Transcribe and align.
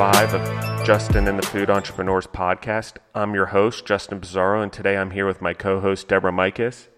five 0.00 0.32
of 0.32 0.86
Justin 0.86 1.28
and 1.28 1.38
the 1.38 1.46
Food 1.46 1.68
Entrepreneurs 1.68 2.26
podcast. 2.26 2.94
I'm 3.14 3.34
your 3.34 3.44
host, 3.44 3.84
Justin 3.84 4.18
Bizzarro, 4.18 4.62
and 4.62 4.72
today 4.72 4.96
I'm 4.96 5.10
here 5.10 5.26
with 5.26 5.42
my 5.42 5.52
co 5.52 5.78
host, 5.80 6.08
Deborah 6.08 6.32
Mikas. 6.32 6.88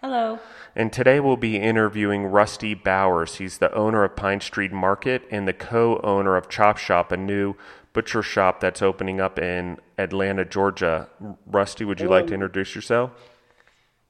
Hello. 0.00 0.40
And 0.74 0.92
today 0.92 1.20
we'll 1.20 1.36
be 1.36 1.56
interviewing 1.56 2.24
Rusty 2.24 2.74
Bowers. 2.74 3.36
He's 3.36 3.58
the 3.58 3.72
owner 3.72 4.02
of 4.02 4.16
Pine 4.16 4.40
Street 4.40 4.72
Market 4.72 5.22
and 5.30 5.46
the 5.46 5.52
co 5.52 6.00
owner 6.02 6.36
of 6.36 6.48
Chop 6.48 6.78
Shop, 6.78 7.12
a 7.12 7.16
new 7.16 7.54
butcher 7.92 8.24
shop 8.24 8.58
that's 8.58 8.82
opening 8.82 9.20
up 9.20 9.38
in 9.38 9.78
Atlanta, 9.96 10.44
Georgia. 10.44 11.08
Rusty, 11.46 11.84
would 11.84 12.00
you 12.00 12.06
Hello. 12.06 12.18
like 12.18 12.26
to 12.26 12.34
introduce 12.34 12.74
yourself? 12.74 13.12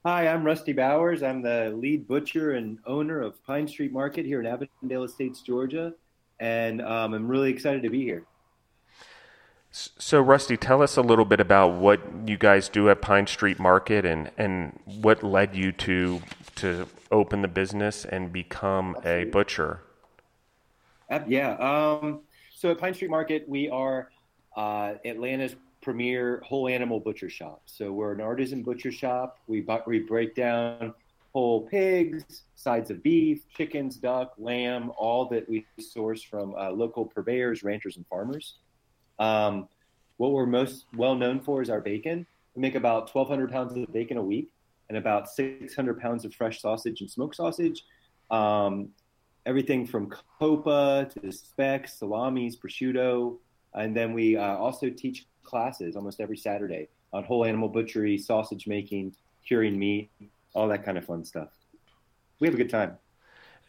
Hi, 0.03 0.27
I'm 0.27 0.43
Rusty 0.43 0.73
Bowers. 0.73 1.21
I'm 1.21 1.43
the 1.43 1.71
lead 1.77 2.07
butcher 2.07 2.53
and 2.53 2.79
owner 2.87 3.21
of 3.21 3.45
Pine 3.45 3.67
Street 3.67 3.93
Market 3.93 4.25
here 4.25 4.39
in 4.39 4.47
Avondale 4.47 5.03
Estates, 5.03 5.43
Georgia, 5.43 5.93
and 6.39 6.81
um, 6.81 7.13
I'm 7.13 7.27
really 7.27 7.51
excited 7.51 7.83
to 7.83 7.91
be 7.91 8.01
here. 8.01 8.25
So, 9.71 10.19
Rusty, 10.19 10.57
tell 10.57 10.81
us 10.81 10.97
a 10.97 11.01
little 11.01 11.25
bit 11.25 11.39
about 11.39 11.73
what 11.73 12.01
you 12.25 12.37
guys 12.37 12.69
do 12.69 12.89
at 12.89 13.01
Pine 13.01 13.27
Street 13.27 13.59
Market 13.59 14.03
and, 14.03 14.31
and 14.37 14.79
what 14.85 15.23
led 15.23 15.55
you 15.55 15.71
to 15.73 16.21
to 16.55 16.87
open 17.11 17.41
the 17.41 17.47
business 17.47 18.03
and 18.03 18.33
become 18.33 18.97
a 19.05 19.25
butcher. 19.25 19.81
Yeah. 21.27 21.53
Um, 21.53 22.21
so 22.53 22.71
at 22.71 22.77
Pine 22.77 22.93
Street 22.93 23.11
Market, 23.11 23.47
we 23.47 23.69
are 23.69 24.09
uh, 24.55 24.95
Atlanta's 25.05 25.55
premier 25.81 26.41
whole 26.45 26.67
animal 26.67 26.99
butcher 26.99 27.29
shop. 27.29 27.61
So 27.65 27.91
we're 27.91 28.11
an 28.11 28.21
artisan 28.21 28.63
butcher 28.63 28.91
shop. 28.91 29.37
We 29.47 29.65
we 29.85 29.99
break 29.99 30.35
down 30.35 30.93
whole 31.33 31.67
pigs, 31.67 32.43
sides 32.55 32.89
of 32.89 33.01
beef, 33.03 33.43
chickens, 33.55 33.97
duck, 33.97 34.33
lamb, 34.37 34.91
all 34.97 35.25
that 35.29 35.47
we 35.47 35.65
source 35.79 36.23
from 36.23 36.55
uh, 36.55 36.71
local 36.71 37.05
purveyors, 37.05 37.63
ranchers, 37.63 37.97
and 37.97 38.05
farmers. 38.07 38.55
Um, 39.19 39.67
what 40.17 40.31
we're 40.31 40.45
most 40.45 40.85
well 40.95 41.15
known 41.15 41.39
for 41.39 41.61
is 41.61 41.69
our 41.69 41.81
bacon. 41.81 42.25
We 42.55 42.61
make 42.61 42.75
about 42.75 43.13
1,200 43.13 43.51
pounds 43.51 43.75
of 43.75 43.91
bacon 43.93 44.17
a 44.17 44.23
week 44.23 44.49
and 44.89 44.97
about 44.97 45.29
600 45.29 45.99
pounds 45.99 46.25
of 46.25 46.33
fresh 46.33 46.61
sausage 46.61 47.01
and 47.01 47.09
smoked 47.09 47.35
sausage. 47.35 47.83
Um, 48.31 48.89
everything 49.45 49.85
from 49.85 50.09
coppa 50.41 51.09
to 51.21 51.31
specs, 51.31 51.99
salamis, 51.99 52.57
prosciutto, 52.57 53.37
and 53.73 53.95
then 53.95 54.13
we 54.13 54.35
uh, 54.35 54.55
also 54.57 54.89
teach 54.89 55.27
classes 55.43 55.95
almost 55.95 56.19
every 56.19 56.37
Saturday 56.37 56.87
on 57.13 57.23
whole 57.23 57.45
animal 57.45 57.69
butchery, 57.69 58.17
sausage 58.17 58.67
making, 58.67 59.15
curing 59.45 59.77
meat, 59.77 60.09
all 60.53 60.67
that 60.67 60.83
kind 60.83 60.97
of 60.97 61.05
fun 61.05 61.23
stuff. 61.23 61.49
We 62.39 62.47
have 62.47 62.53
a 62.53 62.57
good 62.57 62.69
time. 62.69 62.97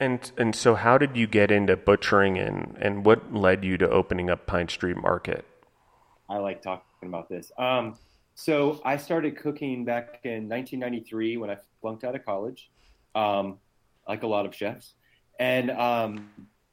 And 0.00 0.32
and 0.38 0.56
so, 0.56 0.74
how 0.74 0.96
did 0.96 1.14
you 1.14 1.26
get 1.26 1.50
into 1.50 1.76
butchering, 1.76 2.38
and 2.38 2.76
and 2.80 3.04
what 3.04 3.34
led 3.34 3.64
you 3.64 3.76
to 3.78 3.88
opening 3.88 4.30
up 4.30 4.46
Pine 4.46 4.68
Street 4.68 4.96
Market? 4.96 5.44
I 6.28 6.38
like 6.38 6.62
talking 6.62 6.82
about 7.02 7.28
this. 7.28 7.52
Um, 7.58 7.96
so 8.34 8.80
I 8.82 8.96
started 8.96 9.36
cooking 9.36 9.84
back 9.84 10.20
in 10.24 10.48
1993 10.48 11.36
when 11.36 11.50
I 11.50 11.58
flunked 11.82 12.04
out 12.04 12.14
of 12.14 12.24
college, 12.24 12.70
um, 13.14 13.58
like 14.08 14.22
a 14.22 14.26
lot 14.26 14.46
of 14.46 14.54
chefs, 14.54 14.94
and 15.38 15.70
um, 15.72 16.30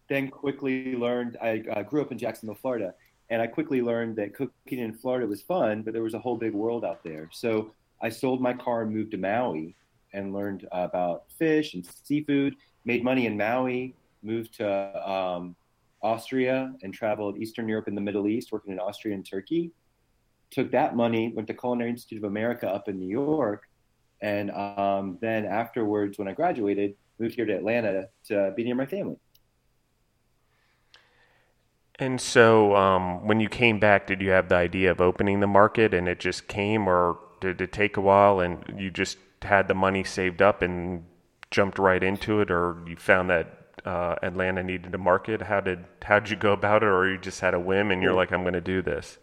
then 0.08 0.30
quickly 0.30 0.96
learned. 0.96 1.36
I 1.42 1.64
uh, 1.70 1.84
grew 1.84 2.02
up 2.02 2.14
in 2.14 2.18
Jacksonville, 2.18 2.56
Florida, 2.56 2.94
and 3.30 3.42
I 3.42 3.48
quickly 3.48 3.82
learned 3.82 4.16
that 4.16 4.36
cooking 4.36 4.80
in 4.80 4.94
Florida 4.94 5.28
was 5.28 5.42
fun, 5.42 5.82
but 5.82 5.94
there 5.94 6.04
was 6.04 6.14
a 6.14 6.20
whole 6.20 6.38
big 6.38 6.54
world 6.54 6.86
out 6.86 7.04
there. 7.04 7.30
So 7.34 7.72
I 8.02 8.08
sold 8.08 8.40
my 8.40 8.54
car 8.54 8.84
and 8.84 8.96
moved 8.96 9.12
to 9.12 9.18
Maui, 9.18 9.76
and 10.14 10.34
learned 10.34 10.68
about 10.72 11.26
fish 11.38 11.74
and 11.74 11.86
seafood. 12.04 12.56
Made 12.88 13.04
money 13.04 13.26
in 13.26 13.36
Maui. 13.36 13.94
Moved 14.24 14.56
to 14.56 15.10
um, 15.12 15.58
Austria 16.02 16.74
and 16.84 16.94
traveled 16.94 17.38
Eastern 17.38 17.68
Europe 17.68 17.88
and 17.88 17.98
the 17.98 18.02
Middle 18.02 18.28
East, 18.28 18.54
working 18.54 18.72
in 18.72 18.80
Austria 18.80 19.14
and 19.14 19.26
Turkey. 19.30 19.72
Took 20.52 20.72
that 20.72 20.96
money, 20.96 21.34
went 21.36 21.50
to 21.50 21.54
Culinary 21.54 21.90
Institute 21.90 22.20
of 22.20 22.24
America 22.24 22.66
up 22.66 22.88
in 22.88 22.98
New 22.98 23.10
York, 23.10 23.68
and 24.22 24.52
um, 24.52 25.18
then 25.20 25.46
afterwards, 25.46 26.18
when 26.18 26.30
I 26.30 26.32
graduated, 26.32 26.96
moved 27.20 27.36
here 27.36 27.46
to 27.46 27.54
Atlanta 27.54 28.08
to 28.28 28.54
be 28.56 28.64
near 28.64 28.76
my 28.76 28.86
family. 28.86 29.18
And 32.00 32.22
so, 32.22 32.74
um, 32.74 33.28
when 33.28 33.42
you 33.42 33.50
came 33.50 33.80
back, 33.80 34.08
did 34.08 34.22
you 34.22 34.30
have 34.30 34.48
the 34.48 34.56
idea 34.56 34.92
of 34.92 35.02
opening 35.02 35.42
the 35.42 35.48
market, 35.48 35.94
and 35.94 36.08
it 36.08 36.22
just 36.22 36.48
came, 36.48 36.88
or 36.88 37.20
did 37.42 37.60
it 37.60 37.74
take 37.74 37.98
a 37.98 38.02
while, 38.02 38.40
and 38.40 38.80
you 38.80 38.90
just 38.90 39.18
had 39.42 39.68
the 39.68 39.76
money 39.76 40.06
saved 40.06 40.42
up 40.42 40.62
and 40.62 41.04
jumped 41.52 41.80
right 41.80 42.02
into 42.02 42.42
it, 42.42 42.52
or 42.52 42.84
you 42.88 42.96
found 42.96 43.30
that 43.30 43.68
uh, 43.86 44.16
Atlanta 44.22 44.64
needed 44.64 44.94
a 44.94 44.98
market? 44.98 45.42
How 45.42 45.62
did 45.62 45.86
how 46.04 46.20
did 46.20 46.30
you 46.30 46.36
go 46.38 46.54
about 46.54 46.84
it, 46.84 46.88
or 46.88 47.10
you 47.10 47.18
just 47.18 47.40
had 47.40 47.54
a 47.54 47.60
whim 47.60 47.92
and 47.92 48.02
you're 48.02 48.14
like, 48.14 48.32
I'm 48.32 48.42
going 48.42 48.54
to 48.54 48.62
do 48.62 48.82
this? 48.82 49.18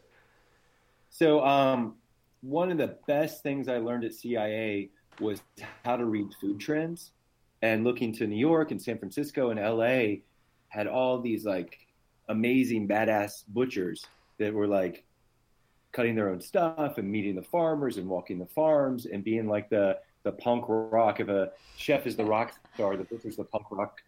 So, 1.11 1.45
um, 1.45 1.97
one 2.41 2.71
of 2.71 2.79
the 2.79 2.97
best 3.07 3.43
things 3.43 3.69
I 3.69 3.79
learned 3.79 4.05
at 4.05 4.15
CIA 4.15 4.91
was 5.21 5.43
how 5.85 5.97
to 5.97 6.05
read 6.05 6.29
food 6.41 6.61
trends. 6.61 7.13
And 7.63 7.85
looking 7.85 8.13
to 8.15 8.27
New 8.27 8.37
York 8.37 8.73
and 8.73 8.83
San 8.83 8.99
Francisco 8.99 9.51
and 9.51 9.59
LA 9.59 10.21
had 10.69 10.87
all 10.87 11.21
these 11.21 11.47
like 11.47 11.79
amazing 12.29 12.87
badass 12.89 13.45
butchers 13.49 14.05
that 14.39 14.53
were 14.53 14.67
like 14.67 15.05
cutting 15.93 16.15
their 16.15 16.29
own 16.29 16.41
stuff 16.41 16.99
and 16.99 17.11
meeting 17.11 17.37
the 17.37 17.43
farmers 17.43 17.97
and 17.97 18.09
walking 18.09 18.39
the 18.39 18.47
farms 18.47 19.07
and 19.07 19.25
being 19.25 19.47
like 19.47 19.71
the 19.71 19.99
the 20.25 20.33
punk 20.33 20.65
rock. 20.69 21.21
If 21.21 21.29
a 21.29 21.53
chef 21.77 22.07
is 22.07 22.17
the 22.17 22.25
rock 22.25 22.53
star, 22.75 22.97
the 22.97 23.05
butcher's 23.05 23.37
the 23.37 23.45
punk 23.45 23.67
rock, 23.71 24.01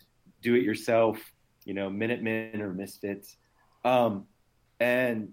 do 0.43 0.55
it 0.55 0.63
yourself, 0.63 1.19
you 1.65 1.75
know, 1.75 1.89
Minutemen 1.89 2.61
or 2.61 2.73
Misfits. 2.73 3.37
Um, 3.85 4.27
and 4.81 5.33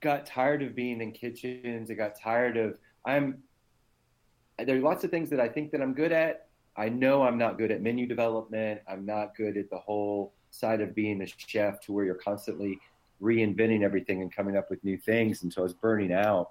got 0.00 0.26
tired 0.26 0.62
of 0.62 0.74
being 0.74 1.00
in 1.00 1.12
kitchens. 1.12 1.90
I 1.90 1.94
got 1.94 2.18
tired 2.18 2.56
of 2.56 2.78
I'm 3.04 3.42
there 4.58 4.76
are 4.76 4.80
lots 4.80 5.02
of 5.02 5.10
things 5.10 5.30
that 5.30 5.40
I 5.40 5.48
think 5.48 5.72
that 5.72 5.82
I'm 5.82 5.94
good 5.94 6.12
at. 6.12 6.46
I 6.76 6.88
know 6.88 7.22
I'm 7.22 7.38
not 7.38 7.58
good 7.58 7.70
at 7.72 7.82
menu 7.82 8.06
development. 8.06 8.80
I'm 8.88 9.04
not 9.04 9.36
good 9.36 9.56
at 9.56 9.68
the 9.68 9.78
whole 9.78 10.32
side 10.50 10.80
of 10.80 10.94
being 10.94 11.22
a 11.22 11.26
chef 11.26 11.80
to 11.80 11.92
where 11.92 12.04
you're 12.04 12.14
constantly 12.14 12.78
reinventing 13.20 13.82
everything 13.82 14.22
and 14.22 14.34
coming 14.34 14.56
up 14.56 14.70
with 14.70 14.82
new 14.84 14.96
things. 14.96 15.42
And 15.42 15.52
so 15.52 15.62
I 15.62 15.64
was 15.64 15.74
burning 15.74 16.12
out. 16.12 16.50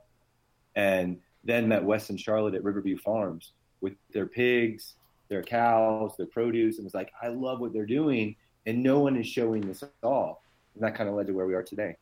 And 0.75 1.19
then 1.43 1.67
met 1.67 1.83
Wes 1.83 2.09
and 2.09 2.19
Charlotte 2.19 2.55
at 2.55 2.63
Riverview 2.63 2.97
Farms 2.97 3.53
with 3.81 3.93
their 4.13 4.25
pigs, 4.25 4.95
their 5.29 5.43
cows, 5.43 6.15
their 6.17 6.27
produce, 6.27 6.77
and 6.77 6.85
was 6.85 6.93
like, 6.93 7.11
I 7.21 7.27
love 7.27 7.59
what 7.59 7.73
they're 7.73 7.85
doing, 7.85 8.35
and 8.65 8.81
no 8.81 8.99
one 8.99 9.15
is 9.17 9.27
showing 9.27 9.61
this 9.61 9.83
at 9.83 9.91
all. 10.03 10.43
And 10.75 10.83
that 10.83 10.95
kind 10.95 11.09
of 11.09 11.15
led 11.15 11.27
to 11.27 11.33
where 11.33 11.45
we 11.45 11.53
are 11.53 11.63
today. 11.63 11.97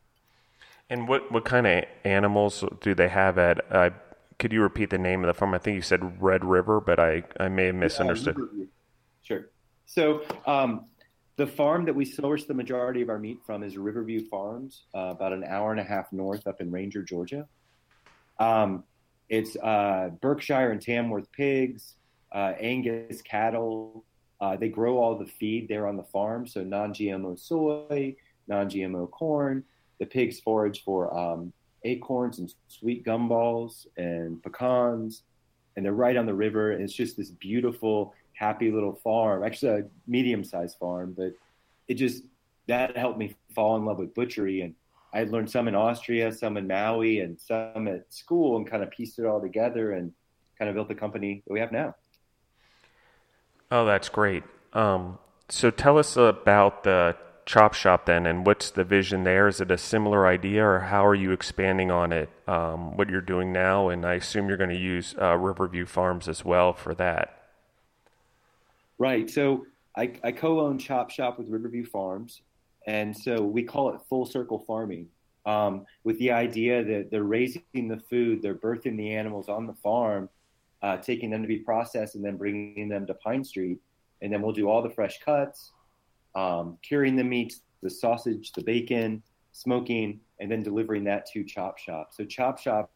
And 0.90 1.07
what 1.07 1.31
what 1.31 1.46
kind 1.46 1.66
of 1.66 1.85
animals 2.03 2.63
do 2.81 2.94
they 2.94 3.07
have 3.07 3.38
at? 3.38 3.74
Uh, 3.74 3.90
could 4.40 4.52
you 4.52 4.62
repeat 4.62 4.90
the 4.90 4.97
name 4.97 5.24
of 5.24 5.28
the 5.28 5.34
farm? 5.34 5.53
I 5.53 5.58
think 5.58 5.75
you 5.75 5.81
said 5.81 6.22
Red 6.22 6.44
River, 6.44 6.81
but 6.81 7.00
I, 7.00 7.23
I 7.40 7.47
may 7.47 7.68
have 7.68 7.75
misunderstood. 7.75 8.35
Sure. 9.22 9.50
So 9.85 10.23
um, 10.46 10.85
the 11.38 11.47
farm 11.47 11.85
that 11.85 11.96
we 11.96 12.06
source 12.06 12.46
the 12.46 12.53
majority 12.53 13.02
of 13.02 13.09
our 13.09 13.19
meat 13.19 13.40
from 13.46 13.63
is 13.63 13.78
Riverview 13.78 14.28
Farms, 14.28 14.85
uh, 14.96 15.09
about 15.12 15.31
an 15.31 15.44
hour 15.44 15.72
and 15.72 15.79
a 15.79 15.84
half 15.84 16.12
north 16.12 16.47
up 16.47 16.59
in 16.59 16.72
Ranger, 16.72 17.03
Georgia. 17.03 17.47
Um, 18.40 18.84
it's 19.31 19.56
uh, 19.56 20.09
Berkshire 20.19 20.72
and 20.72 20.81
Tamworth 20.81 21.31
pigs, 21.31 21.96
uh, 22.34 22.52
Angus 22.59 23.22
cattle. 23.22 24.03
Uh, 24.42 24.58
they 24.58 24.68
grow 24.68 24.97
all 24.97 25.18
the 25.18 25.25
feed 25.25 25.69
there 25.69 25.88
on 25.88 25.96
the 25.96 26.03
farm, 26.03 26.46
so 26.46 26.66
non-GMO 26.66 27.40
soy, 27.40 28.14
non-GMO 28.50 29.09
corn. 29.09 29.64
The 30.00 30.05
pigs 30.05 30.41
forage 30.41 30.84
for 30.84 31.17
um, 31.17 31.53
acorns 31.85 32.40
and 32.40 32.53
sweet 32.67 33.05
gumballs 33.05 33.88
and 33.96 34.44
pecans, 34.44 35.23
and 35.78 35.85
they're 35.85 35.94
right 35.94 36.17
on 36.17 36.26
the 36.26 36.34
river. 36.34 36.73
And 36.73 36.84
it's 36.84 36.91
just 36.94 37.16
this 37.16 37.32
beautiful, 37.32 38.14
happy 38.34 38.70
little 38.70 38.96
farm. 38.96 39.46
Actually, 39.46 39.79
a 39.79 39.85
medium-sized 40.08 40.78
farm, 40.78 41.16
but 41.17 41.32
it 41.88 41.94
just 41.94 42.23
that 42.67 42.97
helped 42.97 43.17
me 43.17 43.35
fall 43.55 43.78
in 43.78 43.85
love 43.85 43.97
with 43.97 44.14
butchery. 44.14 44.59
And 44.59 44.76
I 45.13 45.23
learned 45.23 45.49
some 45.49 45.67
in 45.67 45.75
Austria, 45.75 46.31
some 46.31 46.58
in 46.58 46.67
Maui, 46.67 47.19
and 47.19 47.40
some 47.40 47.87
at 47.87 48.11
school, 48.13 48.58
and 48.58 48.69
kind 48.69 48.84
of 48.84 48.91
pieced 48.91 49.19
it 49.19 49.25
all 49.25 49.41
together 49.41 49.91
and 49.91 50.13
kind 50.58 50.69
of 50.69 50.75
built 50.75 50.87
the 50.87 50.96
company 50.96 51.43
that 51.46 51.53
we 51.53 51.59
have 51.59 51.72
now. 51.72 51.96
Oh, 53.69 53.85
that's 53.85 54.09
great. 54.09 54.43
Um, 54.73 55.17
so 55.49 55.69
tell 55.69 55.97
us 55.97 56.16
about 56.16 56.84
the 56.84 57.17
chop 57.46 57.73
shop 57.73 58.05
then, 58.05 58.25
and 58.25 58.46
what's 58.46 58.72
the 58.72 58.84
vision 58.84 59.23
there? 59.23 59.47
Is 59.47 59.59
it 59.59 59.72
a 59.72 59.78
similar 59.78 60.28
idea, 60.28 60.66
or 60.66 60.79
how 60.79 61.05
are 61.05 61.16
you 61.16 61.31
expanding 61.31 61.91
on 61.91 62.14
it? 62.14 62.29
Um, 62.47 62.96
what 62.96 63.09
you're 63.09 63.22
doing 63.22 63.52
now, 63.52 63.90
and 63.90 64.05
I 64.05 64.14
assume 64.14 64.47
you're 64.47 64.57
going 64.57 64.69
to 64.69 64.75
use 64.78 65.16
uh, 65.19 65.35
Riverview 65.35 65.85
Farms 65.85 66.28
as 66.28 66.46
well 66.46 66.73
for 66.73 66.93
that. 66.96 67.37
Right. 68.97 69.29
So 69.29 69.66
I, 69.97 70.14
I 70.23 70.31
co-own 70.31 70.78
Chop 70.78 71.09
Shop 71.09 71.37
with 71.40 71.49
Riverview 71.49 71.85
Farms, 71.85 72.41
and 72.87 73.16
so 73.16 73.41
we 73.41 73.63
call 73.63 73.93
it 73.93 74.01
full 74.09 74.25
circle 74.25 74.59
farming, 74.59 75.07
um, 75.45 75.85
with 76.03 76.17
the 76.19 76.31
idea 76.31 76.83
that 76.83 77.09
they're 77.11 77.23
raising 77.23 77.63
the 77.73 78.01
food, 78.09 78.41
they're 78.41 78.55
birthing 78.55 78.97
the 78.97 79.13
animals 79.13 79.49
on 79.49 79.66
the 79.67 79.73
farm, 79.73 80.29
uh, 80.81 80.97
taking 80.97 81.29
them 81.29 81.41
to 81.41 81.47
be 81.47 81.57
processed, 81.57 82.16
and 82.16 82.23
then 82.23 82.37
bringing 82.37 82.89
them 82.89 83.05
to 83.07 83.13
Pine 83.16 83.43
Street, 83.43 83.79
and 84.22 84.31
then 84.31 84.41
we'll 84.41 84.53
do 84.53 84.69
all 84.69 84.81
the 84.81 84.89
fresh 84.89 85.19
cuts, 85.19 85.72
um, 86.35 86.78
curing 86.81 87.16
the 87.16 87.23
meats, 87.23 87.61
the 87.81 87.89
sausage, 87.89 88.51
the 88.53 88.63
bacon, 88.63 89.22
smoking, 89.51 90.19
and 90.39 90.51
then 90.51 90.63
delivering 90.63 91.03
that 91.03 91.25
to 91.28 91.43
Chop 91.43 91.78
Shop. 91.78 92.11
So 92.13 92.23
Chop 92.25 92.59
Shop 92.59 92.91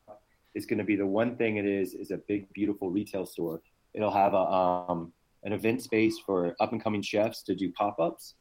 is 0.54 0.66
going 0.66 0.80
to 0.80 0.86
be 0.86 0.96
the 0.96 1.06
one 1.06 1.36
thing 1.36 1.58
it 1.58 1.66
is 1.66 1.94
is 1.94 2.12
a 2.12 2.18
big, 2.18 2.52
beautiful 2.54 2.90
retail 2.90 3.26
store. 3.26 3.62
It'll 3.94 4.12
have 4.12 4.34
a 4.34 4.38
um, 4.38 5.12
an 5.44 5.54
event 5.54 5.82
space 5.82 6.18
for 6.26 6.56
up 6.60 6.72
and 6.72 6.84
coming 6.84 7.02
chefs 7.02 7.44
to 7.44 7.56
do 7.56 7.72
pop 7.72 8.00
ups, 8.00 8.36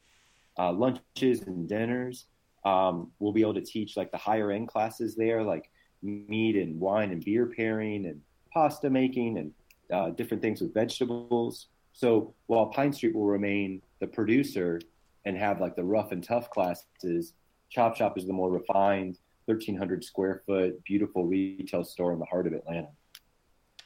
uh, 0.59 0.73
lunches 0.73 1.43
and 1.43 1.69
dinners. 1.69 2.27
Um, 2.65 3.11
we'll 3.19 3.33
be 3.33 3.43
able 3.43 3.55
to 3.55 3.61
teach 3.61 3.97
like 3.97 4.11
the 4.11 4.19
higher 4.19 4.51
end 4.51 4.69
classes 4.69 5.15
there, 5.17 5.43
like 5.43 5.71
meat 6.03 6.57
and 6.57 6.79
wine 6.81 7.11
and 7.11 7.25
beer 7.25 7.47
pairing 7.47 8.07
and 8.07 8.21
pasta 8.53 8.89
making 8.89 9.39
and 9.39 9.53
uh, 9.93 10.11
different 10.11 10.43
things 10.43 10.61
with 10.61 10.73
vegetables. 10.73 11.67
So 11.93 12.35
while 12.47 12.67
Pine 12.67 12.93
Street 12.93 13.15
will 13.15 13.27
remain 13.27 13.83
the 14.01 14.07
producer 14.07 14.81
and 15.25 15.37
have 15.37 15.61
like 15.61 15.77
the 15.77 15.85
rough 15.85 16.13
and 16.13 16.23
tough 16.23 16.51
classes, 16.51 17.35
Chop 17.71 17.97
Shop 17.97 18.17
is 18.19 18.27
the 18.27 18.33
more 18.33 18.51
refined, 18.51 19.19
1,300 19.47 20.05
square 20.05 20.43
foot, 20.47 20.83
beautiful 20.85 21.27
retail 21.27 21.85
store 21.85 22.13
in 22.13 22.19
the 22.19 22.25
heart 22.25 22.47
of 22.47 22.53
Atlanta. 22.53 22.89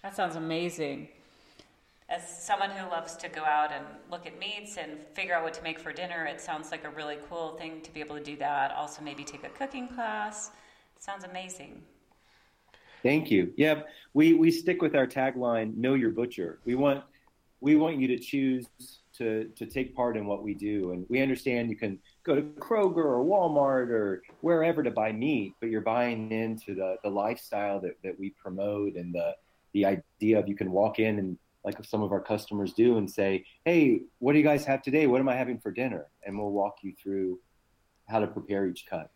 That 0.03 0.15
sounds 0.15 0.37
amazing. 0.37 1.09
As 2.11 2.27
someone 2.27 2.71
who 2.71 2.89
loves 2.89 3.17
to 3.17 3.29
go 3.29 3.43
out 3.45 3.71
and 3.71 3.85
look 4.11 4.27
at 4.27 4.39
meats 4.39 4.79
and 4.79 4.99
figure 5.13 5.35
out 5.35 5.45
what 5.45 5.53
to 5.55 5.63
make 5.63 5.79
for 5.79 5.93
dinner, 5.93 6.25
it 6.25 6.41
sounds 6.41 6.71
like 6.71 6.85
a 6.85 6.91
really 6.91 7.19
cool 7.29 7.51
thing 7.59 7.83
to 7.83 7.93
be 7.93 8.01
able 8.01 8.17
to 8.17 8.23
do 8.23 8.35
that. 8.37 8.73
Also, 8.73 9.03
maybe 9.03 9.25
take 9.25 9.45
a 9.45 9.51
cooking 9.51 9.89
class. 9.89 10.51
It 10.97 11.03
sounds 11.03 11.25
amazing. 11.25 11.83
Thank 13.03 13.31
you. 13.31 13.53
Yeah, 13.57 13.83
we, 14.15 14.33
we 14.33 14.51
stick 14.51 14.81
with 14.81 14.95
our 14.95 15.07
tagline, 15.07 15.77
know 15.77 15.95
your 15.95 16.11
butcher. 16.11 16.59
We 16.65 16.75
want 16.75 17.05
we 17.61 17.75
want 17.75 17.99
you 17.99 18.07
to 18.09 18.19
choose 18.19 18.67
to 19.19 19.51
to 19.57 19.67
take 19.67 19.95
part 19.95 20.17
in 20.17 20.27
what 20.27 20.43
we 20.43 20.55
do. 20.55 20.93
And 20.93 21.05
we 21.11 21.21
understand 21.21 21.69
you 21.69 21.77
can 21.77 21.99
go 22.25 22.35
to 22.35 22.43
Kroger 22.43 23.05
or 23.05 23.25
Walmart 23.25 23.91
or 23.91 24.23
wherever 24.41 24.83
to 24.83 24.91
buy 24.91 25.13
meat, 25.13 25.55
but 25.61 25.69
you're 25.69 25.81
buying 25.81 26.31
into 26.33 26.75
the, 26.75 26.97
the 27.03 27.11
lifestyle 27.11 27.81
that, 27.81 27.99
that 28.03 28.19
we 28.19 28.31
promote 28.31 28.95
and 28.95 29.15
the 29.15 29.35
the 29.75 29.85
idea 29.85 30.39
of 30.39 30.49
you 30.49 30.57
can 30.57 30.73
walk 30.73 30.99
in 30.99 31.19
and 31.19 31.37
like 31.65 31.83
some 31.85 32.03
of 32.03 32.13
our 32.13 32.21
customers 32.21 32.73
do 32.73 32.99
and 32.99 33.11
say, 33.11 33.45
Hey, 33.65 34.01
what 34.19 34.33
do 34.33 34.39
you 34.39 34.45
guys 34.45 34.65
have 34.65 34.83
today? 34.83 35.07
What 35.07 35.21
am 35.21 35.29
I 35.29 35.35
having 35.35 35.59
for 35.59 35.71
dinner? 35.71 36.07
And 36.25 36.39
we'll 36.39 36.51
walk 36.51 36.77
you 36.83 36.95
through 37.03 37.41
how 38.09 38.21
to 38.21 38.27
prepare 38.27 38.67
each 38.67 38.87
cut. 38.89 39.11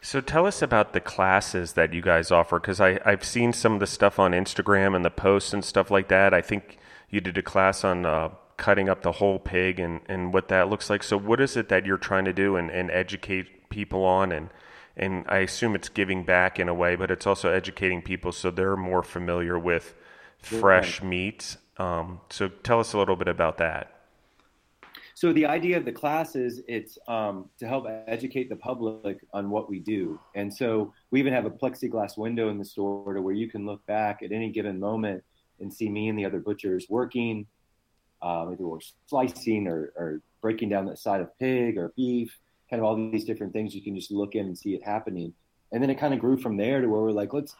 So 0.00 0.20
tell 0.20 0.46
us 0.46 0.62
about 0.62 0.92
the 0.92 1.00
classes 1.00 1.72
that 1.72 1.92
you 1.92 2.00
guys 2.00 2.30
offer 2.30 2.58
because 2.58 2.80
I've 2.80 3.24
seen 3.24 3.52
some 3.52 3.74
of 3.74 3.80
the 3.80 3.86
stuff 3.86 4.18
on 4.18 4.32
Instagram 4.32 4.94
and 4.94 5.04
the 5.04 5.10
posts 5.10 5.52
and 5.52 5.64
stuff 5.64 5.90
like 5.90 6.08
that. 6.08 6.32
I 6.32 6.40
think 6.40 6.78
you 7.10 7.20
did 7.20 7.36
a 7.36 7.42
class 7.42 7.84
on 7.84 8.06
uh, 8.06 8.30
cutting 8.56 8.88
up 8.88 9.02
the 9.02 9.12
whole 9.12 9.38
pig 9.38 9.78
and, 9.78 10.00
and 10.06 10.32
what 10.32 10.48
that 10.48 10.68
looks 10.68 10.88
like. 10.88 11.02
So 11.02 11.16
what 11.16 11.40
is 11.40 11.56
it 11.56 11.68
that 11.68 11.84
you're 11.84 11.98
trying 11.98 12.24
to 12.24 12.32
do 12.32 12.56
and, 12.56 12.70
and 12.70 12.90
educate 12.90 13.68
people 13.68 14.04
on 14.04 14.32
and 14.32 14.50
and 14.98 15.26
I 15.28 15.38
assume 15.38 15.74
it's 15.74 15.90
giving 15.90 16.24
back 16.24 16.58
in 16.58 16.70
a 16.70 16.74
way, 16.74 16.96
but 16.96 17.10
it's 17.10 17.26
also 17.26 17.52
educating 17.52 18.00
people 18.00 18.32
so 18.32 18.50
they're 18.50 18.78
more 18.78 19.02
familiar 19.02 19.58
with 19.58 19.94
fresh 20.38 21.00
right. 21.00 21.08
meats. 21.08 21.58
Um, 21.78 22.20
so 22.30 22.48
tell 22.48 22.80
us 22.80 22.92
a 22.92 22.98
little 22.98 23.16
bit 23.16 23.28
about 23.28 23.58
that. 23.58 23.92
So 25.14 25.32
the 25.32 25.46
idea 25.46 25.78
of 25.78 25.86
the 25.86 25.92
class 25.92 26.36
is 26.36 26.62
it's 26.68 26.98
um, 27.08 27.48
to 27.58 27.66
help 27.66 27.86
educate 28.06 28.50
the 28.50 28.56
public 28.56 29.24
on 29.32 29.48
what 29.48 29.70
we 29.70 29.78
do, 29.78 30.20
and 30.34 30.52
so 30.52 30.92
we 31.10 31.20
even 31.20 31.32
have 31.32 31.46
a 31.46 31.50
plexiglass 31.50 32.18
window 32.18 32.50
in 32.50 32.58
the 32.58 32.64
store 32.64 33.14
to 33.14 33.22
where 33.22 33.34
you 33.34 33.48
can 33.48 33.64
look 33.64 33.84
back 33.86 34.22
at 34.22 34.30
any 34.30 34.50
given 34.50 34.78
moment 34.78 35.24
and 35.58 35.72
see 35.72 35.88
me 35.88 36.08
and 36.08 36.18
the 36.18 36.24
other 36.24 36.38
butchers 36.38 36.86
working, 36.90 37.46
um, 38.22 38.52
either 38.52 38.66
we're 38.66 38.78
slicing 39.06 39.66
or, 39.66 39.92
or, 39.96 40.20
breaking 40.42 40.68
down 40.68 40.86
the 40.86 40.96
side 40.96 41.20
of 41.20 41.36
pig 41.40 41.76
or 41.76 41.92
beef, 41.96 42.38
kind 42.70 42.78
of 42.78 42.86
all 42.86 42.94
these 43.10 43.24
different 43.24 43.52
things. 43.52 43.74
You 43.74 43.82
can 43.82 43.96
just 43.96 44.12
look 44.12 44.36
in 44.36 44.46
and 44.46 44.56
see 44.56 44.74
it 44.74 44.84
happening. 44.84 45.32
And 45.72 45.82
then 45.82 45.90
it 45.90 45.98
kind 45.98 46.14
of 46.14 46.20
grew 46.20 46.36
from 46.36 46.56
there 46.56 46.80
to 46.80 46.86
where 46.86 47.00
we're 47.00 47.10
like, 47.10 47.32
let's, 47.32 47.56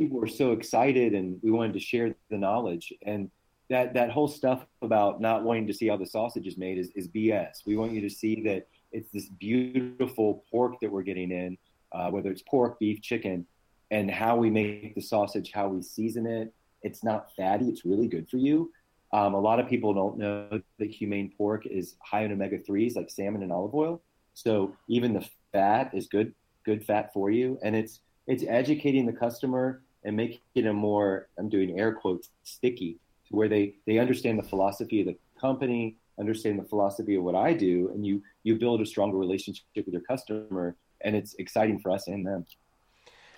people 0.00 0.18
were 0.18 0.26
so 0.26 0.52
excited 0.52 1.12
and 1.12 1.38
we 1.42 1.50
wanted 1.50 1.74
to 1.74 1.78
share 1.78 2.14
the 2.30 2.38
knowledge. 2.38 2.90
And 3.02 3.30
that, 3.68 3.92
that 3.92 4.10
whole 4.10 4.28
stuff 4.28 4.64
about 4.80 5.20
not 5.20 5.44
wanting 5.44 5.66
to 5.66 5.74
see 5.74 5.88
how 5.88 5.98
the 5.98 6.06
sausage 6.06 6.46
is 6.46 6.56
made 6.56 6.78
is, 6.78 6.90
is 6.96 7.06
BS. 7.06 7.66
We 7.66 7.76
want 7.76 7.92
you 7.92 8.00
to 8.00 8.08
see 8.08 8.42
that 8.46 8.66
it's 8.92 9.10
this 9.12 9.28
beautiful 9.28 10.42
pork 10.50 10.80
that 10.80 10.90
we're 10.90 11.02
getting 11.02 11.30
in, 11.30 11.58
uh, 11.92 12.08
whether 12.10 12.30
it's 12.30 12.42
pork, 12.42 12.78
beef, 12.78 13.02
chicken, 13.02 13.46
and 13.90 14.10
how 14.10 14.36
we 14.36 14.48
make 14.48 14.94
the 14.94 15.02
sausage, 15.02 15.52
how 15.52 15.68
we 15.68 15.82
season 15.82 16.26
it. 16.26 16.54
It's 16.82 17.04
not 17.04 17.28
fatty. 17.36 17.66
It's 17.66 17.84
really 17.84 18.08
good 18.08 18.26
for 18.30 18.38
you. 18.38 18.72
Um, 19.12 19.34
a 19.34 19.40
lot 19.40 19.60
of 19.60 19.68
people 19.68 19.92
don't 19.92 20.16
know 20.16 20.62
that 20.78 20.90
humane 20.90 21.32
pork 21.36 21.66
is 21.66 21.96
high 22.02 22.22
in 22.22 22.32
omega 22.32 22.58
threes, 22.58 22.96
like 22.96 23.10
salmon 23.10 23.42
and 23.42 23.52
olive 23.52 23.74
oil. 23.74 24.00
So 24.32 24.74
even 24.88 25.12
the 25.12 25.28
fat 25.52 25.90
is 25.92 26.06
good, 26.06 26.32
good 26.64 26.86
fat 26.86 27.12
for 27.12 27.30
you, 27.30 27.58
and 27.62 27.76
it's 27.76 28.00
it's 28.26 28.44
educating 28.48 29.06
the 29.06 29.12
customer 29.12 29.82
and 30.04 30.16
making 30.16 30.40
it 30.54 30.72
more. 30.72 31.28
I'm 31.38 31.48
doing 31.48 31.78
air 31.78 31.92
quotes 31.92 32.30
sticky 32.44 32.98
to 33.28 33.36
where 33.36 33.48
they 33.48 33.74
they 33.86 33.98
understand 33.98 34.38
the 34.38 34.44
philosophy 34.44 35.00
of 35.00 35.06
the 35.06 35.16
company, 35.40 35.96
understand 36.18 36.58
the 36.58 36.64
philosophy 36.64 37.16
of 37.16 37.22
what 37.22 37.34
I 37.34 37.52
do, 37.52 37.90
and 37.94 38.06
you 38.06 38.22
you 38.42 38.56
build 38.56 38.80
a 38.80 38.86
stronger 38.86 39.16
relationship 39.16 39.64
with 39.74 39.88
your 39.88 40.02
customer, 40.02 40.76
and 41.02 41.16
it's 41.16 41.34
exciting 41.34 41.78
for 41.80 41.90
us 41.90 42.06
and 42.08 42.26
them. 42.26 42.46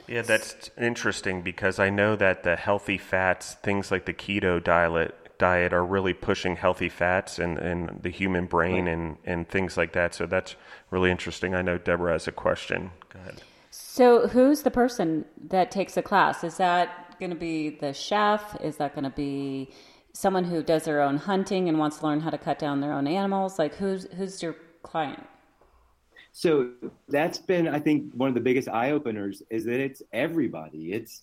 Yeah, 0.09 0.23
that's 0.23 0.70
interesting 0.76 1.43
because 1.43 1.79
I 1.79 1.91
know 1.91 2.17
that 2.17 2.43
the 2.43 2.56
healthy 2.56 2.99
fats, 2.99 3.55
things 3.55 3.91
like 3.91 4.05
the 4.06 4.12
keto 4.12 4.62
diet, 4.62 5.38
diet 5.38 5.73
are 5.73 5.85
really 5.85 6.12
pushing 6.12 6.56
healthy 6.56 6.88
fats 6.88 7.38
and, 7.38 7.58
and 7.58 8.00
the 8.03 8.11
human 8.11 8.47
brain 8.47 8.87
right. 8.87 8.93
and, 8.93 9.17
and 9.25 9.49
things 9.49 9.76
like 9.76 9.93
that. 9.93 10.15
So 10.15 10.26
that's 10.26 10.56
really 10.91 11.11
interesting. 11.11 11.55
I 11.55 11.62
know 11.62 11.79
Deborah 11.79 12.12
has 12.12 12.26
a 12.26 12.32
question. 12.32 12.91
Go 13.11 13.20
ahead. 13.20 13.43
So, 13.74 14.28
who's 14.28 14.60
the 14.60 14.70
person 14.70 15.24
that 15.48 15.70
takes 15.70 15.94
the 15.94 16.02
class? 16.02 16.44
Is 16.44 16.58
that 16.58 17.19
going 17.19 17.30
to 17.30 17.36
be 17.36 17.70
the 17.70 17.94
chef? 17.94 18.54
Is 18.60 18.76
that 18.76 18.94
going 18.94 19.04
to 19.04 19.16
be 19.16 19.70
someone 20.12 20.44
who 20.44 20.62
does 20.62 20.84
their 20.84 21.00
own 21.00 21.16
hunting 21.16 21.70
and 21.70 21.78
wants 21.78 21.96
to 22.00 22.06
learn 22.06 22.20
how 22.20 22.28
to 22.28 22.36
cut 22.36 22.58
down 22.58 22.82
their 22.82 22.92
own 22.92 23.06
animals? 23.06 23.58
Like, 23.58 23.74
who's 23.74 24.04
who's 24.12 24.42
your 24.42 24.56
client? 24.82 25.26
So 26.32 26.72
that's 27.08 27.38
been, 27.38 27.66
I 27.66 27.78
think, 27.78 28.12
one 28.12 28.29
of 28.29 28.34
the 28.34 28.43
biggest 28.43 28.69
eye 28.69 28.91
openers 28.91 29.43
is 29.48 29.64
that 29.64 29.81
it's 29.81 30.02
everybody. 30.12 30.93
It's 30.93 31.22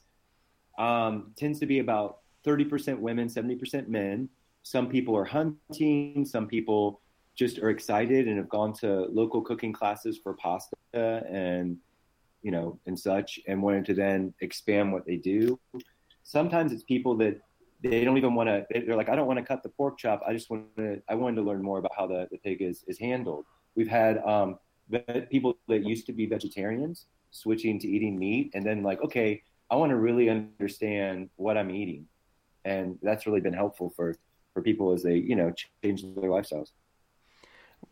um, 0.80 1.34
tends 1.36 1.60
to 1.60 1.68
be 1.68 1.78
about 1.78 2.22
30% 2.48 2.98
women, 2.98 3.28
70% 3.28 3.88
men. 3.90 4.28
Some 4.64 4.90
people 4.90 5.16
are 5.16 5.26
hunting, 5.26 6.26
some 6.26 6.48
people 6.48 7.00
just 7.36 7.60
are 7.60 7.70
excited 7.70 8.28
and 8.28 8.38
have 8.38 8.50
gone 8.50 8.74
to 8.74 9.06
local 9.12 9.44
cooking 9.44 9.72
classes 9.72 10.18
for 10.18 10.34
pasta 10.34 10.76
and 10.94 11.78
you 12.42 12.52
know 12.52 12.80
and 12.86 12.98
such 12.98 13.40
and 13.48 13.62
wanted 13.62 13.86
to 13.86 13.94
then 13.94 14.34
expand 14.42 14.92
what 14.92 15.06
they 15.06 15.18
do. 15.18 15.60
Sometimes 16.24 16.72
it's 16.72 16.84
people 16.84 17.16
that 17.18 17.42
they 17.82 18.04
don't 18.04 18.18
even 18.18 18.36
want 18.36 18.50
to 18.50 18.66
they're 18.70 18.96
like 18.96 19.10
i 19.10 19.16
don't 19.16 19.28
want 19.28 19.40
to 19.40 19.46
cut 19.46 19.64
the 19.64 19.70
pork 19.70 19.98
chop. 19.98 20.22
I 20.28 20.34
just 20.34 20.50
want 20.50 20.76
to 20.78 21.02
i 21.10 21.16
wanted 21.16 21.38
to 21.38 21.42
learn 21.44 21.62
more 21.62 21.80
about 21.80 21.92
how 21.98 22.08
the, 22.08 22.28
the 22.32 22.38
pig 22.38 22.62
is, 22.62 22.84
is 22.88 23.00
handled. 23.00 23.46
We've 23.76 23.88
had 23.88 24.18
um, 24.20 24.60
people 25.30 25.58
that 25.68 25.86
used 25.86 26.06
to 26.08 26.14
be 26.14 26.26
vegetarians 26.26 27.06
switching 27.32 27.80
to 27.80 27.88
eating 27.88 28.18
meat 28.18 28.52
and 28.56 28.66
then 28.66 28.82
like 28.82 29.02
okay 29.04 29.42
i 29.70 29.76
want 29.76 29.92
to 29.92 29.98
really 29.98 30.30
understand 30.30 31.30
what 31.36 31.58
i'm 31.58 31.72
eating. 31.72 32.06
And 32.66 33.00
that's 33.02 33.26
really 33.26 33.42
been 33.42 33.54
helpful 33.54 33.92
for 33.96 34.16
for 34.54 34.62
people 34.62 34.92
as 34.92 35.04
they 35.04 35.16
you 35.16 35.36
know 35.36 35.54
change 35.84 36.04
their 36.04 36.30
lifestyles. 36.30 36.72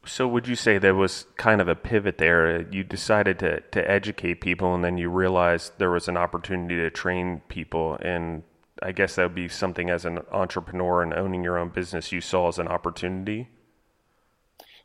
So 0.06 0.28
would 0.28 0.48
you 0.48 0.56
say 0.56 0.78
there 0.78 0.96
was 0.96 1.26
kind 1.36 1.60
of 1.60 1.68
a 1.68 1.76
pivot 1.76 2.18
there? 2.18 2.62
You 2.72 2.84
decided 2.84 3.40
to 3.40 3.62
to 3.62 3.92
educate 3.92 4.42
people, 4.42 4.74
and 4.74 4.84
then 4.84 4.98
you 4.98 5.10
realized 5.10 5.74
there 5.78 5.92
was 5.92 6.08
an 6.08 6.18
opportunity 6.18 6.76
to 6.76 6.90
train 6.90 7.42
people, 7.50 7.98
and 8.02 8.44
I 8.82 8.92
guess 8.94 9.16
that 9.16 9.24
would 9.24 9.36
be 9.36 9.50
something 9.50 9.90
as 9.90 10.06
an 10.06 10.20
entrepreneur 10.32 11.04
and 11.04 11.14
owning 11.14 11.44
your 11.44 11.58
own 11.58 11.70
business 11.70 12.12
you 12.12 12.22
saw 12.22 12.48
as 12.48 12.60
an 12.60 12.68
opportunity. 12.68 13.50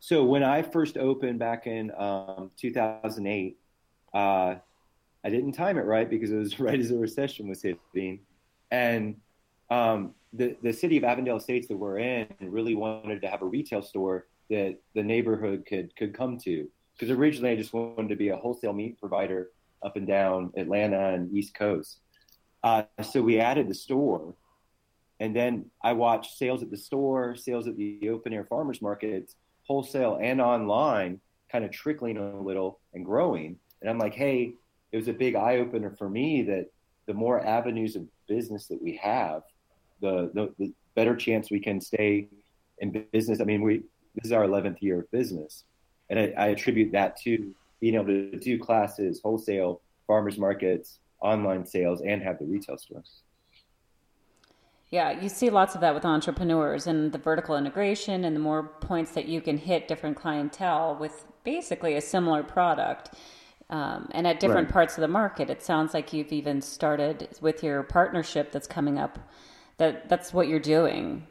So 0.01 0.25
when 0.25 0.43
I 0.43 0.63
first 0.63 0.99
opened 0.99 1.39
back 1.39 1.69
in 1.69 1.93
um, 1.97 2.51
2008, 2.57 3.57
uh, 4.13 4.57
I 5.25 5.31
didn't 5.31 5.53
time 5.53 5.79
it 5.79 5.83
right 5.83 6.11
because 6.11 6.33
it 6.33 6.37
was 6.37 6.59
right 6.67 6.79
as 6.79 6.89
the 6.89 6.99
recession 6.99 7.47
was 7.49 7.63
hitting, 7.63 8.21
and 8.71 9.17
um, 9.71 10.15
the 10.33 10.57
the 10.63 10.73
city 10.73 10.97
of 10.97 11.05
Avondale 11.05 11.37
Estates 11.37 11.69
that 11.69 11.77
we're 11.77 11.99
in 11.99 12.27
really 12.41 12.75
wanted 12.75 13.23
to 13.23 13.29
have 13.29 13.43
a 13.43 13.47
retail 13.47 13.83
store 13.83 14.27
that 14.53 14.79
the 14.95 15.03
neighborhood 15.03 15.65
could 15.67 15.95
could 15.97 16.15
come 16.15 16.39
to. 16.45 16.69
Because 16.93 17.11
originally 17.11 17.51
I 17.51 17.57
just 17.57 17.73
wanted 17.73 18.11
to 18.11 18.17
be 18.17 18.29
a 18.29 18.37
wholesale 18.37 18.75
meat 18.75 19.01
provider 19.01 19.49
up 19.83 19.97
and 19.97 20.07
down 20.07 20.53
Atlanta 20.57 21.15
and 21.15 21.35
East 21.35 21.55
Coast. 21.55 21.99
Uh, 22.63 22.85
so 23.03 23.21
we 23.21 23.41
added 23.41 23.69
the 23.69 23.75
store, 23.75 24.35
and 25.19 25.35
then 25.35 25.67
I 25.83 25.95
watched 25.95 26.37
sales 26.37 26.63
at 26.63 26.71
the 26.71 26.77
store, 26.77 27.35
sales 27.35 27.67
at 27.67 27.77
the 27.77 28.11
open 28.11 28.33
air 28.33 28.45
farmers 28.45 28.81
markets, 28.81 29.35
wholesale 29.67 30.19
and 30.23 30.41
online, 30.41 31.21
kind 31.51 31.65
of 31.65 31.73
trickling 31.73 32.19
a 32.19 32.41
little 32.41 32.79
and 32.95 33.05
growing. 33.05 33.57
And 33.81 33.91
I'm 33.91 33.99
like, 33.99 34.15
hey, 34.15 34.55
it 34.93 34.97
was 34.97 35.09
a 35.09 35.13
big 35.13 35.35
eye 35.35 35.59
opener 35.59 35.97
for 35.99 36.09
me 36.09 36.43
that 36.43 36.67
the 37.07 37.15
more 37.15 37.45
avenues 37.45 37.97
of 37.97 38.07
business 38.29 38.69
that 38.69 38.81
we 38.81 38.97
have, 39.03 39.43
the, 40.01 40.31
the, 40.35 40.55
the 40.59 40.73
better 40.95 41.17
chance 41.17 41.51
we 41.51 41.59
can 41.59 41.81
stay 41.81 42.29
in 42.79 43.07
business. 43.13 43.41
I 43.41 43.45
mean, 43.45 43.63
we 43.63 43.83
this 44.15 44.27
is 44.27 44.33
our 44.33 44.45
11th 44.45 44.81
year 44.81 45.01
of 45.01 45.11
business, 45.11 45.65
and 46.11 46.19
I, 46.19 46.33
I 46.37 46.47
attribute 46.49 46.93
that 46.93 47.17
to 47.23 47.55
being 47.81 47.95
able 47.95 48.07
to 48.07 48.39
do 48.39 48.59
classes, 48.59 49.21
wholesale, 49.23 49.81
farmers 50.07 50.39
markets, 50.39 50.99
online 51.21 51.65
sales, 51.67 52.03
and 52.03 52.23
have 52.23 52.39
the 52.39 52.45
retail 52.45 52.79
store. 52.79 53.03
Yeah, 54.91 55.19
you 55.19 55.31
see 55.31 55.49
lots 55.49 55.75
of 55.75 55.81
that 55.81 55.95
with 55.95 56.05
entrepreneurs 56.05 56.87
and 56.87 57.13
the 57.13 57.19
vertical 57.19 57.57
integration 57.57 58.27
and 58.27 58.37
the 58.37 58.41
more 58.41 58.63
points 58.63 59.13
that 59.13 59.27
you 59.27 59.41
can 59.41 59.57
hit 59.57 59.89
different 59.89 60.19
clientele 60.19 60.97
with 61.01 61.25
basically 61.45 61.97
a 61.97 62.01
similar 62.03 62.43
product. 62.43 63.15
Um, 63.71 64.11
and 64.13 64.27
at 64.27 64.39
different 64.39 64.67
right. 64.67 64.73
parts 64.73 64.99
of 64.99 65.01
the 65.01 65.09
market, 65.09 65.49
it 65.49 65.63
sounds 65.63 65.95
like 65.95 66.13
you've 66.13 66.31
even 66.31 66.61
started 66.61 67.27
with 67.41 67.65
your 67.65 67.83
partnership 67.83 68.53
that's 68.53 68.67
coming 68.67 68.99
up. 68.99 69.19
That 69.79 70.11
that's 70.11 70.35
what 70.35 70.47
you're 70.47 70.61
doing. 70.61 71.27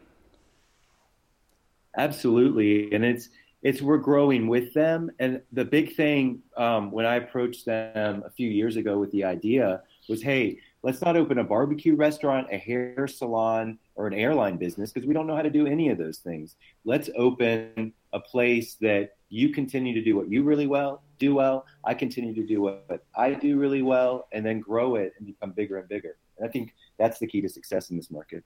Absolutely, 1.97 2.93
and 2.93 3.03
it's 3.03 3.29
it's 3.63 3.81
we're 3.81 3.97
growing 3.97 4.47
with 4.47 4.73
them. 4.73 5.11
And 5.19 5.41
the 5.51 5.65
big 5.65 5.95
thing 5.95 6.41
um, 6.57 6.91
when 6.91 7.05
I 7.05 7.15
approached 7.15 7.65
them 7.65 8.23
a 8.25 8.29
few 8.31 8.49
years 8.49 8.75
ago 8.75 8.97
with 8.97 9.11
the 9.11 9.23
idea 9.23 9.83
was, 10.09 10.21
hey, 10.21 10.57
let's 10.81 11.01
not 11.01 11.15
open 11.15 11.37
a 11.37 11.43
barbecue 11.43 11.95
restaurant, 11.95 12.47
a 12.51 12.57
hair 12.57 13.07
salon, 13.07 13.77
or 13.95 14.07
an 14.07 14.13
airline 14.13 14.57
business 14.57 14.91
because 14.91 15.07
we 15.07 15.13
don't 15.13 15.27
know 15.27 15.35
how 15.35 15.43
to 15.43 15.49
do 15.49 15.67
any 15.67 15.89
of 15.89 15.97
those 15.97 16.17
things. 16.17 16.55
Let's 16.85 17.09
open 17.15 17.93
a 18.13 18.19
place 18.19 18.75
that 18.81 19.15
you 19.29 19.49
continue 19.49 19.93
to 19.93 20.01
do 20.01 20.15
what 20.15 20.29
you 20.29 20.43
really 20.43 20.67
well 20.67 21.03
do 21.21 21.35
well. 21.35 21.65
I 21.85 21.93
continue 21.93 22.33
to 22.33 22.45
do 22.45 22.61
what 22.61 23.05
I 23.15 23.33
do 23.35 23.57
really 23.57 23.83
well, 23.83 24.27
and 24.33 24.45
then 24.45 24.59
grow 24.59 24.95
it 24.95 25.13
and 25.17 25.27
become 25.27 25.51
bigger 25.51 25.77
and 25.77 25.87
bigger. 25.87 26.17
And 26.37 26.49
I 26.49 26.51
think 26.51 26.73
that's 26.97 27.19
the 27.19 27.27
key 27.27 27.41
to 27.41 27.47
success 27.47 27.91
in 27.91 27.95
this 27.95 28.11
market. 28.11 28.43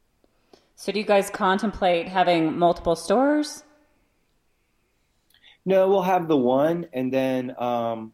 So, 0.75 0.91
do 0.91 0.99
you 0.99 1.05
guys 1.05 1.29
contemplate 1.29 2.07
having 2.07 2.57
multiple 2.57 2.95
stores? 2.95 3.63
No, 5.65 5.87
we'll 5.87 6.03
have 6.03 6.27
the 6.27 6.37
one, 6.37 6.87
and 6.93 7.11
then 7.11 7.55
um, 7.57 8.11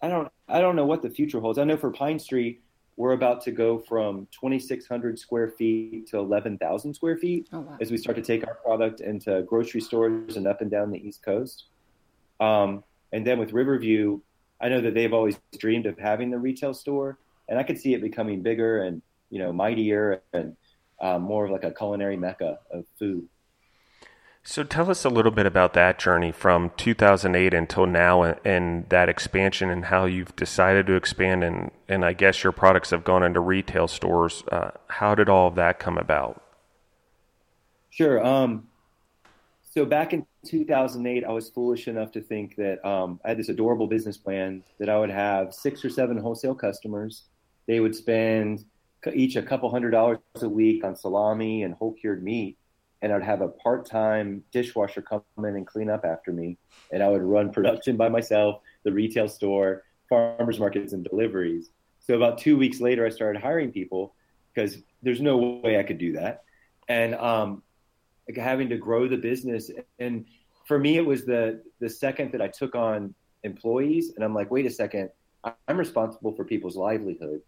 I 0.00 0.08
don't 0.08 0.30
I 0.48 0.60
don't 0.60 0.76
know 0.76 0.86
what 0.86 1.02
the 1.02 1.10
future 1.10 1.40
holds. 1.40 1.58
I 1.58 1.64
know 1.64 1.76
for 1.76 1.90
Pine 1.90 2.18
Street, 2.18 2.62
we're 2.96 3.12
about 3.12 3.42
to 3.42 3.50
go 3.50 3.78
from 3.78 4.28
2,600 4.32 5.18
square 5.18 5.48
feet 5.48 6.06
to 6.08 6.18
11,000 6.18 6.94
square 6.94 7.16
feet 7.16 7.48
oh, 7.52 7.60
wow. 7.60 7.76
as 7.80 7.90
we 7.90 7.96
start 7.96 8.16
to 8.16 8.22
take 8.22 8.46
our 8.46 8.54
product 8.54 9.00
into 9.00 9.42
grocery 9.42 9.80
stores 9.80 10.36
and 10.36 10.46
up 10.46 10.60
and 10.60 10.70
down 10.70 10.90
the 10.90 11.06
East 11.06 11.22
Coast. 11.22 11.64
Um, 12.40 12.84
and 13.12 13.26
then 13.26 13.38
with 13.38 13.52
Riverview, 13.52 14.20
I 14.60 14.68
know 14.68 14.80
that 14.80 14.94
they've 14.94 15.12
always 15.12 15.38
dreamed 15.58 15.86
of 15.86 15.98
having 15.98 16.30
the 16.30 16.38
retail 16.38 16.72
store, 16.72 17.18
and 17.48 17.58
I 17.58 17.64
could 17.64 17.80
see 17.80 17.94
it 17.94 18.00
becoming 18.00 18.42
bigger 18.42 18.82
and 18.82 19.02
you 19.30 19.38
know 19.38 19.52
mightier 19.52 20.22
and 20.32 20.56
um, 21.04 21.22
more 21.22 21.44
of 21.44 21.50
like 21.50 21.64
a 21.64 21.70
culinary 21.70 22.16
mecca 22.16 22.58
of 22.70 22.86
food. 22.98 23.28
So 24.42 24.64
tell 24.64 24.90
us 24.90 25.04
a 25.04 25.08
little 25.08 25.30
bit 25.30 25.46
about 25.46 25.74
that 25.74 25.98
journey 25.98 26.32
from 26.32 26.70
2008 26.76 27.54
until 27.54 27.86
now 27.86 28.22
and, 28.22 28.40
and, 28.44 28.88
that 28.90 29.08
expansion 29.08 29.70
and 29.70 29.86
how 29.86 30.04
you've 30.04 30.36
decided 30.36 30.86
to 30.86 30.94
expand 30.94 31.44
and, 31.44 31.70
and 31.88 32.04
I 32.04 32.12
guess 32.12 32.42
your 32.42 32.52
products 32.52 32.90
have 32.90 33.04
gone 33.04 33.22
into 33.22 33.40
retail 33.40 33.88
stores. 33.88 34.42
Uh, 34.50 34.72
how 34.88 35.14
did 35.14 35.28
all 35.28 35.48
of 35.48 35.54
that 35.54 35.78
come 35.78 35.96
about? 35.96 36.42
Sure. 37.90 38.22
Um, 38.24 38.68
so 39.70 39.86
back 39.86 40.12
in 40.12 40.26
2008, 40.46 41.24
I 41.24 41.32
was 41.32 41.48
foolish 41.48 41.88
enough 41.88 42.12
to 42.12 42.20
think 42.20 42.56
that 42.56 42.84
um, 42.86 43.20
I 43.24 43.30
had 43.30 43.38
this 43.38 43.48
adorable 43.48 43.86
business 43.86 44.18
plan 44.18 44.62
that 44.78 44.90
I 44.90 44.98
would 44.98 45.10
have 45.10 45.54
six 45.54 45.84
or 45.84 45.90
seven 45.90 46.18
wholesale 46.18 46.54
customers. 46.54 47.24
They 47.66 47.80
would 47.80 47.94
spend 47.94 48.64
each 49.12 49.36
a 49.36 49.42
couple 49.42 49.70
hundred 49.70 49.90
dollars 49.90 50.18
a 50.36 50.48
week 50.48 50.84
on 50.84 50.96
salami 50.96 51.62
and 51.62 51.74
whole 51.74 51.92
cured 51.92 52.22
meat 52.22 52.56
and 53.04 53.12
I'd 53.12 53.22
have 53.22 53.42
a 53.42 53.48
part-time 53.48 54.42
dishwasher 54.50 55.02
come 55.02 55.22
in 55.36 55.44
and 55.44 55.66
clean 55.66 55.90
up 55.90 56.06
after 56.06 56.32
me, 56.32 56.56
and 56.90 57.02
I 57.02 57.08
would 57.08 57.20
run 57.20 57.52
production 57.52 57.98
by 57.98 58.08
myself, 58.08 58.62
the 58.82 58.92
retail 58.92 59.28
store, 59.28 59.82
farmers 60.08 60.58
markets, 60.58 60.94
and 60.94 61.04
deliveries. 61.04 61.70
So 62.00 62.14
about 62.14 62.38
two 62.38 62.56
weeks 62.56 62.80
later, 62.80 63.04
I 63.04 63.10
started 63.10 63.42
hiring 63.42 63.72
people 63.72 64.14
because 64.54 64.78
there's 65.02 65.20
no 65.20 65.36
way 65.36 65.78
I 65.78 65.82
could 65.82 65.98
do 65.98 66.12
that, 66.14 66.44
and 66.88 67.14
um, 67.16 67.62
having 68.34 68.70
to 68.70 68.78
grow 68.78 69.06
the 69.06 69.18
business. 69.18 69.70
And 69.98 70.24
for 70.66 70.78
me, 70.78 70.96
it 70.96 71.04
was 71.04 71.26
the 71.26 71.62
the 71.80 71.90
second 71.90 72.32
that 72.32 72.40
I 72.40 72.48
took 72.48 72.74
on 72.74 73.14
employees, 73.42 74.14
and 74.16 74.24
I'm 74.24 74.34
like, 74.34 74.50
wait 74.50 74.64
a 74.64 74.70
second, 74.70 75.10
I'm 75.68 75.76
responsible 75.76 76.34
for 76.34 76.44
people's 76.44 76.76
livelihood, 76.76 77.42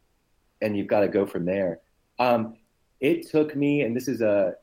and 0.60 0.76
you've 0.76 0.86
got 0.86 1.00
to 1.00 1.08
go 1.08 1.26
from 1.26 1.44
there. 1.44 1.80
Um, 2.18 2.56
it 3.00 3.28
took 3.28 3.54
me, 3.54 3.82
and 3.82 3.94
this 3.94 4.08
is 4.08 4.20
a 4.20 4.54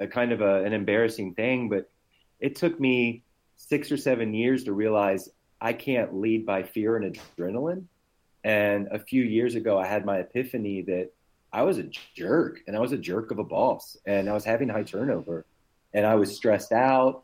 a 0.00 0.06
kind 0.06 0.32
of 0.32 0.40
a, 0.40 0.64
an 0.64 0.72
embarrassing 0.72 1.34
thing, 1.34 1.68
but 1.68 1.88
it 2.40 2.56
took 2.56 2.80
me 2.80 3.22
six 3.56 3.92
or 3.92 3.96
seven 3.96 4.34
years 4.34 4.64
to 4.64 4.72
realize 4.72 5.28
I 5.60 5.72
can't 5.72 6.14
lead 6.14 6.44
by 6.44 6.64
fear 6.64 6.96
and 6.96 7.16
adrenaline. 7.38 7.84
And 8.42 8.88
a 8.90 8.98
few 8.98 9.22
years 9.22 9.54
ago, 9.54 9.78
I 9.78 9.86
had 9.86 10.04
my 10.04 10.18
epiphany 10.18 10.82
that 10.82 11.10
I 11.52 11.62
was 11.62 11.78
a 11.78 11.88
jerk 12.16 12.60
and 12.66 12.76
I 12.76 12.80
was 12.80 12.90
a 12.90 12.98
jerk 12.98 13.30
of 13.30 13.38
a 13.38 13.44
boss 13.44 13.96
and 14.04 14.28
I 14.28 14.32
was 14.32 14.44
having 14.44 14.68
high 14.68 14.82
turnover 14.82 15.46
and 15.94 16.04
I 16.04 16.16
was 16.16 16.34
stressed 16.34 16.72
out. 16.72 17.22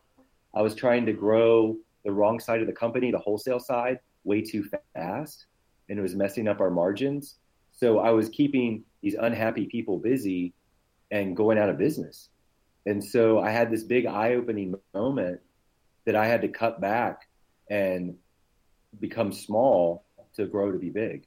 I 0.55 0.63
was 0.63 0.77
trying 0.77 1.07
to 1.07 1.13
grow 1.13 1.77
the 2.05 2.13
wrong 2.13 2.39
side 2.39 2.61
of 2.61 2.69
the 2.69 2.73
company, 2.73 3.11
the 3.11 3.19
wholesale 3.19 3.59
side, 3.59 3.99
way 4.23 4.43
too 4.43 4.71
fast 4.95 5.47
and 5.89 5.99
it 5.99 6.03
was 6.03 6.15
messing 6.15 6.47
up 6.47 6.61
our 6.61 6.71
margins. 6.71 7.37
So 7.79 8.01
I 8.01 8.11
was 8.11 8.29
keeping 8.29 8.83
these 9.03 9.15
unhappy 9.15 9.67
people 9.67 9.99
busy 9.99 10.53
and 11.13 11.37
going 11.37 11.59
out 11.59 11.69
of 11.69 11.79
business. 11.79 12.29
And 12.87 13.03
so 13.03 13.39
I 13.39 13.51
had 13.51 13.71
this 13.71 13.85
big 13.85 14.07
eye 14.07 14.35
opening 14.35 14.75
moment 14.93 15.41
that 16.05 16.17
I 16.17 16.27
had 16.27 16.43
to 16.43 16.49
cut 16.49 16.81
back 16.81 17.29
and 17.71 18.17
become 18.99 19.33
small 19.33 20.05
to 20.35 20.47
grow 20.47 20.73
to 20.73 20.79
be 20.79 20.91
big. 20.91 21.25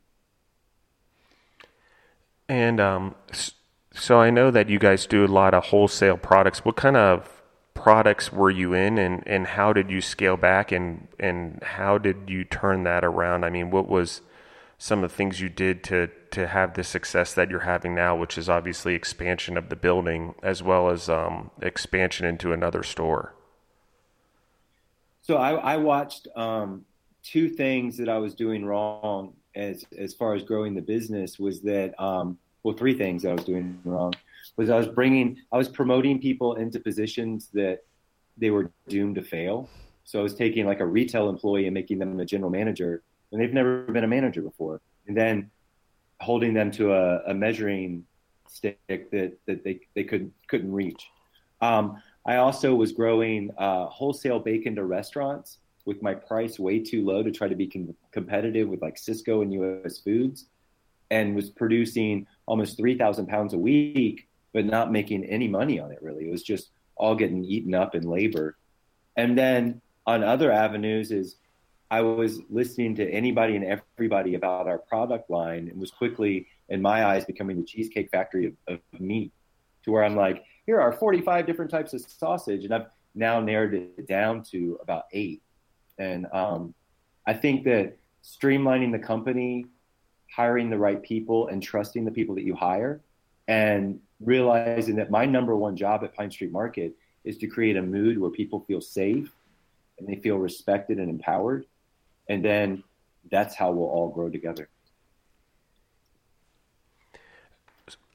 And 2.49 2.81
um, 2.81 3.15
so 3.93 4.19
I 4.19 4.29
know 4.29 4.51
that 4.51 4.69
you 4.69 4.77
guys 4.77 5.05
do 5.05 5.23
a 5.23 5.27
lot 5.27 5.53
of 5.53 5.65
wholesale 5.65 6.17
products. 6.17 6.65
What 6.65 6.75
kind 6.75 6.97
of 6.97 7.41
products 7.73 8.33
were 8.33 8.51
you 8.51 8.73
in 8.73 8.97
and, 8.97 9.23
and 9.25 9.47
how 9.47 9.71
did 9.71 9.89
you 9.89 10.01
scale 10.01 10.35
back 10.35 10.73
and, 10.73 11.07
and 11.17 11.63
how 11.63 11.97
did 11.97 12.29
you 12.29 12.43
turn 12.43 12.83
that 12.83 13.05
around? 13.05 13.45
I 13.45 13.49
mean, 13.49 13.71
what 13.71 13.87
was 13.87 14.21
some 14.81 15.03
of 15.03 15.11
the 15.11 15.15
things 15.15 15.39
you 15.39 15.47
did 15.47 15.83
to 15.83 16.09
to 16.31 16.47
have 16.47 16.73
the 16.73 16.83
success 16.83 17.35
that 17.35 17.51
you're 17.51 17.59
having 17.59 17.93
now, 17.93 18.15
which 18.15 18.35
is 18.35 18.49
obviously 18.49 18.95
expansion 18.95 19.55
of 19.55 19.69
the 19.69 19.75
building 19.75 20.33
as 20.41 20.63
well 20.63 20.89
as 20.89 21.07
um, 21.07 21.51
expansion 21.61 22.25
into 22.25 22.51
another 22.51 22.81
store? 22.81 23.35
So 25.21 25.37
I, 25.37 25.51
I 25.73 25.77
watched 25.77 26.27
um, 26.35 26.83
two 27.21 27.47
things 27.47 27.95
that 27.97 28.09
I 28.09 28.17
was 28.17 28.33
doing 28.33 28.65
wrong 28.65 29.33
as 29.55 29.85
as 29.99 30.15
far 30.15 30.33
as 30.33 30.41
growing 30.41 30.73
the 30.73 30.81
business 30.81 31.37
was 31.37 31.61
that 31.61 31.93
um, 32.01 32.39
well 32.63 32.75
three 32.75 32.95
things 32.95 33.23
I 33.23 33.33
was 33.33 33.43
doing 33.43 33.79
wrong 33.85 34.13
was 34.57 34.71
I 34.71 34.77
was 34.77 34.87
bringing 34.87 35.37
I 35.51 35.57
was 35.57 35.69
promoting 35.69 36.19
people 36.19 36.55
into 36.55 36.79
positions 36.79 37.49
that 37.53 37.83
they 38.35 38.49
were 38.49 38.71
doomed 38.87 39.13
to 39.15 39.21
fail. 39.21 39.69
So 40.05 40.19
I 40.19 40.23
was 40.23 40.33
taking 40.33 40.65
like 40.65 40.79
a 40.79 40.87
retail 40.87 41.29
employee 41.29 41.67
and 41.67 41.73
making 41.75 41.99
them 41.99 42.19
a 42.19 42.25
general 42.25 42.49
manager 42.49 43.03
and 43.31 43.41
they've 43.41 43.53
never 43.53 43.83
been 43.83 44.03
a 44.03 44.07
manager 44.07 44.41
before. 44.41 44.81
And 45.07 45.15
then 45.15 45.49
holding 46.19 46.53
them 46.53 46.71
to 46.71 46.93
a, 46.93 47.21
a 47.27 47.33
measuring 47.33 48.05
stick 48.47 48.79
that, 48.87 49.37
that 49.47 49.63
they, 49.63 49.79
they 49.95 50.03
couldn't, 50.03 50.33
couldn't 50.47 50.71
reach. 50.71 51.07
Um, 51.61 52.01
I 52.25 52.37
also 52.37 52.75
was 52.75 52.91
growing 52.91 53.51
uh, 53.57 53.87
wholesale 53.87 54.39
bacon 54.39 54.75
to 54.75 54.83
restaurants 54.83 55.57
with 55.85 56.01
my 56.03 56.13
price 56.13 56.59
way 56.59 56.79
too 56.79 57.03
low 57.03 57.23
to 57.23 57.31
try 57.31 57.47
to 57.47 57.55
be 57.55 57.67
com- 57.67 57.95
competitive 58.11 58.67
with 58.67 58.81
like 58.81 58.95
Sysco 58.95 59.41
and 59.41 59.53
US 59.53 59.99
Foods 59.99 60.45
and 61.09 61.35
was 61.35 61.49
producing 61.49 62.27
almost 62.45 62.77
3,000 62.77 63.27
pounds 63.27 63.53
a 63.53 63.57
week, 63.57 64.27
but 64.53 64.65
not 64.65 64.91
making 64.91 65.25
any 65.25 65.47
money 65.47 65.79
on 65.79 65.91
it 65.91 65.99
really. 66.01 66.27
It 66.27 66.31
was 66.31 66.43
just 66.43 66.69
all 66.95 67.15
getting 67.15 67.43
eaten 67.43 67.73
up 67.73 67.95
in 67.95 68.03
labor. 68.03 68.57
And 69.17 69.37
then 69.37 69.81
on 70.05 70.23
other 70.23 70.51
avenues 70.51 71.11
is 71.11 71.37
I 71.91 71.99
was 71.99 72.39
listening 72.49 72.95
to 72.95 73.09
anybody 73.11 73.57
and 73.57 73.65
everybody 73.65 74.35
about 74.35 74.65
our 74.65 74.77
product 74.77 75.29
line 75.29 75.67
and 75.67 75.77
was 75.77 75.91
quickly, 75.91 76.47
in 76.69 76.81
my 76.81 77.05
eyes, 77.05 77.25
becoming 77.25 77.57
the 77.57 77.65
cheesecake 77.65 78.09
factory 78.09 78.45
of, 78.45 78.53
of 78.67 78.79
meat 78.97 79.33
to 79.83 79.91
where 79.91 80.05
I'm 80.05 80.15
like, 80.15 80.41
here 80.65 80.79
are 80.79 80.93
45 80.93 81.45
different 81.45 81.69
types 81.69 81.93
of 81.93 81.99
sausage. 81.99 82.63
And 82.63 82.73
I've 82.73 82.85
now 83.13 83.41
narrowed 83.41 83.73
it 83.73 84.07
down 84.07 84.41
to 84.51 84.79
about 84.81 85.03
eight. 85.11 85.41
And 85.97 86.27
um, 86.31 86.73
I 87.27 87.33
think 87.33 87.65
that 87.65 87.97
streamlining 88.23 88.93
the 88.93 88.99
company, 88.99 89.65
hiring 90.33 90.69
the 90.69 90.77
right 90.77 91.03
people, 91.03 91.49
and 91.49 91.61
trusting 91.61 92.05
the 92.05 92.11
people 92.11 92.35
that 92.35 92.45
you 92.45 92.55
hire, 92.55 93.01
and 93.49 93.99
realizing 94.21 94.95
that 94.95 95.11
my 95.11 95.25
number 95.25 95.57
one 95.57 95.75
job 95.75 96.05
at 96.05 96.15
Pine 96.15 96.31
Street 96.31 96.53
Market 96.53 96.93
is 97.25 97.37
to 97.39 97.47
create 97.47 97.75
a 97.75 97.81
mood 97.81 98.17
where 98.17 98.31
people 98.31 98.61
feel 98.61 98.79
safe 98.79 99.29
and 99.99 100.07
they 100.07 100.15
feel 100.21 100.37
respected 100.37 100.97
and 100.97 101.09
empowered 101.09 101.65
and 102.29 102.43
then 102.43 102.83
that's 103.29 103.55
how 103.55 103.71
we'll 103.71 103.89
all 103.89 104.09
grow 104.09 104.29
together. 104.29 104.69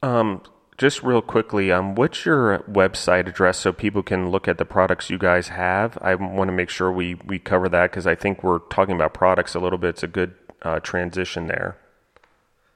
Um, 0.02 0.42
just 0.78 1.02
real 1.02 1.22
quickly, 1.22 1.72
um, 1.72 1.94
what's 1.94 2.24
your 2.24 2.58
website 2.70 3.26
address 3.26 3.58
so 3.58 3.72
people 3.72 4.02
can 4.02 4.30
look 4.30 4.46
at 4.46 4.58
the 4.58 4.64
products 4.64 5.08
you 5.08 5.18
guys 5.18 5.48
have? 5.48 5.98
I 6.00 6.14
want 6.14 6.48
to 6.48 6.52
make 6.52 6.68
sure 6.68 6.92
we, 6.92 7.14
we 7.14 7.38
cover 7.38 7.68
that 7.70 7.90
because 7.90 8.06
I 8.06 8.14
think 8.14 8.42
we're 8.42 8.58
talking 8.58 8.94
about 8.94 9.14
products 9.14 9.54
a 9.54 9.60
little 9.60 9.78
bit. 9.78 9.90
It's 9.90 10.02
a 10.02 10.08
good 10.08 10.34
uh, 10.62 10.80
transition 10.80 11.46
there. 11.46 11.78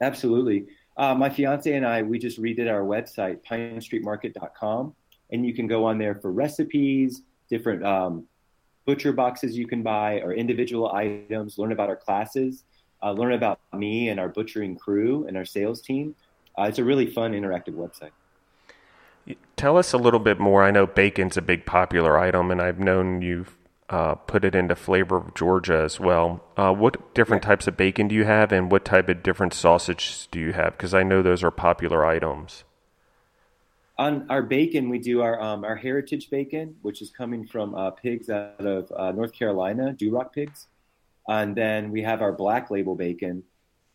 Absolutely. 0.01 0.65
Uh, 0.97 1.13
my 1.13 1.29
fiance 1.29 1.71
and 1.71 1.85
I, 1.85 2.01
we 2.01 2.17
just 2.17 2.41
redid 2.41 2.69
our 2.69 2.81
website, 2.81 3.43
pinestreetmarket.com, 3.43 4.95
and 5.31 5.45
you 5.45 5.53
can 5.53 5.67
go 5.67 5.85
on 5.85 5.97
there 5.97 6.15
for 6.15 6.31
recipes, 6.31 7.21
different 7.49 7.85
um, 7.85 8.25
butcher 8.85 9.13
boxes 9.13 9.57
you 9.57 9.67
can 9.67 9.83
buy, 9.83 10.21
or 10.21 10.33
individual 10.33 10.91
items, 10.91 11.57
learn 11.57 11.71
about 11.71 11.89
our 11.89 11.95
classes, 11.95 12.63
uh, 13.03 13.11
learn 13.11 13.33
about 13.33 13.59
me 13.73 14.09
and 14.09 14.19
our 14.19 14.29
butchering 14.29 14.75
crew 14.75 15.25
and 15.27 15.37
our 15.37 15.45
sales 15.45 15.81
team. 15.81 16.15
Uh, 16.57 16.63
it's 16.63 16.79
a 16.79 16.83
really 16.83 17.05
fun, 17.05 17.31
interactive 17.31 17.73
website. 17.73 18.11
Tell 19.55 19.77
us 19.77 19.93
a 19.93 19.97
little 19.97 20.19
bit 20.19 20.39
more. 20.39 20.63
I 20.63 20.71
know 20.71 20.87
bacon's 20.87 21.37
a 21.37 21.41
big 21.41 21.65
popular 21.65 22.17
item, 22.17 22.49
and 22.51 22.61
I've 22.61 22.79
known 22.79 23.21
you've 23.21 23.55
uh, 23.89 24.15
put 24.15 24.43
it 24.43 24.55
into 24.55 24.75
Flavor 24.75 25.17
of 25.17 25.35
Georgia 25.35 25.81
as 25.83 25.99
well. 25.99 26.43
Uh, 26.57 26.73
what 26.73 27.13
different 27.13 27.43
types 27.43 27.67
of 27.67 27.77
bacon 27.77 28.07
do 28.07 28.15
you 28.15 28.23
have, 28.23 28.51
and 28.51 28.71
what 28.71 28.85
type 28.85 29.09
of 29.09 29.21
different 29.21 29.53
sausages 29.53 30.27
do 30.31 30.39
you 30.39 30.53
have? 30.53 30.77
Because 30.77 30.93
I 30.93 31.03
know 31.03 31.21
those 31.21 31.43
are 31.43 31.51
popular 31.51 32.05
items. 32.05 32.63
On 33.97 34.25
our 34.29 34.41
bacon, 34.41 34.89
we 34.89 34.99
do 34.99 35.21
our 35.21 35.39
um, 35.41 35.63
our 35.63 35.75
heritage 35.75 36.29
bacon, 36.29 36.75
which 36.81 37.01
is 37.01 37.11
coming 37.11 37.45
from 37.45 37.75
uh, 37.75 37.91
pigs 37.91 38.29
out 38.29 38.65
of 38.65 38.91
uh, 38.95 39.11
North 39.11 39.33
Carolina, 39.33 39.95
Duroc 39.99 40.33
pigs, 40.33 40.67
and 41.27 41.55
then 41.55 41.91
we 41.91 42.01
have 42.01 42.21
our 42.21 42.31
black 42.31 42.71
label 42.71 42.95
bacon, 42.95 43.43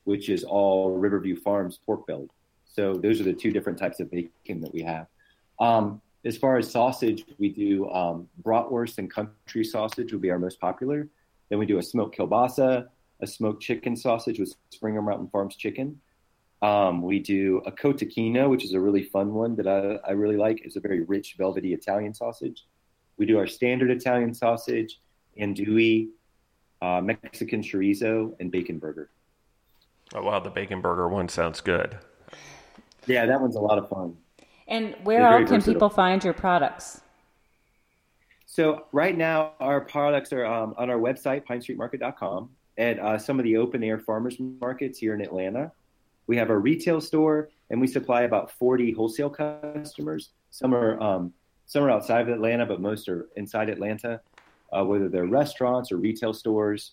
which 0.05 0.29
is 0.29 0.45
all 0.45 0.97
Riverview 0.97 1.37
Farms 1.37 1.81
pork 1.85 2.07
belly. 2.07 2.29
So 2.65 2.95
those 2.95 3.21
are 3.21 3.25
the 3.25 3.33
two 3.33 3.51
different 3.51 3.79
types 3.79 4.01
of 4.01 4.11
bacon 4.11 4.61
that 4.61 4.73
we 4.73 4.83
have. 4.83 5.07
Um, 5.59 6.03
as 6.25 6.37
far 6.37 6.59
as 6.59 6.71
sausage, 6.71 7.25
we 7.39 7.49
do 7.49 7.89
um, 7.91 8.29
bratwurst 8.43 8.99
and 8.99 9.11
country 9.11 9.65
sausage 9.65 10.13
would 10.13 10.21
be 10.21 10.31
our 10.31 10.39
most 10.39 10.61
popular. 10.61 11.09
Then 11.49 11.59
we 11.59 11.67
do 11.67 11.79
a 11.79 11.83
smoked 11.83 12.19
kielbasa, 12.19 12.89
a 13.21 13.27
smoked 13.27 13.63
chicken 13.63 13.97
sausage 13.97 14.39
with 14.39 14.55
Springer 14.71 15.01
Mountain 15.01 15.29
Farms 15.29 15.57
chicken. 15.57 16.01
Um, 16.63 17.03
we 17.03 17.19
do 17.19 17.63
a 17.67 17.73
cotechino, 17.73 18.49
which 18.49 18.65
is 18.65 18.73
a 18.73 18.81
really 18.81 19.03
fun 19.03 19.35
one 19.35 19.57
that 19.57 19.67
I, 19.67 20.09
I 20.09 20.13
really 20.13 20.37
like. 20.37 20.63
It's 20.65 20.77
a 20.77 20.81
very 20.81 21.03
rich, 21.03 21.35
velvety 21.37 21.75
Italian 21.75 22.15
sausage. 22.15 22.65
We 23.19 23.27
do 23.27 23.39
our 23.39 23.47
standard 23.47 23.91
Italian 23.91 24.35
sausage, 24.35 25.01
andouille, 25.39 26.09
uh, 26.83 27.01
Mexican 27.01 27.63
chorizo, 27.63 28.35
and 28.41 28.51
bacon 28.51 28.79
burger. 28.79 29.11
Oh 30.15 30.23
wow, 30.23 30.41
the 30.41 30.51
bacon 30.51 30.81
burger 30.81 31.09
one 31.09 31.29
sounds 31.29 31.61
good. 31.61 31.99
Yeah, 33.07 33.27
that 33.27 33.41
one's 33.41 33.57
a 33.57 33.61
lot 33.61 33.79
of 33.79 33.89
fun. 33.89 34.17
And 34.69 34.97
where 35.05 35.27
else 35.27 35.49
can 35.49 35.63
people 35.63 35.89
find 35.89 36.23
your 36.25 36.33
products? 36.33 37.01
So 38.47 38.87
right 38.93 39.17
now, 39.17 39.53
our 39.61 39.81
products 39.81 40.33
are 40.33 40.45
um, 40.45 40.75
on 40.79 40.91
our 40.91 40.99
website, 40.99 41.45
pinestreetmarket.com, 41.47 42.51
at 42.79 42.99
uh, 42.99 43.19
some 43.19 43.39
of 43.39 43.45
the 43.45 43.57
open 43.57 43.85
air 43.85 43.99
farmers 43.99 44.37
markets 44.39 44.99
here 44.99 45.15
in 45.15 45.21
Atlanta. 45.21 45.73
We 46.27 46.37
have 46.37 46.51
a 46.51 46.59
retail 46.59 47.01
store, 47.01 47.51
and 47.71 47.81
we 47.81 47.87
supply 47.87 48.23
about 48.23 48.51
40 48.51 48.93
wholesale 48.93 49.31
customers. 49.31 50.31
Some 50.51 50.75
are 50.75 51.01
um, 51.01 51.33
some 51.67 51.83
are 51.83 51.91
outside 51.91 52.23
of 52.23 52.29
Atlanta, 52.29 52.65
but 52.67 52.81
most 52.81 53.09
are 53.09 53.29
inside 53.37 53.69
Atlanta, 53.69 54.21
uh, 54.73 54.85
whether 54.85 55.09
they're 55.09 55.27
restaurants 55.27 55.91
or 55.91 55.97
retail 55.97 56.33
stores. 56.33 56.93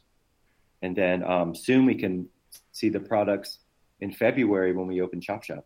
And 0.82 0.96
then 0.96 1.24
um, 1.24 1.56
soon 1.56 1.86
we 1.86 1.96
can 1.96 2.28
see 2.72 2.90
the 2.90 3.00
products 3.00 3.60
in 4.02 4.12
February 4.12 4.74
when 4.74 4.88
we 4.88 5.02
open 5.02 5.22
Chop 5.22 5.44
Shop. 5.44 5.66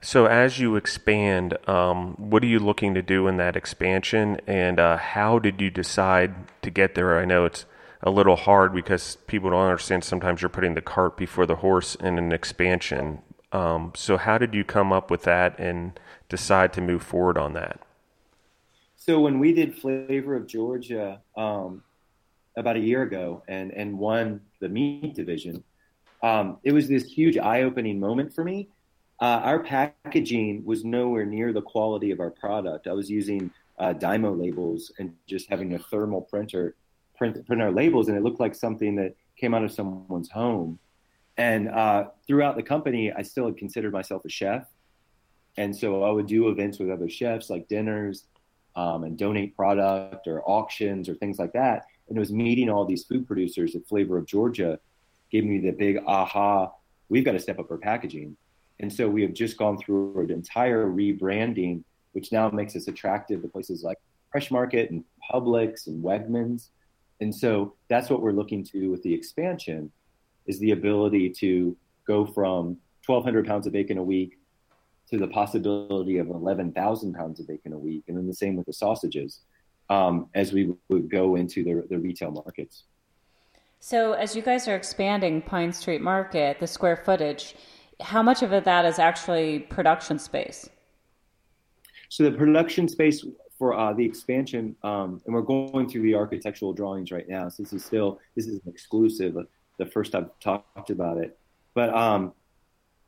So, 0.00 0.26
as 0.26 0.60
you 0.60 0.76
expand, 0.76 1.58
um, 1.68 2.14
what 2.18 2.44
are 2.44 2.46
you 2.46 2.60
looking 2.60 2.94
to 2.94 3.02
do 3.02 3.26
in 3.26 3.36
that 3.38 3.56
expansion, 3.56 4.40
and 4.46 4.78
uh, 4.78 4.96
how 4.96 5.40
did 5.40 5.60
you 5.60 5.70
decide 5.70 6.34
to 6.62 6.70
get 6.70 6.94
there? 6.94 7.18
I 7.18 7.24
know 7.24 7.44
it's 7.44 7.66
a 8.02 8.10
little 8.10 8.36
hard 8.36 8.72
because 8.72 9.16
people 9.26 9.50
don't 9.50 9.62
understand. 9.62 10.04
Sometimes 10.04 10.42
you're 10.42 10.48
putting 10.48 10.74
the 10.74 10.80
cart 10.80 11.16
before 11.16 11.46
the 11.46 11.56
horse 11.56 11.94
in 11.96 12.18
an 12.18 12.32
expansion. 12.32 13.22
Um, 13.52 13.92
so, 13.94 14.16
how 14.16 14.38
did 14.38 14.54
you 14.54 14.64
come 14.64 14.92
up 14.92 15.10
with 15.10 15.22
that 15.22 15.58
and 15.58 15.98
decide 16.28 16.72
to 16.74 16.80
move 16.80 17.02
forward 17.02 17.38
on 17.38 17.54
that? 17.54 17.80
So, 18.96 19.20
when 19.20 19.38
we 19.38 19.52
did 19.52 19.74
Flavor 19.74 20.34
of 20.34 20.46
Georgia 20.46 21.20
um, 21.36 21.82
about 22.56 22.76
a 22.76 22.80
year 22.80 23.02
ago 23.02 23.42
and 23.48 23.72
and 23.72 23.98
won 23.98 24.42
the 24.60 24.68
meat 24.68 25.14
division, 25.14 25.64
um, 26.22 26.58
it 26.62 26.72
was 26.72 26.88
this 26.88 27.04
huge 27.04 27.38
eye-opening 27.38 27.98
moment 27.98 28.34
for 28.34 28.44
me 28.44 28.68
uh, 29.20 29.40
our 29.42 29.58
packaging 29.60 30.64
was 30.64 30.84
nowhere 30.84 31.26
near 31.26 31.52
the 31.52 31.62
quality 31.62 32.10
of 32.10 32.20
our 32.20 32.30
product. 32.30 32.86
I 32.86 32.92
was 32.92 33.10
using 33.10 33.50
uh, 33.78 33.94
Dymo 33.94 34.38
labels 34.38 34.92
and 34.98 35.14
just 35.26 35.48
having 35.48 35.74
a 35.74 35.78
thermal 35.78 36.22
printer 36.22 36.76
print, 37.18 37.44
print 37.46 37.60
our 37.60 37.70
labels, 37.70 38.08
and 38.08 38.16
it 38.16 38.22
looked 38.22 38.40
like 38.40 38.54
something 38.54 38.96
that 38.96 39.14
came 39.36 39.54
out 39.54 39.64
of 39.64 39.72
someone's 39.72 40.30
home. 40.30 40.78
And 41.36 41.68
uh, 41.68 42.08
throughout 42.26 42.56
the 42.56 42.62
company, 42.62 43.12
I 43.12 43.22
still 43.22 43.46
had 43.46 43.56
considered 43.56 43.92
myself 43.92 44.24
a 44.24 44.28
chef. 44.28 44.66
And 45.56 45.76
so 45.76 46.04
I 46.04 46.10
would 46.10 46.26
do 46.26 46.48
events 46.48 46.78
with 46.78 46.90
other 46.90 47.08
chefs, 47.08 47.50
like 47.50 47.68
dinners, 47.68 48.24
um, 48.76 49.04
and 49.04 49.18
donate 49.18 49.56
product 49.56 50.26
or 50.26 50.42
auctions 50.42 51.08
or 51.08 51.14
things 51.14 51.38
like 51.38 51.52
that. 51.52 51.86
And 52.08 52.16
it 52.16 52.20
was 52.20 52.32
meeting 52.32 52.70
all 52.70 52.84
these 52.84 53.04
food 53.04 53.26
producers 53.26 53.74
at 53.74 53.86
Flavor 53.86 54.18
of 54.18 54.26
Georgia 54.26 54.78
gave 55.30 55.44
me 55.44 55.58
the 55.58 55.72
big 55.72 55.98
aha, 56.06 56.72
we've 57.08 57.24
got 57.24 57.32
to 57.32 57.40
step 57.40 57.58
up 57.58 57.70
our 57.70 57.76
packaging 57.76 58.36
and 58.80 58.92
so 58.92 59.08
we 59.08 59.22
have 59.22 59.34
just 59.34 59.56
gone 59.56 59.78
through 59.78 60.20
an 60.20 60.30
entire 60.30 60.86
rebranding, 60.86 61.82
which 62.12 62.30
now 62.32 62.48
makes 62.50 62.76
us 62.76 62.88
attractive 62.88 63.42
to 63.42 63.48
places 63.48 63.82
like 63.82 63.98
Fresh 64.30 64.50
Market 64.50 64.90
and 64.90 65.04
Publix 65.30 65.86
and 65.86 66.02
Wegmans. 66.02 66.68
And 67.20 67.34
so 67.34 67.74
that's 67.88 68.10
what 68.10 68.22
we're 68.22 68.32
looking 68.32 68.64
to 68.64 68.90
with 68.90 69.02
the 69.02 69.12
expansion 69.12 69.90
is 70.46 70.58
the 70.60 70.70
ability 70.70 71.30
to 71.30 71.76
go 72.06 72.24
from 72.24 72.78
1,200 73.06 73.46
pounds 73.46 73.66
of 73.66 73.72
bacon 73.72 73.98
a 73.98 74.02
week 74.02 74.38
to 75.10 75.18
the 75.18 75.28
possibility 75.28 76.18
of 76.18 76.28
11,000 76.28 77.14
pounds 77.14 77.40
of 77.40 77.48
bacon 77.48 77.72
a 77.72 77.78
week. 77.78 78.04
And 78.08 78.16
then 78.16 78.26
the 78.26 78.34
same 78.34 78.56
with 78.56 78.66
the 78.66 78.72
sausages 78.72 79.40
um, 79.90 80.28
as 80.34 80.52
we 80.52 80.74
would 80.88 81.10
go 81.10 81.36
into 81.36 81.64
the, 81.64 81.86
the 81.88 81.98
retail 81.98 82.30
markets. 82.30 82.84
So, 83.80 84.12
as 84.12 84.34
you 84.34 84.42
guys 84.42 84.66
are 84.66 84.74
expanding 84.74 85.40
Pine 85.40 85.72
Street 85.72 86.02
Market, 86.02 86.58
the 86.58 86.66
square 86.66 86.96
footage, 86.96 87.54
how 88.00 88.22
much 88.22 88.42
of 88.42 88.50
that 88.64 88.84
is 88.84 88.98
actually 88.98 89.60
production 89.60 90.18
space? 90.18 90.68
So 92.08 92.24
the 92.24 92.32
production 92.32 92.88
space 92.88 93.24
for 93.58 93.74
uh, 93.74 93.92
the 93.92 94.04
expansion, 94.04 94.76
um, 94.82 95.20
and 95.26 95.34
we're 95.34 95.42
going 95.42 95.88
through 95.88 96.02
the 96.02 96.14
architectural 96.14 96.72
drawings 96.72 97.10
right 97.10 97.28
now. 97.28 97.48
So 97.48 97.62
this 97.62 97.72
is 97.72 97.84
still 97.84 98.20
this 98.36 98.46
is 98.46 98.54
an 98.54 98.68
exclusive, 98.68 99.36
uh, 99.36 99.42
the 99.78 99.86
first 99.86 100.14
I've 100.14 100.30
talked 100.40 100.90
about 100.90 101.18
it. 101.18 101.36
But 101.74 101.92
um, 101.94 102.32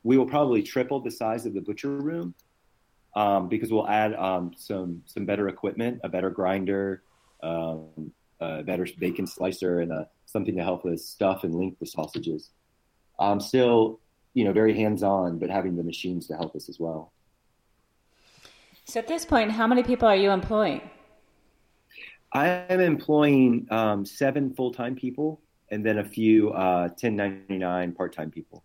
we 0.03 0.17
will 0.17 0.25
probably 0.25 0.61
triple 0.61 0.99
the 0.99 1.11
size 1.11 1.45
of 1.45 1.53
the 1.53 1.61
butcher 1.61 1.89
room 1.89 2.35
um, 3.15 3.47
because 3.47 3.71
we'll 3.71 3.87
add 3.87 4.13
um, 4.15 4.51
some 4.57 5.01
some 5.05 5.25
better 5.25 5.47
equipment, 5.47 6.01
a 6.03 6.09
better 6.09 6.29
grinder, 6.29 7.03
um, 7.41 8.11
a 8.39 8.63
better 8.63 8.85
bacon 8.99 9.25
slicer, 9.25 9.79
and 9.79 9.91
a, 9.91 9.95
uh, 9.95 10.05
something 10.25 10.55
to 10.55 10.63
help 10.63 10.85
us 10.85 11.05
stuff 11.05 11.43
and 11.43 11.55
link 11.55 11.77
the 11.79 11.85
sausages. 11.85 12.49
Um, 13.19 13.39
still 13.39 13.99
you 14.33 14.45
know, 14.45 14.53
very 14.53 14.73
hands 14.75 15.03
on, 15.03 15.39
but 15.39 15.49
having 15.49 15.75
the 15.75 15.83
machines 15.83 16.27
to 16.27 16.35
help 16.35 16.55
us 16.55 16.69
as 16.69 16.79
well. 16.79 17.11
So 18.85 18.99
at 18.99 19.07
this 19.07 19.25
point, 19.25 19.51
how 19.51 19.67
many 19.67 19.83
people 19.83 20.07
are 20.07 20.15
you 20.15 20.31
employing? 20.31 20.81
I 22.33 22.47
am 22.47 22.79
employing 22.79 23.67
um, 23.71 24.05
seven 24.05 24.53
full 24.53 24.71
time 24.71 24.95
people 24.95 25.41
and 25.69 25.85
then 25.85 25.97
a 25.97 26.03
few 26.03 26.51
uh, 26.51 26.89
1099 26.99 27.93
part 27.93 28.13
time 28.13 28.29
people, 28.29 28.63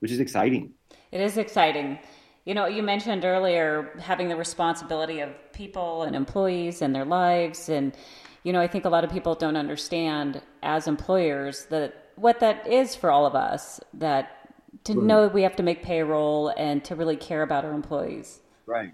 which 0.00 0.10
is 0.10 0.20
exciting. 0.20 0.72
It 1.12 1.20
is 1.20 1.36
exciting. 1.36 1.98
You 2.44 2.54
know, 2.54 2.66
you 2.66 2.82
mentioned 2.82 3.24
earlier 3.24 3.98
having 4.00 4.28
the 4.28 4.36
responsibility 4.36 5.20
of 5.20 5.30
people 5.52 6.02
and 6.02 6.14
employees 6.14 6.82
and 6.82 6.94
their 6.94 7.06
lives. 7.06 7.70
And, 7.70 7.94
you 8.42 8.52
know, 8.52 8.60
I 8.60 8.66
think 8.66 8.84
a 8.84 8.90
lot 8.90 9.04
of 9.04 9.10
people 9.10 9.34
don't 9.34 9.56
understand 9.56 10.42
as 10.62 10.86
employers 10.86 11.64
that 11.66 12.10
what 12.16 12.40
that 12.40 12.66
is 12.66 12.94
for 12.94 13.10
all 13.10 13.24
of 13.24 13.34
us, 13.34 13.80
that 13.94 14.50
to 14.84 14.92
right. 14.92 15.02
know 15.02 15.28
we 15.28 15.42
have 15.42 15.56
to 15.56 15.62
make 15.62 15.82
payroll 15.82 16.52
and 16.56 16.84
to 16.84 16.94
really 16.94 17.16
care 17.16 17.42
about 17.42 17.64
our 17.64 17.72
employees. 17.72 18.40
Right. 18.66 18.92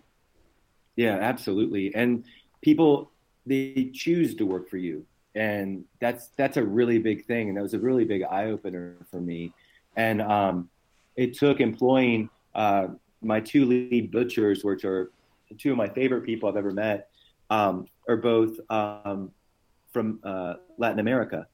Yeah, 1.00 1.16
absolutely. 1.16 1.94
And 1.94 2.24
people 2.60 3.10
they 3.46 3.90
choose 3.94 4.34
to 4.34 4.44
work 4.44 4.68
for 4.68 4.76
you. 4.76 5.06
And 5.34 5.86
that's 5.98 6.28
that's 6.36 6.58
a 6.58 6.62
really 6.62 6.98
big 6.98 7.24
thing. 7.24 7.48
And 7.48 7.56
that 7.56 7.62
was 7.62 7.72
a 7.72 7.78
really 7.78 8.04
big 8.04 8.22
eye 8.22 8.50
opener 8.50 8.96
for 9.10 9.18
me. 9.18 9.54
And 9.96 10.20
um, 10.20 10.68
it 11.16 11.38
took 11.38 11.58
employing 11.58 12.28
uh, 12.54 12.88
my 13.22 13.40
two 13.40 13.64
lead 13.64 14.10
butchers, 14.12 14.62
which 14.62 14.84
are 14.84 15.10
two 15.56 15.70
of 15.70 15.78
my 15.78 15.88
favorite 15.88 16.20
people 16.20 16.50
I've 16.50 16.58
ever 16.58 16.70
met, 16.70 17.08
um, 17.48 17.86
are 18.06 18.18
both 18.18 18.60
um, 18.68 19.30
from 19.94 20.20
uh, 20.22 20.56
Latin 20.76 20.98
America. 20.98 21.46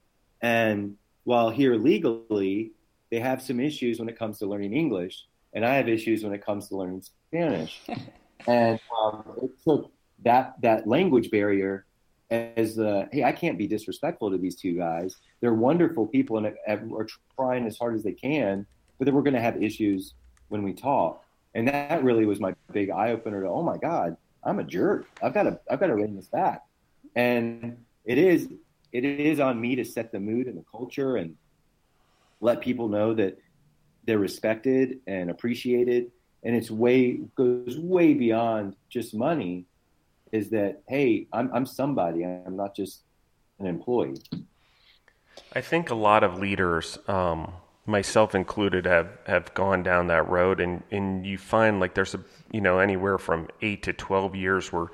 And 0.42 0.96
while 1.22 1.50
here 1.50 1.76
legally 1.76 2.72
they 3.12 3.20
have 3.20 3.40
some 3.40 3.60
issues 3.60 4.00
when 4.00 4.08
it 4.08 4.18
comes 4.18 4.40
to 4.40 4.46
learning 4.46 4.72
English. 4.72 5.24
and 5.52 5.64
I 5.64 5.76
have 5.76 5.88
issues 5.88 6.24
when 6.24 6.34
it 6.34 6.44
comes 6.44 6.66
to 6.70 6.76
learning 6.76 7.02
Spanish. 7.02 7.80
and 8.46 8.80
um, 9.02 9.24
it 9.42 9.50
took 9.62 9.90
that 10.24 10.60
that 10.62 10.86
language 10.86 11.30
barrier 11.30 11.86
as 12.30 12.74
the 12.74 13.08
hey, 13.12 13.24
I 13.24 13.32
can't 13.32 13.58
be 13.58 13.66
disrespectful 13.66 14.30
to 14.30 14.38
these 14.38 14.56
two 14.56 14.76
guys. 14.76 15.16
They're 15.40 15.54
wonderful 15.54 16.06
people 16.06 16.38
and 16.38 16.46
are 16.66 17.06
trying 17.36 17.66
as 17.66 17.78
hard 17.78 17.94
as 17.94 18.02
they 18.02 18.12
can, 18.12 18.66
but 18.98 19.04
then 19.04 19.14
we're 19.14 19.22
going 19.22 19.34
to 19.34 19.40
have 19.40 19.62
issues 19.62 20.14
when 20.48 20.62
we 20.62 20.72
talk. 20.72 21.24
And 21.54 21.68
that 21.68 22.02
really 22.02 22.26
was 22.26 22.40
my 22.40 22.54
big 22.72 22.90
eye 22.90 23.12
opener 23.12 23.42
to 23.42 23.48
oh 23.48 23.62
my 23.62 23.76
god, 23.76 24.16
I'm 24.44 24.58
a 24.58 24.64
jerk. 24.64 25.06
I've 25.22 25.34
got 25.34 25.44
to 25.44 25.60
I've 25.70 25.80
got 25.80 25.86
to 25.86 25.94
rein 25.94 26.16
this 26.16 26.28
back. 26.28 26.62
And 27.14 27.84
it 28.04 28.18
is 28.18 28.48
it 28.92 29.04
is 29.04 29.40
on 29.40 29.60
me 29.60 29.76
to 29.76 29.84
set 29.84 30.12
the 30.12 30.20
mood 30.20 30.46
and 30.46 30.56
the 30.56 30.64
culture 30.70 31.16
and 31.16 31.36
let 32.40 32.60
people 32.60 32.88
know 32.88 33.14
that 33.14 33.38
they're 34.04 34.18
respected 34.18 35.00
and 35.06 35.30
appreciated 35.30 36.10
and 36.46 36.54
it's 36.54 36.70
way 36.70 37.18
goes 37.34 37.76
way 37.78 38.14
beyond 38.14 38.76
just 38.88 39.12
money 39.14 39.64
is 40.32 40.48
that 40.50 40.80
hey 40.88 41.26
i'm, 41.32 41.50
I'm 41.52 41.66
somebody 41.66 42.24
i'm 42.24 42.56
not 42.56 42.74
just 42.74 43.02
an 43.58 43.66
employee 43.66 44.22
i 45.52 45.60
think 45.60 45.90
a 45.90 45.94
lot 45.94 46.22
of 46.24 46.38
leaders 46.38 46.98
um, 47.08 47.52
myself 47.84 48.34
included 48.34 48.86
have 48.86 49.08
have 49.26 49.52
gone 49.54 49.82
down 49.82 50.06
that 50.06 50.28
road 50.28 50.60
and 50.60 50.82
and 50.90 51.26
you 51.26 51.36
find 51.36 51.80
like 51.80 51.94
there's 51.94 52.14
a 52.14 52.20
you 52.52 52.60
know 52.60 52.78
anywhere 52.78 53.18
from 53.18 53.48
8 53.60 53.82
to 53.82 53.92
12 53.92 54.34
years 54.36 54.72
where 54.72 54.86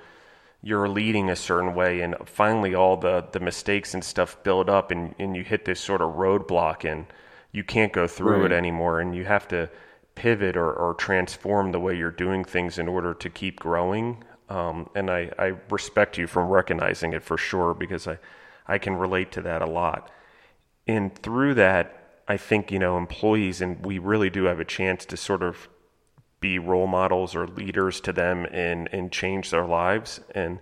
you're 0.63 0.89
leading 0.89 1.29
a 1.29 1.37
certain 1.37 1.75
way 1.75 2.01
and 2.01 2.15
finally 2.25 2.75
all 2.75 2.97
the 2.97 3.27
the 3.33 3.41
mistakes 3.41 3.95
and 3.95 4.03
stuff 4.03 4.43
build 4.43 4.71
up 4.71 4.91
and 4.91 5.15
and 5.19 5.37
you 5.37 5.45
hit 5.45 5.65
this 5.65 5.81
sort 5.81 6.01
of 6.01 6.15
roadblock 6.15 6.91
and 6.91 7.07
you 7.53 7.63
can't 7.65 7.93
go 7.93 8.07
through 8.07 8.43
right. 8.43 8.53
it 8.53 8.55
anymore 8.55 9.01
and 9.01 9.15
you 9.15 9.25
have 9.25 9.47
to 9.49 9.69
pivot 10.15 10.57
or, 10.57 10.73
or 10.73 10.95
transform 10.95 11.73
the 11.73 11.81
way 11.81 11.97
you're 11.97 12.11
doing 12.11 12.45
things 12.45 12.79
in 12.79 12.89
order 12.89 13.15
to 13.15 13.31
keep 13.31 13.59
growing 13.59 14.23
um, 14.53 14.91
and 14.95 15.11
I, 15.11 15.31
I 15.39 15.55
respect 15.71 16.19
you 16.19 16.27
for 16.27 16.45
recognizing 16.45 17.15
it 17.15 17.23
for 17.23 17.39
sure 17.39 17.73
because 17.73 18.07
I, 18.07 18.19
I 18.67 18.77
can 18.77 18.97
relate 18.97 19.33
to 19.33 19.41
that 19.43 19.63
a 19.63 19.67
lot. 19.67 20.11
And 20.87 21.17
through 21.17 21.55
that, 21.55 22.21
I 22.29 22.37
think, 22.37 22.71
you 22.71 22.79
know, 22.79 22.99
employees, 22.99 23.63
and 23.63 23.85
we 23.85 23.99
really 23.99 24.29
do 24.29 24.45
have 24.45 24.61
a 24.61 24.65
chance 24.65 25.07
to 25.07 25.17
sort 25.17 25.43
of 25.43 25.69
be 26.41 26.59
role 26.59 26.87
models 26.87 27.35
or 27.35 27.47
leaders 27.47 27.99
to 28.03 28.13
them 28.13 28.47
and, 28.53 28.91
and 28.93 29.11
change 29.11 29.51
their 29.51 29.65
lives. 29.65 30.21
And 30.35 30.59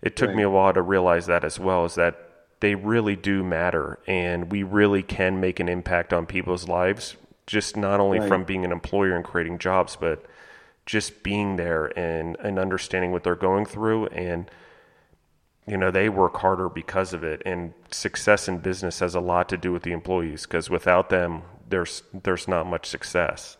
it 0.00 0.14
took 0.14 0.28
right. 0.28 0.36
me 0.36 0.42
a 0.44 0.50
while 0.50 0.72
to 0.72 0.82
realize 0.82 1.26
that 1.26 1.42
as 1.42 1.58
well, 1.58 1.84
is 1.86 1.96
that 1.96 2.20
they 2.60 2.76
really 2.76 3.16
do 3.16 3.42
matter 3.42 3.98
and 4.06 4.52
we 4.52 4.62
really 4.62 5.02
can 5.02 5.40
make 5.40 5.58
an 5.58 5.68
impact 5.68 6.12
on 6.12 6.24
people's 6.24 6.68
lives, 6.68 7.16
just 7.46 7.76
not 7.76 8.00
only 8.00 8.18
right. 8.18 8.28
from 8.28 8.44
being 8.44 8.64
an 8.64 8.72
employer 8.72 9.14
and 9.14 9.24
creating 9.24 9.58
jobs, 9.58 9.96
but 9.96 10.24
just 10.86 11.22
being 11.22 11.56
there 11.56 11.86
and, 11.98 12.36
and 12.40 12.58
understanding 12.58 13.12
what 13.12 13.24
they're 13.24 13.34
going 13.34 13.66
through. 13.66 14.06
And 14.06 14.50
you 15.66 15.78
know 15.78 15.90
they 15.90 16.10
work 16.10 16.36
harder 16.36 16.68
because 16.68 17.12
of 17.12 17.24
it. 17.24 17.42
And 17.46 17.72
success 17.90 18.48
in 18.48 18.58
business 18.58 18.98
has 19.00 19.14
a 19.14 19.20
lot 19.20 19.48
to 19.48 19.56
do 19.56 19.72
with 19.72 19.82
the 19.82 19.92
employees 19.92 20.42
because 20.42 20.68
without 20.68 21.08
them 21.08 21.42
there's 21.68 22.02
there's 22.12 22.46
not 22.46 22.66
much 22.66 22.86
success. 22.86 23.56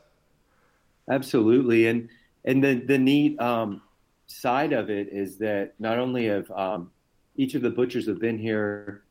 Absolutely. 1.08 1.86
And 1.86 2.08
and 2.44 2.62
the 2.62 2.74
the 2.74 2.98
neat 2.98 3.40
um, 3.40 3.80
side 4.26 4.72
of 4.72 4.90
it 4.90 5.08
is 5.10 5.38
that 5.38 5.74
not 5.78 5.98
only 5.98 6.26
have 6.26 6.50
um, 6.50 6.90
each 7.36 7.54
of 7.54 7.62
the 7.62 7.70
butchers 7.70 8.06
have 8.06 8.20
been 8.20 8.38
here 8.38 9.02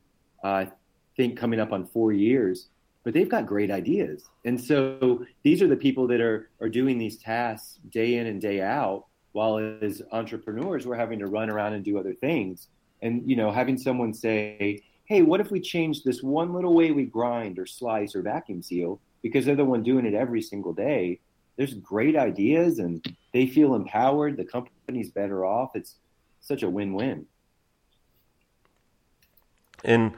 uh, 0.42 0.48
i 0.48 0.72
think 1.16 1.38
coming 1.38 1.60
up 1.60 1.72
on 1.72 1.86
four 1.86 2.12
years 2.12 2.68
but 3.04 3.12
they've 3.12 3.28
got 3.28 3.46
great 3.46 3.70
ideas. 3.70 4.24
And 4.44 4.60
so 4.60 5.24
these 5.42 5.62
are 5.62 5.68
the 5.68 5.76
people 5.76 6.06
that 6.08 6.20
are, 6.20 6.50
are 6.60 6.68
doing 6.68 6.98
these 6.98 7.18
tasks 7.18 7.78
day 7.90 8.16
in 8.16 8.26
and 8.26 8.40
day 8.40 8.60
out, 8.62 9.04
while 9.32 9.58
as 9.82 10.02
entrepreneurs, 10.12 10.86
we're 10.86 10.96
having 10.96 11.18
to 11.18 11.26
run 11.26 11.50
around 11.50 11.74
and 11.74 11.84
do 11.84 11.98
other 11.98 12.14
things. 12.14 12.68
And, 13.02 13.28
you 13.28 13.36
know, 13.36 13.50
having 13.50 13.76
someone 13.76 14.14
say, 14.14 14.80
hey, 15.04 15.22
what 15.22 15.40
if 15.40 15.50
we 15.50 15.60
change 15.60 16.02
this 16.02 16.22
one 16.22 16.54
little 16.54 16.74
way 16.74 16.92
we 16.92 17.04
grind 17.04 17.58
or 17.58 17.66
slice 17.66 18.14
or 18.14 18.22
vacuum 18.22 18.62
seal? 18.62 19.00
Because 19.22 19.44
they're 19.44 19.56
the 19.56 19.64
one 19.64 19.82
doing 19.82 20.06
it 20.06 20.14
every 20.14 20.40
single 20.40 20.72
day. 20.72 21.20
There's 21.56 21.74
great 21.74 22.16
ideas 22.16 22.78
and 22.78 23.04
they 23.32 23.46
feel 23.46 23.74
empowered. 23.74 24.36
The 24.36 24.44
company's 24.44 25.10
better 25.10 25.44
off. 25.44 25.72
It's 25.74 25.96
such 26.40 26.62
a 26.62 26.70
win 26.70 26.94
win. 26.94 27.26
And 29.84 30.14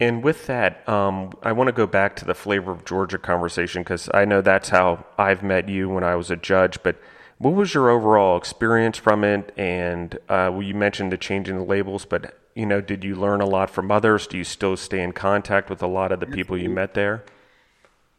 and 0.00 0.24
with 0.24 0.46
that, 0.46 0.86
um, 0.88 1.32
I 1.42 1.52
want 1.52 1.68
to 1.68 1.72
go 1.72 1.86
back 1.86 2.16
to 2.16 2.24
the 2.24 2.34
flavor 2.34 2.72
of 2.72 2.84
Georgia 2.84 3.18
conversation 3.18 3.82
because 3.82 4.08
I 4.12 4.24
know 4.24 4.40
that's 4.40 4.70
how 4.70 5.04
I've 5.16 5.42
met 5.42 5.68
you 5.68 5.88
when 5.88 6.02
I 6.02 6.16
was 6.16 6.30
a 6.30 6.36
judge. 6.36 6.82
But 6.82 6.96
what 7.38 7.54
was 7.54 7.74
your 7.74 7.90
overall 7.90 8.36
experience 8.36 8.98
from 8.98 9.22
it? 9.22 9.52
And 9.56 10.14
uh, 10.28 10.50
well, 10.52 10.62
you 10.62 10.74
mentioned 10.74 11.12
the 11.12 11.16
changing 11.16 11.56
the 11.56 11.64
labels, 11.64 12.04
but 12.04 12.36
you 12.54 12.66
know, 12.66 12.80
did 12.80 13.04
you 13.04 13.14
learn 13.14 13.40
a 13.40 13.46
lot 13.46 13.70
from 13.70 13.90
others? 13.90 14.26
Do 14.26 14.36
you 14.36 14.44
still 14.44 14.76
stay 14.76 15.02
in 15.02 15.12
contact 15.12 15.70
with 15.70 15.82
a 15.82 15.86
lot 15.86 16.12
of 16.12 16.20
the 16.20 16.26
people 16.26 16.58
you 16.58 16.70
met 16.70 16.94
there? 16.94 17.24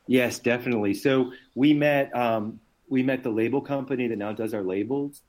Yes, 0.08 0.40
definitely. 0.40 0.94
So 0.94 1.34
we 1.56 1.74
met 1.74 2.16
um, 2.16 2.60
we 2.88 3.04
met 3.04 3.24
the 3.24 3.30
label 3.30 3.62
company 3.62 4.08
that 4.08 4.18
now 4.18 4.32
does 4.32 4.54
our 4.54 4.64
labels. 4.64 5.22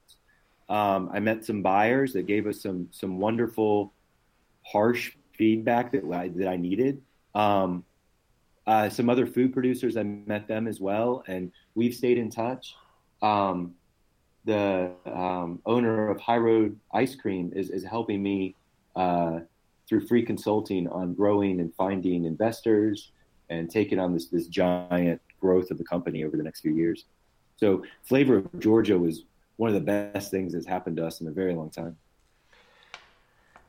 Um, 0.68 1.10
I 1.12 1.20
met 1.20 1.44
some 1.44 1.62
buyers 1.62 2.12
that 2.12 2.26
gave 2.26 2.46
us 2.46 2.62
some 2.62 2.88
some 2.90 3.18
wonderful, 3.18 3.92
harsh 4.62 5.12
feedback 5.38 5.92
that 5.92 6.04
I, 6.04 6.28
that 6.28 6.48
I 6.48 6.56
needed. 6.56 7.02
Um, 7.34 7.84
uh, 8.66 8.88
some 8.88 9.08
other 9.08 9.26
food 9.26 9.52
producers, 9.52 9.96
I 9.96 10.02
met 10.02 10.48
them 10.48 10.66
as 10.66 10.80
well, 10.80 11.22
and 11.28 11.52
we've 11.74 11.94
stayed 11.94 12.18
in 12.18 12.30
touch. 12.30 12.74
Um, 13.22 13.74
the 14.44 14.92
um, 15.06 15.60
owner 15.66 16.08
of 16.08 16.20
High 16.20 16.38
Road 16.38 16.78
Ice 16.92 17.14
Cream 17.14 17.52
is, 17.54 17.70
is 17.70 17.84
helping 17.84 18.22
me 18.22 18.54
uh, 18.94 19.40
through 19.88 20.06
free 20.06 20.24
consulting 20.24 20.88
on 20.88 21.14
growing 21.14 21.60
and 21.60 21.72
finding 21.74 22.24
investors 22.24 23.12
and 23.50 23.70
taking 23.70 23.98
on 23.98 24.12
this 24.12 24.26
this 24.26 24.48
giant 24.48 25.20
growth 25.40 25.70
of 25.70 25.78
the 25.78 25.84
company 25.84 26.24
over 26.24 26.36
the 26.36 26.42
next 26.42 26.60
few 26.60 26.74
years. 26.74 27.04
So, 27.56 27.84
Flavor 28.04 28.38
of 28.38 28.58
Georgia 28.58 28.98
was 28.98 29.22
one 29.56 29.68
of 29.68 29.74
the 29.74 29.80
best 29.80 30.30
things 30.30 30.52
that's 30.52 30.66
happened 30.66 30.96
to 30.96 31.06
us 31.06 31.20
in 31.20 31.28
a 31.28 31.30
very 31.30 31.54
long 31.54 31.70
time. 31.70 31.96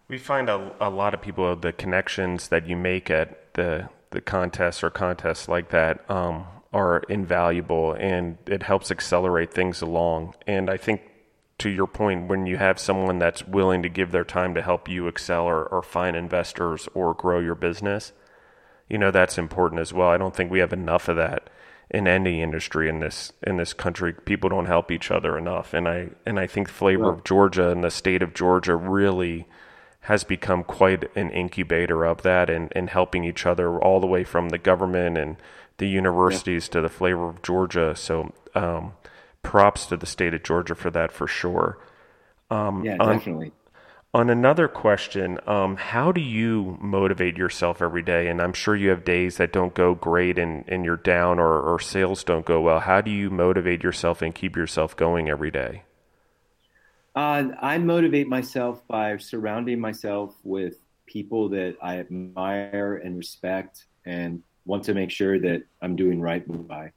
We 0.09 0.17
find 0.17 0.49
a, 0.49 0.71
a 0.79 0.89
lot 0.89 1.13
of 1.13 1.21
people 1.21 1.55
the 1.55 1.73
connections 1.73 2.47
that 2.47 2.67
you 2.67 2.75
make 2.75 3.09
at 3.09 3.53
the 3.53 3.89
the 4.11 4.21
contests 4.21 4.83
or 4.83 4.89
contests 4.89 5.49
like 5.49 5.69
that 5.69 6.09
um, 6.09 6.45
are 6.71 6.99
invaluable, 7.09 7.93
and 7.93 8.37
it 8.45 8.63
helps 8.63 8.89
accelerate 8.89 9.53
things 9.53 9.81
along. 9.81 10.33
And 10.45 10.69
I 10.69 10.77
think 10.77 11.01
to 11.57 11.69
your 11.69 11.87
point, 11.87 12.29
when 12.29 12.45
you 12.45 12.57
have 12.57 12.79
someone 12.79 13.19
that's 13.19 13.45
willing 13.45 13.83
to 13.83 13.89
give 13.89 14.11
their 14.11 14.23
time 14.23 14.53
to 14.53 14.61
help 14.61 14.87
you 14.87 15.07
excel 15.07 15.43
or, 15.45 15.65
or 15.65 15.81
find 15.81 16.15
investors 16.15 16.87
or 16.93 17.13
grow 17.13 17.39
your 17.39 17.55
business, 17.55 18.13
you 18.89 18.97
know 18.97 19.11
that's 19.11 19.37
important 19.37 19.81
as 19.81 19.91
well. 19.91 20.09
I 20.09 20.17
don't 20.17 20.35
think 20.35 20.51
we 20.51 20.59
have 20.59 20.73
enough 20.73 21.09
of 21.09 21.17
that 21.17 21.49
in 21.89 22.07
any 22.07 22.41
industry 22.41 22.89
in 22.89 22.99
this 22.99 23.33
in 23.45 23.57
this 23.57 23.73
country. 23.73 24.13
People 24.13 24.49
don't 24.49 24.65
help 24.67 24.91
each 24.91 25.11
other 25.11 25.37
enough, 25.37 25.73
and 25.73 25.87
I 25.87 26.09
and 26.25 26.39
I 26.39 26.47
think 26.47 26.69
flavor 26.69 27.09
of 27.09 27.23
Georgia 27.23 27.71
and 27.71 27.83
the 27.83 27.91
state 27.91 28.21
of 28.21 28.33
Georgia 28.33 28.75
really 28.75 29.47
has 30.07 30.23
become 30.23 30.63
quite 30.63 31.03
an 31.17 31.29
incubator 31.31 32.05
of 32.05 32.21
that 32.21 32.49
and, 32.49 32.71
and 32.73 32.89
helping 32.89 33.25
each 33.25 33.45
other 33.45 33.77
all 33.77 33.99
the 33.99 34.07
way 34.07 34.23
from 34.23 34.47
the 34.47 34.57
government 34.57 35.17
and 35.17 35.35
the 35.79 35.87
universities 35.87 36.67
yeah. 36.67 36.71
to 36.71 36.81
the 36.81 36.87
flavor 36.87 37.27
of 37.27 37.41
Georgia. 37.41 37.93
So 37.93 38.31
um, 38.55 38.93
props 39.43 39.85
to 39.87 39.97
the 39.97 40.05
state 40.05 40.33
of 40.33 40.43
Georgia 40.43 40.75
for 40.75 40.89
that 40.91 41.11
for 41.11 41.27
sure. 41.27 41.77
Um, 42.49 42.85
yeah, 42.85 42.95
definitely. 42.95 43.51
On, 44.13 44.21
on 44.21 44.29
another 44.29 44.69
question, 44.69 45.39
um, 45.45 45.75
how 45.75 46.13
do 46.13 46.21
you 46.21 46.77
motivate 46.79 47.35
yourself 47.35 47.81
every 47.81 48.01
day? 48.01 48.29
And 48.29 48.41
I'm 48.41 48.53
sure 48.53 48.77
you 48.77 48.91
have 48.91 49.03
days 49.03 49.35
that 49.35 49.51
don't 49.51 49.73
go 49.73 49.93
great 49.93 50.39
and, 50.39 50.63
and 50.69 50.85
you're 50.85 50.95
down 50.95 51.37
or, 51.37 51.59
or 51.59 51.81
sales 51.81 52.23
don't 52.23 52.45
go 52.45 52.61
well. 52.61 52.79
How 52.79 53.01
do 53.01 53.11
you 53.11 53.29
motivate 53.29 53.83
yourself 53.83 54.21
and 54.21 54.33
keep 54.33 54.55
yourself 54.55 54.95
going 54.95 55.29
every 55.29 55.51
day? 55.51 55.83
Uh, 57.17 57.49
I 57.59 57.79
motivate 57.79 58.27
myself 58.27 58.87
by 58.87 59.17
surrounding 59.17 59.79
myself 59.79 60.35
with 60.43 60.77
people 61.07 61.49
that 61.49 61.75
I 61.81 61.97
admire 61.97 63.01
and 63.03 63.17
respect 63.17 63.85
and 64.05 64.43
want 64.65 64.83
to 64.83 64.93
make 64.93 65.09
sure 65.09 65.39
that 65.39 65.63
I'm 65.81 65.95
doing 65.95 66.21
right 66.21 66.43
by. 66.67 66.91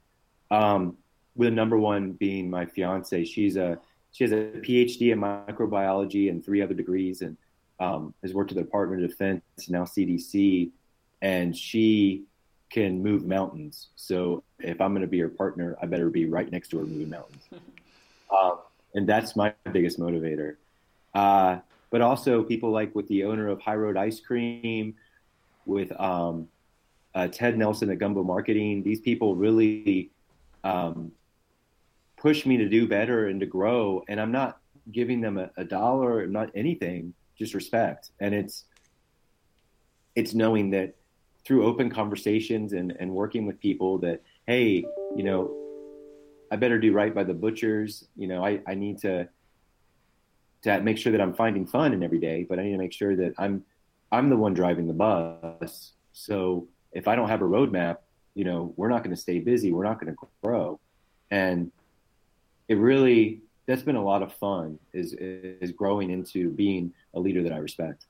Um, 0.51 0.95
with 1.35 1.47
the 1.47 1.55
number 1.55 1.79
one 1.79 2.11
being 2.11 2.51
my 2.51 2.67
fiance. 2.67 3.25
She's 3.25 3.55
a 3.55 3.79
she 4.11 4.23
has 4.23 4.31
a 4.31 4.51
PhD 4.61 5.11
in 5.11 5.19
microbiology 5.19 6.29
and 6.29 6.45
three 6.45 6.61
other 6.61 6.75
degrees, 6.75 7.23
and 7.23 7.35
um, 7.79 8.13
has 8.21 8.31
worked 8.31 8.51
at 8.51 8.57
the 8.57 8.63
Department 8.63 9.03
of 9.03 9.09
Defense 9.09 9.41
now 9.69 9.85
CDC, 9.85 10.69
and 11.23 11.57
she 11.57 12.25
can 12.69 13.01
move 13.01 13.25
mountains. 13.25 13.87
So 13.95 14.43
if 14.59 14.81
I'm 14.81 14.91
going 14.91 15.01
to 15.01 15.07
be 15.07 15.19
her 15.21 15.29
partner, 15.29 15.77
I 15.81 15.87
better 15.87 16.11
be 16.11 16.27
right 16.27 16.51
next 16.51 16.67
to 16.69 16.77
her 16.77 16.85
moving 16.85 17.09
mountains. 17.09 17.43
Um, 18.31 18.59
and 18.93 19.07
that's 19.07 19.35
my 19.35 19.53
biggest 19.71 19.99
motivator. 19.99 20.55
Uh, 21.13 21.59
but 21.89 22.01
also 22.01 22.43
people 22.43 22.71
like 22.71 22.95
with 22.95 23.07
the 23.07 23.25
owner 23.25 23.49
of 23.49 23.59
High 23.61 23.75
Road 23.75 23.97
Ice 23.97 24.19
Cream, 24.19 24.95
with 25.65 25.91
um, 25.99 26.47
uh, 27.13 27.27
Ted 27.27 27.57
Nelson 27.57 27.89
at 27.91 27.99
Gumbo 27.99 28.23
Marketing. 28.23 28.83
These 28.83 29.01
people 29.01 29.35
really 29.35 30.11
um, 30.63 31.11
push 32.17 32.45
me 32.45 32.57
to 32.57 32.69
do 32.69 32.87
better 32.87 33.27
and 33.27 33.39
to 33.39 33.45
grow. 33.45 34.03
And 34.07 34.19
I'm 34.19 34.31
not 34.31 34.59
giving 34.91 35.21
them 35.21 35.37
a, 35.37 35.51
a 35.57 35.63
dollar, 35.63 36.27
not 36.27 36.49
anything, 36.55 37.13
just 37.37 37.53
respect. 37.53 38.11
And 38.19 38.33
it's 38.33 38.65
it's 40.15 40.33
knowing 40.33 40.71
that 40.71 40.95
through 41.45 41.65
open 41.65 41.89
conversations 41.89 42.73
and, 42.73 42.91
and 42.99 43.11
working 43.11 43.45
with 43.45 43.59
people 43.59 43.97
that, 43.99 44.21
hey, 44.45 44.85
you 45.15 45.23
know, 45.23 45.55
I 46.51 46.57
better 46.57 46.77
do 46.77 46.91
right 46.91 47.15
by 47.15 47.23
the 47.23 47.33
butchers. 47.33 48.07
You 48.15 48.27
know, 48.27 48.45
I, 48.45 48.59
I 48.67 48.75
need 48.75 48.99
to 48.99 49.27
to 50.63 50.81
make 50.81 50.97
sure 50.97 51.11
that 51.11 51.21
I'm 51.21 51.33
finding 51.33 51.65
fun 51.65 51.93
in 51.93 52.03
every 52.03 52.19
day, 52.19 52.45
but 52.47 52.59
I 52.59 52.63
need 52.63 52.73
to 52.73 52.77
make 52.77 52.93
sure 52.93 53.15
that 53.15 53.33
I'm 53.37 53.63
I'm 54.11 54.29
the 54.29 54.37
one 54.37 54.53
driving 54.53 54.87
the 54.87 54.93
bus. 54.93 55.93
So 56.13 56.67
if 56.91 57.07
I 57.07 57.15
don't 57.15 57.29
have 57.29 57.41
a 57.41 57.45
roadmap, 57.45 57.97
you 58.35 58.43
know, 58.43 58.73
we're 58.75 58.89
not 58.89 59.03
going 59.03 59.15
to 59.15 59.21
stay 59.21 59.39
busy. 59.39 59.71
We're 59.71 59.85
not 59.85 59.99
going 59.99 60.13
to 60.13 60.27
grow. 60.43 60.79
And 61.31 61.71
it 62.67 62.75
really 62.75 63.41
that's 63.65 63.83
been 63.83 63.95
a 63.95 64.03
lot 64.03 64.21
of 64.21 64.33
fun 64.33 64.77
is 64.93 65.13
is 65.13 65.71
growing 65.71 66.11
into 66.11 66.51
being 66.51 66.93
a 67.13 67.19
leader 67.19 67.41
that 67.43 67.53
I 67.53 67.57
respect. 67.57 68.05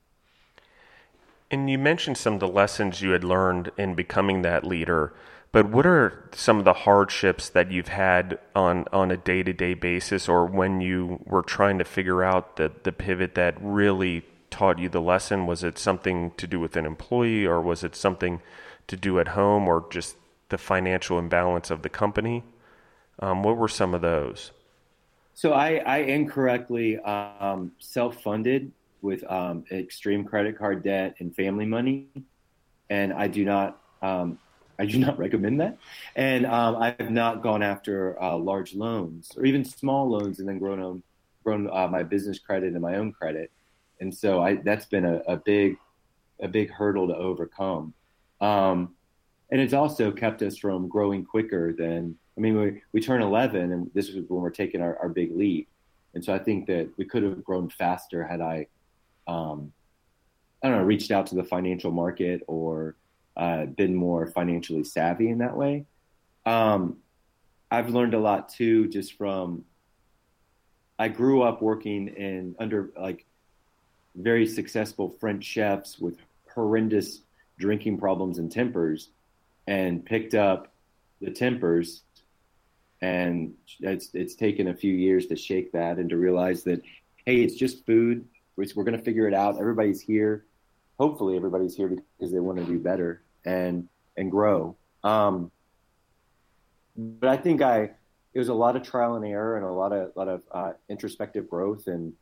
And 1.50 1.68
you 1.68 1.78
mentioned 1.78 2.16
some 2.16 2.34
of 2.34 2.40
the 2.40 2.48
lessons 2.48 3.02
you 3.02 3.10
had 3.10 3.24
learned 3.24 3.70
in 3.76 3.94
becoming 3.94 4.40
that 4.42 4.64
leader, 4.64 5.12
but 5.52 5.68
what 5.68 5.86
are 5.86 6.28
some 6.32 6.58
of 6.58 6.64
the 6.64 6.72
hardships 6.72 7.50
that 7.50 7.70
you've 7.70 7.88
had 7.88 8.38
on, 8.54 8.86
on 8.90 9.10
a 9.10 9.18
day 9.18 9.42
to 9.42 9.52
day 9.52 9.74
basis 9.74 10.28
or 10.28 10.46
when 10.46 10.80
you 10.80 11.20
were 11.26 11.42
trying 11.42 11.78
to 11.78 11.84
figure 11.84 12.22
out 12.22 12.56
the, 12.56 12.72
the 12.82 12.92
pivot 12.92 13.34
that 13.34 13.54
really 13.60 14.24
taught 14.50 14.78
you 14.78 14.88
the 14.88 15.00
lesson? 15.00 15.46
Was 15.46 15.62
it 15.62 15.78
something 15.78 16.32
to 16.38 16.46
do 16.46 16.58
with 16.58 16.74
an 16.76 16.86
employee 16.86 17.44
or 17.44 17.60
was 17.60 17.84
it 17.84 17.94
something 17.94 18.40
to 18.86 18.96
do 18.96 19.18
at 19.20 19.28
home 19.28 19.68
or 19.68 19.86
just 19.90 20.16
the 20.48 20.56
financial 20.56 21.18
imbalance 21.18 21.70
of 21.70 21.82
the 21.82 21.90
company? 21.90 22.44
Um, 23.18 23.42
what 23.42 23.58
were 23.58 23.68
some 23.68 23.94
of 23.94 24.00
those? 24.00 24.52
So 25.34 25.52
I, 25.52 25.76
I 25.76 25.98
incorrectly 25.98 26.98
um, 27.00 27.72
self-funded 27.78 28.72
with 29.02 29.22
um, 29.30 29.64
extreme 29.70 30.24
credit 30.24 30.56
card 30.56 30.82
debt 30.82 31.16
and 31.18 31.34
family 31.34 31.66
money, 31.66 32.06
and 32.88 33.12
I 33.12 33.26
do 33.28 33.44
not 33.44 33.80
um, 34.00 34.38
I 34.78 34.86
do 34.86 34.98
not 35.06 35.18
recommend 35.18 35.60
that. 35.60 35.78
And 36.16 36.46
um, 36.46 36.76
I 36.76 36.94
have 36.98 37.10
not 37.10 37.42
gone 37.42 37.62
after 37.62 38.20
uh, 38.22 38.36
large 38.36 38.74
loans 38.74 39.32
or 39.36 39.44
even 39.44 39.64
small 39.64 40.08
loans, 40.08 40.38
and 40.38 40.48
then 40.48 40.58
grown 40.58 40.82
um, 40.82 41.02
grown 41.44 41.68
uh, 41.72 41.88
my 41.88 42.02
business 42.02 42.38
credit 42.38 42.72
and 42.72 42.82
my 42.82 42.96
own 42.96 43.12
credit. 43.12 43.50
And 44.00 44.14
so 44.14 44.42
I, 44.42 44.56
that's 44.56 44.86
been 44.86 45.04
a, 45.04 45.22
a 45.28 45.36
big 45.36 45.76
a 46.40 46.48
big 46.48 46.70
hurdle 46.70 47.08
to 47.08 47.16
overcome. 47.16 47.94
Um, 48.40 48.94
and 49.50 49.60
it's 49.60 49.74
also 49.74 50.10
kept 50.10 50.42
us 50.42 50.56
from 50.56 50.88
growing 50.88 51.24
quicker 51.24 51.72
than 51.72 52.16
I 52.36 52.40
mean 52.40 52.58
we 52.58 52.82
we 52.92 53.00
turn 53.00 53.22
11, 53.22 53.72
and 53.72 53.90
this 53.94 54.08
is 54.08 54.16
when 54.28 54.40
we're 54.40 54.50
taking 54.50 54.80
our, 54.80 54.98
our 54.98 55.08
big 55.08 55.36
leap. 55.36 55.68
And 56.14 56.22
so 56.22 56.34
I 56.34 56.38
think 56.38 56.66
that 56.66 56.90
we 56.98 57.06
could 57.06 57.22
have 57.22 57.42
grown 57.42 57.70
faster 57.70 58.24
had 58.24 58.40
I 58.40 58.66
um, 59.26 59.72
I 60.62 60.68
don't 60.68 60.78
know, 60.78 60.84
reached 60.84 61.10
out 61.10 61.26
to 61.26 61.34
the 61.34 61.44
financial 61.44 61.90
market 61.90 62.42
or 62.46 62.94
uh, 63.36 63.66
been 63.66 63.94
more 63.94 64.26
financially 64.26 64.84
savvy 64.84 65.28
in 65.28 65.38
that 65.38 65.56
way. 65.56 65.86
Um, 66.44 66.98
I've 67.70 67.90
learned 67.90 68.14
a 68.14 68.18
lot 68.18 68.48
too, 68.48 68.88
just 68.88 69.16
from. 69.16 69.64
I 70.98 71.08
grew 71.08 71.42
up 71.42 71.62
working 71.62 72.08
in 72.08 72.54
under 72.58 72.90
like 72.96 73.24
very 74.14 74.46
successful 74.46 75.08
French 75.08 75.44
chefs 75.44 75.98
with 75.98 76.18
horrendous 76.54 77.20
drinking 77.58 77.98
problems 77.98 78.38
and 78.38 78.52
tempers, 78.52 79.08
and 79.66 80.04
picked 80.04 80.34
up 80.34 80.72
the 81.20 81.30
tempers. 81.30 82.02
And 83.00 83.54
it's 83.80 84.10
it's 84.14 84.34
taken 84.34 84.68
a 84.68 84.74
few 84.74 84.94
years 84.94 85.26
to 85.26 85.36
shake 85.36 85.72
that 85.72 85.98
and 85.98 86.10
to 86.10 86.16
realize 86.16 86.62
that, 86.64 86.82
hey, 87.24 87.42
it's 87.42 87.56
just 87.56 87.84
food 87.86 88.24
we're, 88.56 88.66
we're 88.74 88.84
going 88.84 88.98
to 88.98 89.04
figure 89.04 89.26
it 89.26 89.34
out. 89.34 89.58
Everybody's 89.58 90.00
here. 90.00 90.44
Hopefully, 90.98 91.36
everybody's 91.36 91.74
here 91.74 91.88
because 91.88 92.32
they 92.32 92.40
want 92.40 92.58
to 92.58 92.64
do 92.64 92.78
better 92.78 93.22
and 93.44 93.88
and 94.16 94.30
grow. 94.30 94.76
Um, 95.02 95.50
but 96.96 97.28
I 97.28 97.36
think 97.36 97.62
I 97.62 97.90
it 98.34 98.38
was 98.38 98.48
a 98.48 98.54
lot 98.54 98.76
of 98.76 98.82
trial 98.82 99.14
and 99.16 99.24
error 99.24 99.56
and 99.56 99.64
a 99.64 99.70
lot 99.70 99.92
of 99.92 100.12
lot 100.16 100.28
of 100.28 100.42
uh, 100.50 100.72
introspective 100.88 101.48
growth. 101.48 101.86
And 101.86 102.12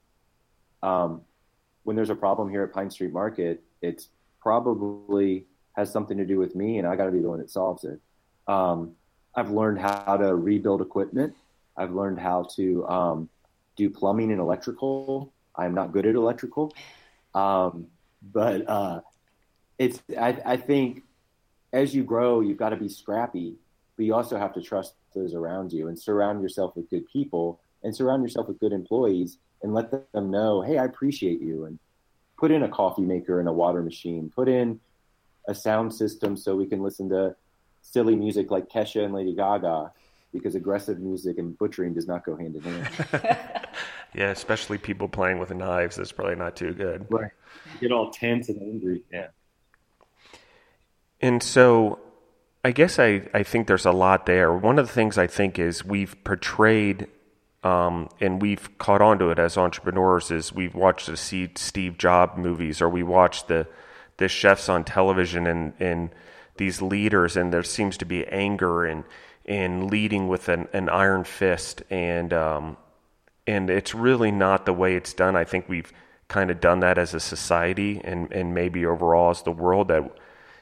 um, 0.83 1.23
when 1.85 1.97
there's 1.97 2.11
a 2.11 2.15
problem 2.15 2.51
here 2.51 2.63
at 2.63 2.73
Pine 2.73 2.91
Street 2.91 3.13
Market, 3.13 3.63
it's 3.83 4.09
probably 4.41 5.47
has 5.75 5.93
something 5.93 6.17
to 6.17 6.25
do 6.25 6.39
with 6.39 6.55
me, 6.55 6.79
and 6.79 6.87
I 6.87 6.97
got 6.97 7.07
to 7.07 7.13
be 7.13 7.21
the 7.21 7.29
one 7.29 7.39
that 7.39 7.51
solves 7.51 7.85
it. 7.85 8.01
Um, 8.49 8.93
I've 9.35 9.51
learned 9.51 9.79
how 9.79 10.17
to 10.17 10.35
rebuild 10.35 10.81
equipment. 10.81 11.35
I've 11.77 11.93
learned 11.93 12.19
how 12.19 12.49
to 12.57 12.87
um, 12.89 13.29
do 13.77 13.89
plumbing 13.89 14.33
and 14.33 14.41
electrical. 14.41 15.33
I'm 15.55 15.75
not 15.75 15.93
good 15.93 16.07
at 16.07 16.15
electrical, 16.15 16.75
um, 17.35 17.87
but 18.23 18.69
uh, 18.69 19.01
it's 19.79 20.03
I, 20.19 20.39
I 20.45 20.57
think 20.57 21.03
as 21.73 21.95
you 21.95 22.05
grow, 22.05 22.41
you've 22.41 22.59
got 22.59 22.71
to 22.71 22.77
be 22.77 22.89
scrappy, 22.89 23.55
but 23.97 24.05
you 24.05 24.15
also 24.15 24.39
have 24.39 24.53
to 24.55 24.63
trust 24.63 24.95
those 25.15 25.35
around 25.35 25.73
you 25.73 25.89
and 25.89 25.99
surround 25.99 26.43
yourself 26.43 26.77
with 26.77 26.91
good 26.91 27.07
people 27.09 27.61
and 27.83 27.95
surround 27.95 28.23
yourself 28.23 28.49
with 28.49 28.59
good 28.59 28.73
employees 28.73 29.39
and 29.63 29.75
let 29.75 29.91
them 29.91 30.31
know, 30.31 30.63
hey, 30.63 30.79
I 30.79 30.85
appreciate 30.85 31.41
you, 31.41 31.67
and 31.67 31.79
put 32.39 32.51
in 32.51 32.63
a 32.63 32.69
coffee 32.69 33.03
maker 33.03 33.41
and 33.41 33.49
a 33.49 33.53
water 33.53 33.83
machine, 33.83 34.31
put 34.35 34.49
in 34.49 34.81
a 35.49 35.55
sound 35.55 35.93
system 35.93 36.37
so 36.37 36.57
we 36.57 36.67
can 36.67 36.83
listen 36.83 37.09
to 37.11 37.35
silly 37.83 38.15
music 38.15 38.51
like 38.51 38.69
Kesha 38.69 39.05
and 39.05 39.15
Lady 39.15 39.35
Gaga 39.35 39.93
because 40.33 40.55
aggressive 40.55 40.99
music 40.99 41.39
and 41.39 41.57
butchering 41.59 41.95
does 41.95 42.07
not 42.07 42.25
go 42.25 42.37
hand 42.37 42.57
in 42.57 42.63
hand. 42.63 42.89
yeah, 44.15 44.31
especially 44.31 44.79
people 44.79 45.09
playing 45.09 45.39
with 45.39 45.53
knives. 45.53 45.97
That's 45.97 46.13
probably 46.13 46.37
not 46.37 46.57
too 46.57 46.73
good. 46.73 47.07
Right. 47.11 47.31
You 47.75 47.89
get 47.89 47.93
all 47.93 48.11
tense 48.11 48.49
and 48.49 48.61
angry. 48.63 49.03
Yeah. 49.13 49.29
And 51.21 51.43
so 51.43 51.99
I 52.65 52.73
guess 52.73 52.99
I, 52.99 53.29
I 53.35 53.43
think 53.43 53.67
there's 53.67 53.87
a 53.87 53.93
lot 53.93 54.27
there. 54.27 54.53
One 54.53 54.79
of 54.79 54.87
the 54.87 54.93
things 54.93 55.19
I 55.19 55.27
think 55.27 55.59
is 55.59 55.85
we've 55.85 56.23
portrayed 56.25 57.09
um, 57.63 58.09
and 58.21 58.41
we've 58.41 58.79
caught 58.79 59.03
on 59.03 59.19
to 59.19 59.31
it 59.31 59.39
as 59.39 59.59
entrepreneurs 59.59 60.31
is 60.31 60.53
we've 60.53 60.75
watched 60.75 61.07
the 61.07 61.17
Steve 61.17 61.99
Jobs 61.99 62.39
movies 62.39 62.81
or 62.81 62.89
we 62.89 63.03
watch 63.03 63.47
the 63.47 63.67
the 64.17 64.29
chefs 64.29 64.69
on 64.69 64.85
television 64.85 65.47
and, 65.47 65.73
and 65.81 66.11
these 66.59 66.83
leaders 66.83 67.37
and 67.39 67.53
there 67.53 67.63
seems 67.63 67.97
to 67.97 68.05
be 68.05 68.27
anger 68.27 68.85
and 68.85 69.03
and 69.47 69.91
leading 69.91 70.29
with 70.29 70.49
an, 70.49 70.69
an 70.73 70.89
iron 70.89 71.25
fist 71.25 71.83
and 71.91 72.33
um, 72.33 72.77
and 73.47 73.71
it's 73.71 73.95
really 73.95 74.31
not 74.31 74.67
the 74.67 74.73
way 74.73 74.95
it's 74.95 75.13
done. 75.13 75.35
I 75.35 75.45
think 75.45 75.69
we've 75.69 75.93
kind 76.29 76.51
of 76.51 76.61
done 76.61 76.81
that 76.81 76.99
as 76.99 77.15
a 77.15 77.21
society 77.21 78.01
and 78.05 78.33
and 78.33 78.55
maybe 78.55 78.87
overall 78.87 79.31
as 79.31 79.43
the 79.43 79.53
world 79.53 79.89
that 79.89 80.09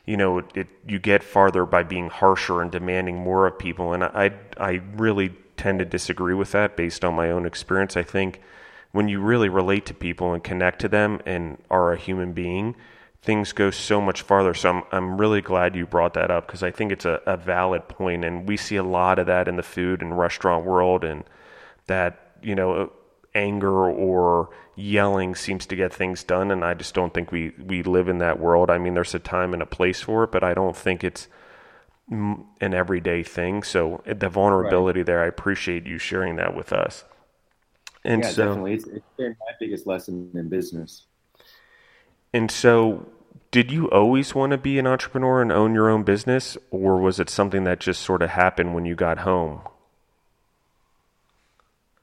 you 0.07 0.17
know 0.17 0.38
it, 0.55 0.69
you 0.87 0.99
get 0.99 1.23
farther 1.23 1.67
by 1.67 1.83
being 1.83 2.09
harsher 2.09 2.62
and 2.62 2.71
demanding 2.71 3.17
more 3.17 3.47
of 3.47 3.59
people 3.59 3.93
and 3.93 4.03
I 4.03 4.33
I 4.57 4.81
really 4.97 5.35
tend 5.59 5.81
to 5.81 5.85
disagree 5.85 6.35
with 6.35 6.53
that 6.53 6.77
based 6.77 7.05
on 7.05 7.14
my 7.14 7.31
own 7.31 7.45
experience. 7.45 7.97
I 7.97 8.03
think 8.03 8.41
when 8.93 9.09
you 9.09 9.21
really 9.21 9.51
relate 9.51 9.85
to 9.87 9.95
people 9.95 10.33
and 10.33 10.43
connect 10.43 10.81
to 10.81 10.88
them 10.88 11.21
and 11.27 11.59
are 11.69 11.93
a 11.93 11.99
human 11.99 12.33
being, 12.33 12.75
things 13.22 13.52
go 13.52 13.70
so 13.70 14.00
much 14.00 14.22
farther. 14.22 14.54
So 14.54 14.70
I'm, 14.70 14.83
I'm 14.92 15.20
really 15.20 15.40
glad 15.40 15.74
you 15.74 15.87
brought 15.87 16.14
that 16.14 16.31
up 16.31 16.46
because 16.46 16.62
I 16.62 16.70
think 16.70 16.92
it's 16.92 17.04
a, 17.04 17.20
a 17.26 17.37
valid 17.37 17.88
point, 17.88 18.24
and 18.24 18.48
we 18.48 18.57
see 18.57 18.76
a 18.76 18.83
lot 18.83 19.18
of 19.18 19.26
that 19.26 19.48
in 19.48 19.57
the 19.57 19.62
food 19.62 20.02
and 20.02 20.18
restaurant 20.18 20.64
world, 20.64 21.04
and 21.04 21.24
that 21.87 22.37
you 22.42 22.54
know 22.54 22.92
anger 23.35 23.90
or 23.90 24.50
yelling 24.76 25.35
seems 25.35 25.66
to 25.66 25.76
get 25.76 25.92
things 25.92 26.22
done, 26.22 26.50
and 26.50 26.64
I 26.64 26.74
just 26.74 26.94
don't 26.94 27.12
think 27.12 27.33
we 27.33 27.52
we 27.59 27.83
live 27.83 28.09
in 28.09 28.18
that 28.18 28.38
world. 28.38 28.70
I 28.70 28.78
mean, 28.78 28.94
there's 28.94 29.14
a 29.14 29.18
time 29.18 29.52
and 29.52 29.62
a 29.62 29.66
place 29.66 30.00
for 30.00 30.24
it, 30.24 30.33
but 30.33 30.44
I 30.44 30.54
don't 30.54 30.76
think 30.76 31.04
it's 31.04 31.28
an 32.11 32.46
everyday 32.61 33.22
thing. 33.22 33.62
So 33.62 34.02
eh, 34.07 34.14
the 34.14 34.28
vulnerability 34.28 35.00
right. 35.00 35.07
there, 35.07 35.22
I 35.22 35.26
appreciate 35.26 35.87
you 35.87 35.98
sharing 35.98 36.37
that 36.37 36.57
with 36.57 36.72
us. 36.72 37.04
And 38.04 38.22
yeah, 38.22 38.31
so, 38.31 38.46
definitely, 38.46 38.74
it's, 38.74 38.87
it's 38.87 39.04
been 39.16 39.37
my 39.40 39.52
biggest 39.61 39.87
lesson 39.87 40.31
in 40.35 40.48
business. 40.48 41.08
And 42.38 42.53
so, 42.53 43.05
did 43.51 43.72
you 43.72 43.90
always 43.90 44.33
want 44.33 44.53
to 44.53 44.59
be 44.59 44.79
an 44.79 44.87
entrepreneur 44.87 45.42
and 45.42 45.51
own 45.51 45.74
your 45.74 45.90
own 45.90 46.05
business, 46.05 46.57
or 46.70 47.01
was 47.01 47.18
it 47.18 47.29
something 47.29 47.64
that 47.64 47.81
just 47.81 48.01
sort 48.01 48.22
of 48.22 48.31
happened 48.31 48.77
when 48.77 48.85
you 48.85 48.94
got 48.94 49.18
home? 49.18 49.62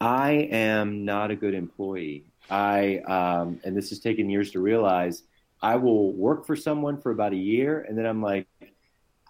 I 0.02 0.32
am 0.52 1.06
not 1.06 1.32
a 1.32 1.38
good 1.38 1.54
employee. 1.54 2.26
I 2.50 2.98
um, 3.08 3.62
and 3.63 3.78
this 3.78 3.91
has 3.91 4.00
taken 4.00 4.30
years 4.30 4.52
to 4.52 4.60
realize. 4.60 5.24
I 5.62 5.78
will 5.78 6.12
work 6.12 6.45
for 6.45 6.58
someone 6.58 7.00
for 7.00 7.12
about 7.12 7.32
a 7.32 7.38
year, 7.38 7.86
and 7.88 7.98
then 7.98 8.06
I'm 8.06 8.21
like, 8.21 8.45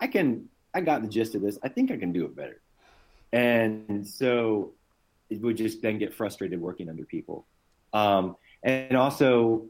I 0.02 0.08
can. 0.08 0.50
I 0.74 0.82
got 0.82 1.04
the 1.04 1.08
gist 1.08 1.36
of 1.36 1.44
this. 1.44 1.60
I 1.62 1.68
think 1.70 1.92
I 1.92 1.98
can 1.98 2.14
do 2.14 2.26
it 2.26 2.36
better. 2.36 2.62
And 3.32 4.08
so 4.08 4.74
it 5.30 5.40
would 5.40 5.58
just 5.58 5.84
then 5.84 6.00
get 6.00 6.16
frustrated 6.16 6.60
working 6.60 6.90
under 6.90 7.06
people. 7.06 7.46
Um, 7.94 8.38
and 8.64 8.98
also, 8.98 9.68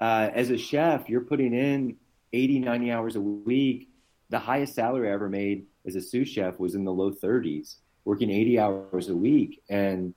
uh, 0.00 0.30
as 0.32 0.50
a 0.50 0.58
chef, 0.58 1.08
you're 1.08 1.22
putting 1.22 1.52
in 1.54 1.96
80, 2.32 2.60
90 2.60 2.90
hours 2.90 3.16
a 3.16 3.20
week. 3.20 3.88
The 4.30 4.38
highest 4.38 4.74
salary 4.74 5.08
I 5.08 5.12
ever 5.12 5.28
made 5.28 5.66
as 5.86 5.96
a 5.96 6.00
sous 6.00 6.28
chef 6.28 6.58
was 6.58 6.74
in 6.74 6.84
the 6.84 6.92
low 6.92 7.10
30s, 7.10 7.76
working 8.04 8.30
80 8.30 8.58
hours 8.58 9.08
a 9.08 9.16
week. 9.16 9.62
And 9.68 10.14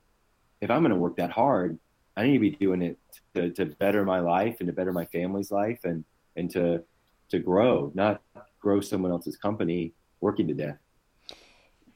if 0.60 0.70
I'm 0.70 0.82
going 0.82 0.90
to 0.90 0.96
work 0.96 1.16
that 1.16 1.30
hard, 1.30 1.78
I 2.16 2.24
need 2.24 2.34
to 2.34 2.38
be 2.38 2.50
doing 2.50 2.82
it 2.82 2.98
to, 3.34 3.50
to 3.50 3.66
better 3.66 4.04
my 4.04 4.20
life 4.20 4.56
and 4.60 4.66
to 4.66 4.72
better 4.72 4.92
my 4.92 5.06
family's 5.06 5.50
life 5.50 5.80
and, 5.84 6.04
and 6.36 6.50
to, 6.50 6.84
to 7.30 7.38
grow, 7.38 7.90
not 7.94 8.20
grow 8.60 8.80
someone 8.80 9.10
else's 9.10 9.36
company 9.36 9.94
working 10.20 10.46
to 10.48 10.54
death. 10.54 10.76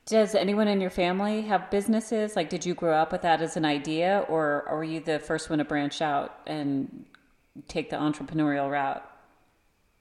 Does 0.06 0.34
anyone 0.34 0.68
in 0.68 0.80
your 0.80 0.90
family 0.90 1.42
have 1.42 1.70
businesses? 1.70 2.36
Like, 2.36 2.48
did 2.48 2.64
you 2.64 2.74
grow 2.74 2.94
up 2.94 3.12
with 3.12 3.22
that 3.22 3.42
as 3.42 3.56
an 3.56 3.64
idea, 3.64 4.24
or, 4.28 4.64
or 4.68 4.76
were 4.76 4.84
you 4.84 5.00
the 5.00 5.18
first 5.18 5.50
one 5.50 5.58
to 5.58 5.64
branch 5.64 6.00
out 6.00 6.38
and 6.46 7.04
take 7.68 7.90
the 7.90 7.96
entrepreneurial 7.96 8.70
route? 8.70 9.02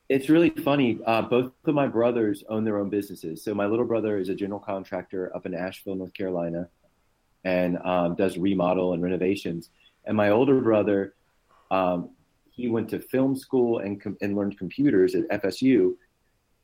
It's 0.07 0.29
really 0.29 0.51
funny. 0.51 0.99
Uh, 1.05 1.23
both 1.23 1.51
of 1.65 1.73
my 1.73 1.87
brothers 1.87 2.43
own 2.47 2.63
their 2.63 2.77
own 2.77 2.89
businesses. 2.89 3.43
So 3.43 3.55
my 3.55 3.65
little 3.65 3.85
brother 3.85 4.17
is 4.17 4.29
a 4.29 4.35
general 4.35 4.59
contractor 4.59 5.35
up 5.35 5.45
in 5.45 5.55
Asheville, 5.55 5.95
North 5.95 6.13
Carolina, 6.13 6.69
and 7.43 7.77
um, 7.83 8.15
does 8.15 8.37
remodel 8.37 8.93
and 8.93 9.01
renovations. 9.01 9.69
And 10.05 10.15
my 10.15 10.29
older 10.29 10.61
brother, 10.61 11.15
um, 11.71 12.09
he 12.51 12.67
went 12.67 12.89
to 12.89 12.99
film 12.99 13.35
school 13.35 13.79
and 13.79 13.99
com- 13.99 14.17
and 14.21 14.35
learned 14.35 14.57
computers 14.59 15.15
at 15.15 15.27
FSU, 15.41 15.95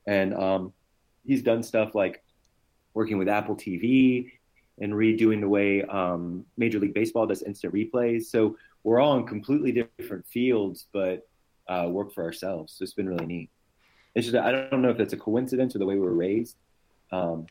and 0.06 0.34
um, 0.36 0.74
he's 1.26 1.42
done 1.42 1.64
stuff 1.64 1.96
like 1.96 2.24
working 2.94 3.18
with 3.18 3.28
Apple 3.28 3.56
TV 3.56 4.32
and 4.80 4.94
redoing 4.94 5.42
the 5.42 5.50
way 5.50 5.84
um, 5.84 6.46
Major 6.58 6.80
League 6.80 6.94
Baseball 6.94 7.26
does 7.26 7.42
instant 7.44 7.74
replays. 7.74 8.26
So 8.26 8.58
we're 8.84 9.00
all 9.00 9.18
in 9.18 9.26
completely 9.26 9.72
different 9.72 10.26
fields, 10.28 10.88
but 10.92 11.28
uh, 11.68 11.88
work 11.90 12.14
for 12.14 12.24
ourselves. 12.24 12.74
So 12.74 12.84
it's 12.84 12.94
been 12.94 13.08
really 13.08 13.26
neat. 13.26 13.50
It's 14.16 14.28
just 14.28 14.38
I 14.38 14.52
don't 14.52 14.82
know 14.82 14.90
if 14.90 14.98
that's 14.98 15.14
a 15.14 15.18
coincidence 15.18 15.76
or 15.76 15.80
the 15.80 15.86
way 15.86 15.96
we 15.96 16.02
were 16.02 16.14
raised. 16.14 16.56
Um, 17.12 17.48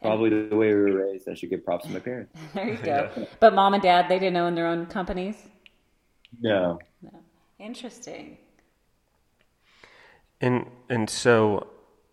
probably 0.00 0.30
the 0.30 0.56
way 0.56 0.68
we 0.68 0.74
were 0.74 1.06
raised. 1.06 1.28
I 1.28 1.34
should 1.34 1.50
give 1.50 1.64
props 1.64 1.86
to 1.86 1.92
my 1.92 1.98
parents. 1.98 2.32
there 2.54 2.68
you 2.68 2.76
go. 2.82 3.10
Yeah. 3.16 3.24
But 3.40 3.54
mom 3.54 3.74
and 3.74 3.82
dad, 3.82 4.08
they 4.08 4.18
didn't 4.18 4.36
own 4.36 4.54
their 4.54 4.66
own 4.66 4.86
companies. 4.86 5.36
No. 6.40 6.78
no. 7.02 7.10
Interesting. 7.58 8.38
And 10.40 10.66
and 10.88 11.08
so 11.08 11.68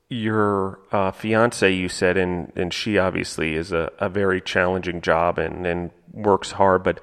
your 0.09 0.79
uh, 0.91 1.11
fiance, 1.11 1.71
you 1.71 1.87
said, 1.87 2.17
and, 2.17 2.51
and 2.55 2.73
she 2.73 2.97
obviously 2.97 3.53
is 3.53 3.71
a, 3.71 3.91
a 3.99 4.09
very 4.09 4.41
challenging 4.41 5.01
job 5.01 5.37
and, 5.37 5.67
and 5.67 5.91
works 6.11 6.53
hard, 6.53 6.83
but 6.83 6.99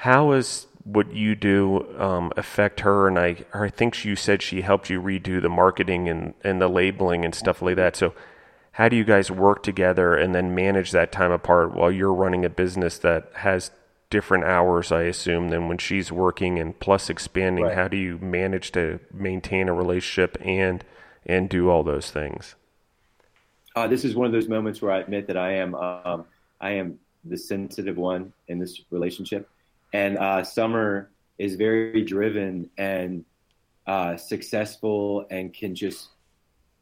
how 0.00 0.32
is 0.32 0.66
what 0.84 1.12
you 1.12 1.34
do 1.34 1.86
um, 2.00 2.32
affect 2.34 2.80
her? 2.80 3.06
And 3.06 3.18
I, 3.18 3.44
I 3.52 3.68
think 3.68 4.02
you 4.02 4.16
said 4.16 4.40
she 4.40 4.62
helped 4.62 4.88
you 4.88 4.98
redo 4.98 5.42
the 5.42 5.50
marketing 5.50 6.08
and, 6.08 6.32
and 6.42 6.58
the 6.58 6.68
labeling 6.68 7.22
and 7.22 7.34
stuff 7.34 7.60
like 7.60 7.76
that. 7.76 7.96
So, 7.96 8.14
how 8.72 8.88
do 8.88 8.96
you 8.96 9.04
guys 9.04 9.30
work 9.30 9.62
together 9.62 10.14
and 10.16 10.34
then 10.34 10.54
manage 10.54 10.92
that 10.92 11.12
time 11.12 11.32
apart 11.32 11.74
while 11.74 11.92
you're 11.92 12.14
running 12.14 12.46
a 12.46 12.48
business 12.48 12.96
that 12.98 13.30
has 13.34 13.72
different 14.08 14.44
hours, 14.44 14.90
I 14.90 15.02
assume, 15.02 15.50
than 15.50 15.68
when 15.68 15.76
she's 15.76 16.10
working 16.10 16.58
and 16.58 16.78
plus 16.78 17.10
expanding? 17.10 17.64
Right. 17.64 17.76
How 17.76 17.88
do 17.88 17.98
you 17.98 18.16
manage 18.18 18.72
to 18.72 19.00
maintain 19.12 19.68
a 19.68 19.74
relationship 19.74 20.38
and 20.40 20.82
and 21.26 21.50
do 21.50 21.68
all 21.68 21.82
those 21.82 22.10
things? 22.10 22.54
Uh, 23.76 23.86
this 23.86 24.06
is 24.06 24.14
one 24.14 24.24
of 24.24 24.32
those 24.32 24.48
moments 24.48 24.80
where 24.80 24.92
I 24.92 25.00
admit 25.00 25.26
that 25.26 25.36
I 25.36 25.56
am 25.56 25.74
um, 25.74 26.24
I 26.58 26.70
am 26.70 26.98
the 27.24 27.36
sensitive 27.36 27.98
one 27.98 28.32
in 28.48 28.58
this 28.58 28.80
relationship, 28.90 29.46
and 29.92 30.18
uh, 30.18 30.44
Summer 30.44 31.10
is 31.38 31.56
very 31.56 32.04
driven 32.04 32.70
and 32.76 33.24
uh, 33.86 34.16
successful 34.16 35.26
and 35.30 35.52
can 35.52 35.74
just 35.74 36.08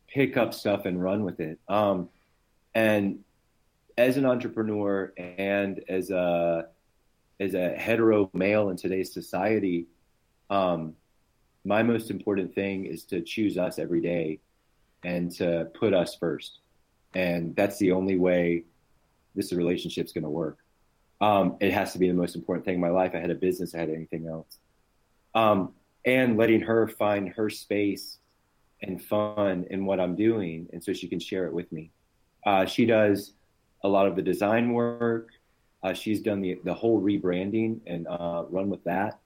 pick 0.08 0.36
up 0.36 0.52
stuff 0.52 0.84
and 0.84 1.02
run 1.02 1.24
with 1.24 1.40
it. 1.40 1.58
Um, 1.68 2.08
and 2.74 3.20
as 3.96 4.16
an 4.16 4.26
entrepreneur 4.26 5.12
and 5.16 5.82
as 5.88 6.10
a 6.10 6.68
as 7.40 7.54
a 7.54 7.70
hetero 7.70 8.28
male 8.32 8.70
in 8.70 8.76
today's 8.76 9.12
society, 9.12 9.86
um, 10.50 10.94
my 11.64 11.82
most 11.82 12.10
important 12.10 12.54
thing 12.54 12.84
is 12.84 13.04
to 13.04 13.20
choose 13.20 13.56
us 13.56 13.78
every 13.78 14.00
day 14.00 14.40
and 15.04 15.30
to 15.30 15.68
put 15.74 15.94
us 15.94 16.16
first. 16.16 16.58
And 17.14 17.54
that's 17.54 17.78
the 17.78 17.92
only 17.92 18.16
way 18.16 18.64
this 19.34 19.52
relationship's 19.52 20.12
going 20.12 20.24
to 20.24 20.30
work. 20.30 20.58
Um, 21.20 21.56
it 21.60 21.72
has 21.72 21.92
to 21.92 21.98
be 21.98 22.08
the 22.08 22.14
most 22.14 22.36
important 22.36 22.64
thing 22.64 22.76
in 22.76 22.80
my 22.80 22.90
life. 22.90 23.12
I 23.14 23.18
had 23.18 23.30
a 23.30 23.34
business, 23.34 23.74
I 23.74 23.78
had 23.78 23.90
anything 23.90 24.28
else. 24.28 24.58
Um, 25.34 25.74
and 26.04 26.36
letting 26.36 26.60
her 26.62 26.88
find 26.88 27.28
her 27.30 27.50
space 27.50 28.18
and 28.82 29.02
fun 29.02 29.66
in 29.70 29.84
what 29.84 29.98
I'm 30.00 30.14
doing. 30.14 30.68
And 30.72 30.82
so 30.82 30.92
she 30.92 31.08
can 31.08 31.18
share 31.18 31.46
it 31.46 31.52
with 31.52 31.70
me. 31.72 31.90
Uh, 32.46 32.64
she 32.66 32.86
does 32.86 33.34
a 33.82 33.88
lot 33.88 34.06
of 34.06 34.16
the 34.16 34.22
design 34.22 34.72
work. 34.72 35.30
Uh, 35.82 35.92
she's 35.92 36.20
done 36.22 36.40
the, 36.40 36.58
the 36.64 36.74
whole 36.74 37.00
rebranding 37.00 37.80
and 37.86 38.06
uh, 38.08 38.44
run 38.48 38.68
with 38.70 38.82
that 38.84 39.18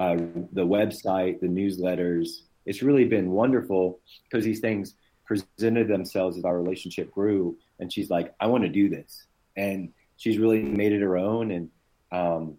uh, 0.00 0.16
the 0.52 0.66
website, 0.66 1.40
the 1.40 1.46
newsletters. 1.46 2.40
It's 2.64 2.82
really 2.82 3.04
been 3.04 3.30
wonderful 3.30 4.00
because 4.24 4.44
these 4.44 4.60
things 4.60 4.94
presented 5.26 5.86
themselves 5.86 6.38
as 6.38 6.44
our 6.44 6.60
relationship 6.60 7.12
grew. 7.12 7.56
And 7.78 7.92
she's 7.92 8.10
like, 8.10 8.34
I 8.40 8.46
want 8.46 8.64
to 8.64 8.70
do 8.70 8.88
this. 8.88 9.26
And 9.56 9.92
she's 10.20 10.36
really 10.36 10.62
made 10.62 10.92
it 10.92 11.00
her 11.00 11.16
own. 11.16 11.50
And 11.50 11.70
um, 12.12 12.58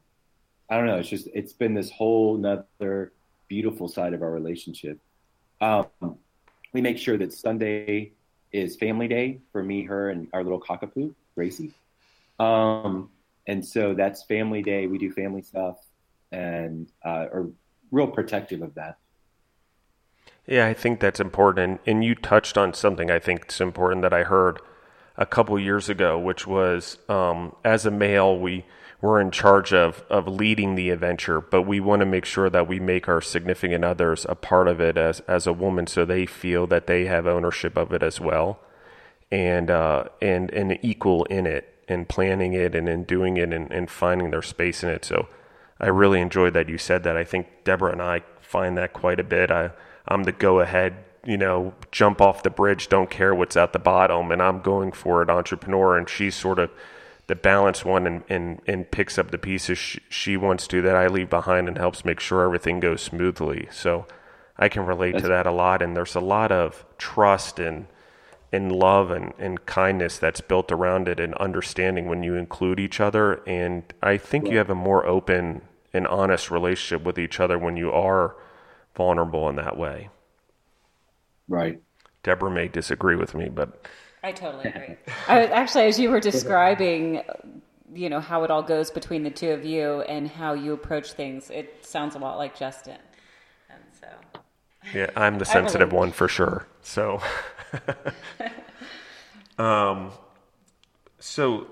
I 0.68 0.78
don't 0.78 0.88
know, 0.88 0.98
it's 0.98 1.08
just, 1.08 1.28
it's 1.32 1.54
been 1.54 1.76
this 1.76 1.92
whole 1.92 2.36
nother 2.36 3.14
beautiful 3.48 3.88
side 3.88 4.14
of 4.14 4.24
our 4.24 4.32
relationship. 4.32 4.98
Um, 5.62 5.86
we 6.74 6.82
make 6.82 6.98
sure 6.98 7.18
that 7.18 7.32
Sunday 7.32 8.14
is 8.52 8.76
family 8.78 9.08
day 9.08 9.42
for 9.52 9.62
me, 9.62 9.84
her, 9.84 10.10
and 10.10 10.28
our 10.34 10.44
little 10.44 10.60
cockapoo, 10.60 11.14
Gracie. 11.36 11.72
Um, 12.40 13.12
and 13.46 13.64
so 13.64 13.94
that's 13.94 14.24
family 14.24 14.64
day. 14.64 14.88
We 14.88 14.98
do 14.98 15.12
family 15.12 15.44
stuff 15.44 15.78
and 16.32 16.92
uh, 17.06 17.28
are 17.32 17.48
real 17.92 18.08
protective 18.08 18.64
of 18.64 18.74
that. 18.74 18.98
Yeah, 20.48 20.66
I 20.66 20.74
think 20.74 21.00
that's 21.00 21.20
important. 21.20 21.82
And 21.86 22.04
you 22.04 22.16
touched 22.16 22.58
on 22.58 22.74
something 22.74 23.12
I 23.12 23.20
think 23.20 23.46
is 23.50 23.62
important 23.62 24.02
that 24.02 24.14
I 24.14 24.24
heard 24.24 24.60
a 25.18 25.26
couple 25.26 25.60
years 25.60 25.90
ago, 25.90 26.18
which 26.18 26.48
was 26.48 26.98
um, 27.10 27.56
as 27.64 27.86
a 27.86 27.92
male, 27.92 28.38
we 28.38 28.66
we're 29.02 29.20
in 29.20 29.32
charge 29.32 29.74
of 29.74 30.04
of 30.10 30.28
leading 30.28 30.76
the 30.76 30.90
adventure, 30.92 31.42
but 31.42 31.64
we 31.64 31.80
want 31.80 32.02
to 32.02 32.06
make 32.06 32.26
sure 32.26 32.50
that 32.50 32.68
we 32.68 32.80
make 32.80 33.10
our 33.10 33.22
significant 33.22 33.84
others 33.84 34.26
a 34.30 34.36
part 34.36 34.68
of 34.68 34.80
it 34.80 34.98
as 34.98 35.20
as 35.22 35.48
a 35.48 35.54
woman, 35.54 35.88
so 35.88 36.06
they 36.06 36.26
feel 36.26 36.68
that 36.68 36.88
they 36.88 37.06
have 37.06 37.28
ownership 37.28 37.78
of 37.78 37.92
it 37.92 38.04
as 38.04 38.20
well, 38.20 38.60
and 39.32 39.70
uh, 39.72 40.06
and 40.22 40.52
and 40.52 40.78
equal 40.82 41.26
in 41.26 41.46
it, 41.48 41.74
and 41.88 42.08
planning 42.08 42.54
it, 42.54 42.76
and 42.76 42.88
in 42.88 43.04
doing 43.04 43.38
it, 43.38 43.52
and, 43.52 43.72
and 43.72 43.90
finding 43.90 44.30
their 44.32 44.42
space 44.42 44.84
in 44.84 44.90
it. 44.90 45.04
So 45.04 45.28
I 45.80 45.88
really 45.88 46.22
enjoyed 46.22 46.54
that 46.54 46.70
you 46.70 46.78
said 46.78 47.04
that. 47.04 47.18
I 47.18 47.24
think 47.24 47.48
Deborah 47.64 47.92
and 47.92 48.02
I 48.02 48.22
find 48.40 48.78
that 48.78 48.94
quite 48.94 49.20
a 49.20 49.24
bit. 49.24 49.50
I, 49.50 49.72
I'm 50.08 50.24
the 50.24 50.32
go 50.32 50.60
ahead, 50.60 50.94
you 51.26 51.38
know, 51.38 51.74
jump 51.92 52.22
off 52.22 52.44
the 52.44 52.50
bridge, 52.50 52.90
don't 52.90 53.10
care 53.10 53.34
what's 53.34 53.56
at 53.56 53.74
the 53.74 53.80
bottom, 53.80 54.32
and 54.32 54.42
I'm 54.42 54.62
going 54.62 54.92
for 54.92 55.22
it 55.22 55.30
entrepreneur. 55.30 55.98
And 55.98 56.10
she's 56.10 56.36
sort 56.36 56.60
of 56.60 56.72
the 57.28 57.36
balanced 57.36 57.86
one 57.86 58.08
and, 58.08 58.24
and, 58.28 58.62
and 58.68 58.90
picks 58.90 59.18
up 59.18 59.32
the 59.32 59.38
pieces 59.38 59.78
she, 59.78 60.02
she 60.10 60.38
wants 60.38 60.68
to 60.68 60.82
that 60.82 60.96
I 60.96 61.08
leave 61.08 61.30
behind 61.30 61.68
and 61.68 61.78
helps 61.78 62.04
make 62.04 62.20
sure 62.20 62.44
everything 62.44 62.80
goes 62.80 63.02
smoothly. 63.02 63.68
So 63.72 64.06
I 64.58 64.68
can 64.68 64.86
relate 64.86 65.14
That's 65.14 65.24
to 65.24 65.30
that 65.30 65.48
a 65.48 65.52
lot. 65.52 65.82
And 65.82 65.96
there's 65.96 66.16
a 66.16 66.20
lot 66.20 66.52
of 66.52 66.84
trust 66.98 67.60
and, 67.60 67.86
and 68.52 68.72
love 68.72 69.12
and, 69.12 69.34
and 69.38 69.66
kindness 69.66 70.18
that's 70.18 70.42
built 70.42 70.72
around 70.72 71.08
it 71.08 71.20
and 71.20 71.34
understanding 71.36 72.08
when 72.08 72.24
you 72.24 72.36
include 72.36 72.80
each 72.80 73.00
other. 73.00 73.36
And 73.48 73.84
I 74.02 74.18
think 74.18 74.46
yeah. 74.46 74.52
you 74.52 74.58
have 74.58 74.70
a 74.70 74.76
more 74.76 75.06
open 75.06 75.62
and 75.94 76.08
honest 76.08 76.50
relationship 76.50 77.06
with 77.06 77.20
each 77.20 77.40
other 77.40 77.58
when 77.58 77.78
you 77.78 77.92
are 77.92 78.36
vulnerable 78.96 79.48
in 79.48 79.56
that 79.56 79.78
way. 79.78 80.10
Right. 81.52 81.82
Deborah 82.24 82.50
may 82.50 82.70
disagree 82.70 83.18
with 83.18 83.36
me, 83.36 83.50
but 83.50 83.86
I 84.24 84.32
totally 84.32 84.70
agree. 84.70 84.96
I 85.28 85.42
was, 85.42 85.50
actually, 85.50 85.86
as 85.86 86.00
you 86.00 86.10
were 86.10 86.22
describing, 86.22 87.24
you 87.94 88.10
know, 88.10 88.22
how 88.22 88.44
it 88.46 88.52
all 88.52 88.64
goes 88.64 88.90
between 88.90 89.24
the 89.24 89.30
two 89.30 89.50
of 89.52 89.66
you 89.66 90.02
and 90.04 90.30
how 90.30 90.54
you 90.54 90.72
approach 90.72 91.12
things, 91.12 91.50
it 91.50 91.86
sounds 91.86 92.16
a 92.16 92.20
lot 92.20 92.38
like 92.38 92.58
Justin. 92.58 93.00
And 93.70 93.84
so, 94.00 94.08
yeah, 94.94 95.10
I'm 95.18 95.40
the 95.40 95.46
sensitive 95.46 95.90
really... 95.90 96.00
one 96.00 96.12
for 96.14 96.30
sure. 96.30 96.68
So, 96.84 97.22
um, 99.58 100.12
so 101.20 101.68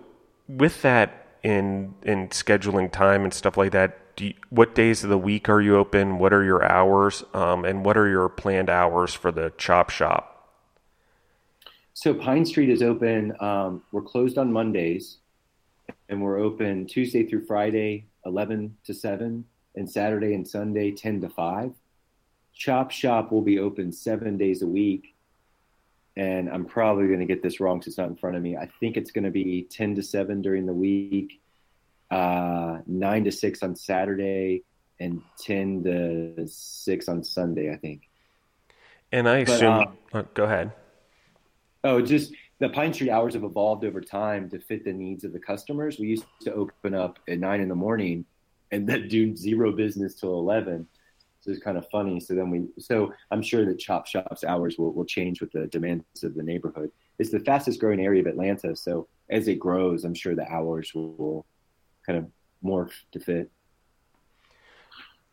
with 0.50 0.82
that 0.82 1.28
in 1.42 1.94
in 2.04 2.28
scheduling 2.30 2.92
time 2.92 3.24
and 3.24 3.34
stuff 3.34 3.56
like 3.56 3.72
that, 3.72 3.99
you, 4.20 4.34
what 4.50 4.76
days 4.76 5.04
of 5.04 5.10
the 5.10 5.18
week 5.18 5.50
are 5.50 5.62
you 5.62 5.76
open? 5.76 6.20
What 6.20 6.34
are 6.34 6.44
your 6.44 6.64
hours? 6.64 7.24
Um, 7.34 7.66
and 7.66 7.86
what 7.86 7.98
are 7.98 8.08
your 8.08 8.30
planned 8.30 8.70
hours 8.70 9.14
for 9.14 9.32
the 9.32 9.52
chop 9.58 9.90
shop? 9.90 10.40
So 11.94 12.14
Pine 12.14 12.46
Street 12.46 12.70
is 12.70 12.82
open. 12.82 13.34
Um, 13.42 13.84
we're 13.92 14.02
closed 14.02 14.38
on 14.38 14.54
Mondays, 14.54 15.18
and 16.08 16.22
we're 16.22 16.40
open 16.40 16.86
Tuesday 16.86 17.26
through 17.26 17.46
Friday, 17.46 18.06
11 18.26 18.78
to 18.86 18.94
7, 18.94 19.44
and 19.76 19.90
Saturday 19.90 20.34
and 20.34 20.48
Sunday, 20.48 20.92
10 20.92 21.22
to 21.22 21.30
5. 21.30 21.74
Chop 22.54 22.92
Shop 22.92 23.32
will 23.32 23.42
be 23.42 23.60
open 23.60 23.92
seven 23.92 24.38
days 24.38 24.62
a 24.62 24.68
week, 24.68 25.16
and 26.16 26.50
I'm 26.50 26.66
probably 26.66 27.08
going 27.08 27.20
to 27.20 27.26
get 27.26 27.44
this 27.44 27.60
wrong 27.60 27.80
because 27.80 27.92
it's 27.92 27.98
not 27.98 28.10
in 28.10 28.16
front 28.16 28.36
of 28.36 28.44
me. 28.44 28.58
I 28.58 28.70
think 28.80 28.98
it's 28.98 29.12
going 29.12 29.24
to 29.24 29.32
be 29.32 29.64
10 29.70 29.96
to 29.96 30.04
7 30.04 30.42
during 30.42 30.66
the 30.66 30.74
week, 30.74 31.42
uh, 32.12 32.80
9 32.86 33.24
to 33.24 33.32
6 33.32 33.64
on 33.64 33.76
Saturday, 33.76 34.64
and 35.00 35.22
10 35.40 35.84
to 35.84 36.48
6 36.48 37.10
on 37.10 37.24
Sunday, 37.24 37.72
I 37.72 37.78
think. 37.78 38.04
And 39.12 39.28
I 39.28 39.40
assume, 39.40 39.98
but, 40.12 40.18
uh, 40.18 40.22
oh, 40.22 40.28
go 40.34 40.44
ahead. 40.44 40.72
Oh, 41.84 42.02
just 42.02 42.34
the 42.60 42.70
Pine 42.70 42.94
Street 42.94 43.10
hours 43.10 43.34
have 43.34 43.44
evolved 43.44 43.86
over 43.86 44.02
time 44.02 44.50
to 44.50 44.60
fit 44.60 44.84
the 44.84 44.94
needs 44.94 45.24
of 45.24 45.34
the 45.34 45.40
customers. 45.40 45.98
We 45.98 46.08
used 46.08 46.26
to 46.42 46.54
open 46.54 46.94
up 46.94 47.20
at 47.28 47.40
9 47.40 47.62
in 47.62 47.70
the 47.70 47.76
morning 47.76 48.26
and 48.72 48.88
then 48.88 49.08
do 49.08 49.36
zero 49.36 49.72
business 49.72 50.16
till 50.16 50.34
11 50.34 50.88
so 51.42 51.52
it's 51.52 51.64
kind 51.64 51.78
of 51.78 51.88
funny. 51.90 52.20
So 52.20 52.36
then 52.36 52.50
we, 52.50 52.68
so 52.80 53.14
I'm 53.32 53.42
sure 53.42 53.66
that 53.66 53.80
Chop 53.80 54.08
Shop's 54.08 54.44
hours 54.44 54.78
will, 54.78 54.94
will 54.94 55.06
change 55.06 55.42
with 55.42 55.52
the 55.52 55.68
demands 55.68 56.24
of 56.24 56.36
the 56.36 56.44
neighborhood. 56.44 56.92
It's 57.18 57.32
the 57.32 57.40
fastest 57.40 57.80
growing 57.80 58.02
area 58.02 58.22
of 58.22 58.28
Atlanta. 58.28 58.76
So 58.76 59.08
as 59.30 59.48
it 59.48 59.60
grows, 59.60 60.04
I'm 60.04 60.14
sure 60.14 60.36
the 60.36 60.50
hours 60.52 60.94
will 60.94 61.46
kind 62.10 62.18
of 62.18 62.32
morph 62.64 63.04
to 63.12 63.20
fit. 63.20 63.52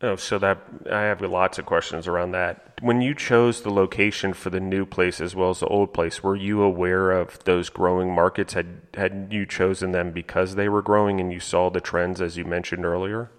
Oh, 0.03 0.17
so 0.17 0.39
that 0.39 0.63
I 0.93 1.03
have 1.03 1.23
lots 1.23 1.59
of 1.59 1.65
questions 1.65 2.07
around 2.07 2.33
that. 2.33 2.75
When 2.83 3.01
you 3.01 3.15
chose 3.15 3.63
the 3.63 3.71
location 3.71 4.35
for 4.35 4.51
the 4.51 4.61
new 4.61 4.85
place 4.85 5.23
as 5.23 5.35
well 5.35 5.49
as 5.49 5.61
the 5.61 5.67
old 5.69 5.95
place, 5.95 6.23
were 6.23 6.37
you 6.37 6.61
aware 6.61 7.13
of 7.13 7.43
those 7.45 7.71
growing 7.71 8.15
markets? 8.15 8.53
Had 8.53 8.83
had 8.93 9.29
you 9.31 9.47
chosen 9.47 9.93
them 9.93 10.13
because 10.13 10.55
they 10.55 10.69
were 10.69 10.83
growing 10.83 11.19
and 11.19 11.33
you 11.33 11.41
saw 11.41 11.71
the 11.71 11.81
trends 11.81 12.21
as 12.21 12.37
you 12.37 12.45
mentioned 12.45 12.85
earlier? 12.85 13.31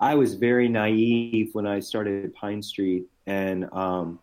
I 0.00 0.16
was 0.16 0.34
very 0.34 0.68
naive 0.68 1.50
when 1.52 1.68
I 1.68 1.78
started 1.78 2.34
Pine 2.34 2.62
Street 2.62 3.04
and 3.26 3.72
um, 3.72 4.18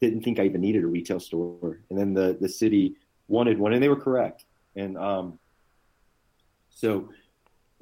didn't 0.00 0.22
think 0.22 0.38
I 0.38 0.44
even 0.44 0.60
needed 0.60 0.84
a 0.84 0.86
retail 0.86 1.18
store. 1.18 1.80
And 1.90 1.98
then 1.98 2.14
the 2.14 2.38
the 2.40 2.48
city 2.48 2.94
wanted 3.26 3.58
one, 3.58 3.72
and 3.72 3.82
they 3.82 3.88
were 3.88 4.00
correct. 4.00 4.44
And 4.76 4.96
um, 4.96 5.40
so 6.70 7.10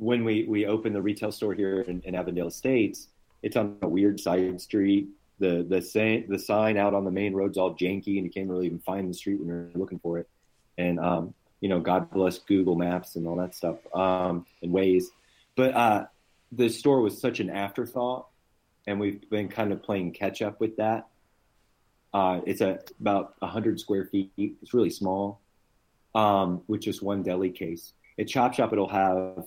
when 0.01 0.25
we 0.25 0.45
we 0.45 0.67
opened 0.67 0.97
the 0.97 1.03
retail 1.03 1.31
store 1.31 1.55
here 1.55 1.83
in, 1.83 2.01
in 2.05 2.15
Avondale 2.15 2.49
Estates, 2.49 3.09
it's 3.43 3.57
on 3.57 3.77
a 3.83 3.89
weird 3.89 4.19
side 4.19 4.61
street. 4.61 5.09
The 5.39 5.65
the 5.69 5.83
sa- 5.83 6.27
the 6.27 6.39
sign 6.39 6.77
out 6.79 6.95
on 6.95 7.05
the 7.05 7.11
main 7.11 7.35
road's 7.35 7.59
all 7.59 7.75
janky, 7.75 8.17
and 8.17 8.25
you 8.25 8.31
can't 8.31 8.49
really 8.49 8.67
even 8.67 8.79
find 8.81 9.09
the 9.09 9.15
street 9.15 9.39
when 9.39 9.49
you're 9.49 9.69
looking 9.75 9.99
for 9.99 10.19
it. 10.19 10.29
And 10.79 10.99
um, 10.99 11.35
you 11.61 11.69
know, 11.69 11.81
God 11.81 12.11
bless 12.11 12.39
Google 12.39 12.77
Maps 12.77 13.17
and 13.17 13.27
all 13.27 13.37
that 13.37 13.55
stuff 13.55 13.77
um, 13.95 14.47
and 14.63 14.73
Waze. 14.73 15.05
But 15.55 15.75
uh, 15.75 16.07
the 16.53 16.71
store 16.71 17.03
was 17.03 17.21
such 17.21 17.41
an 17.41 17.51
afterthought, 17.51 18.29
and 18.87 18.99
we've 18.99 19.29
been 19.29 19.49
kind 19.49 19.71
of 19.71 19.83
playing 19.83 20.13
catch 20.13 20.41
up 20.41 20.61
with 20.61 20.79
that. 20.79 21.09
Uh, 22.13 22.41
it's 22.47 22.63
a, 22.63 22.81
about 23.01 23.35
100 23.41 23.79
square 23.79 24.07
feet. 24.07 24.33
It's 24.37 24.73
really 24.73 24.91
small, 24.91 25.41
um, 26.15 26.63
with 26.67 26.81
just 26.81 27.03
one 27.03 27.23
deli 27.23 27.51
case. 27.51 27.93
At 28.19 28.29
Chop 28.29 28.55
Shop, 28.55 28.73
it'll 28.73 28.89
have 28.89 29.45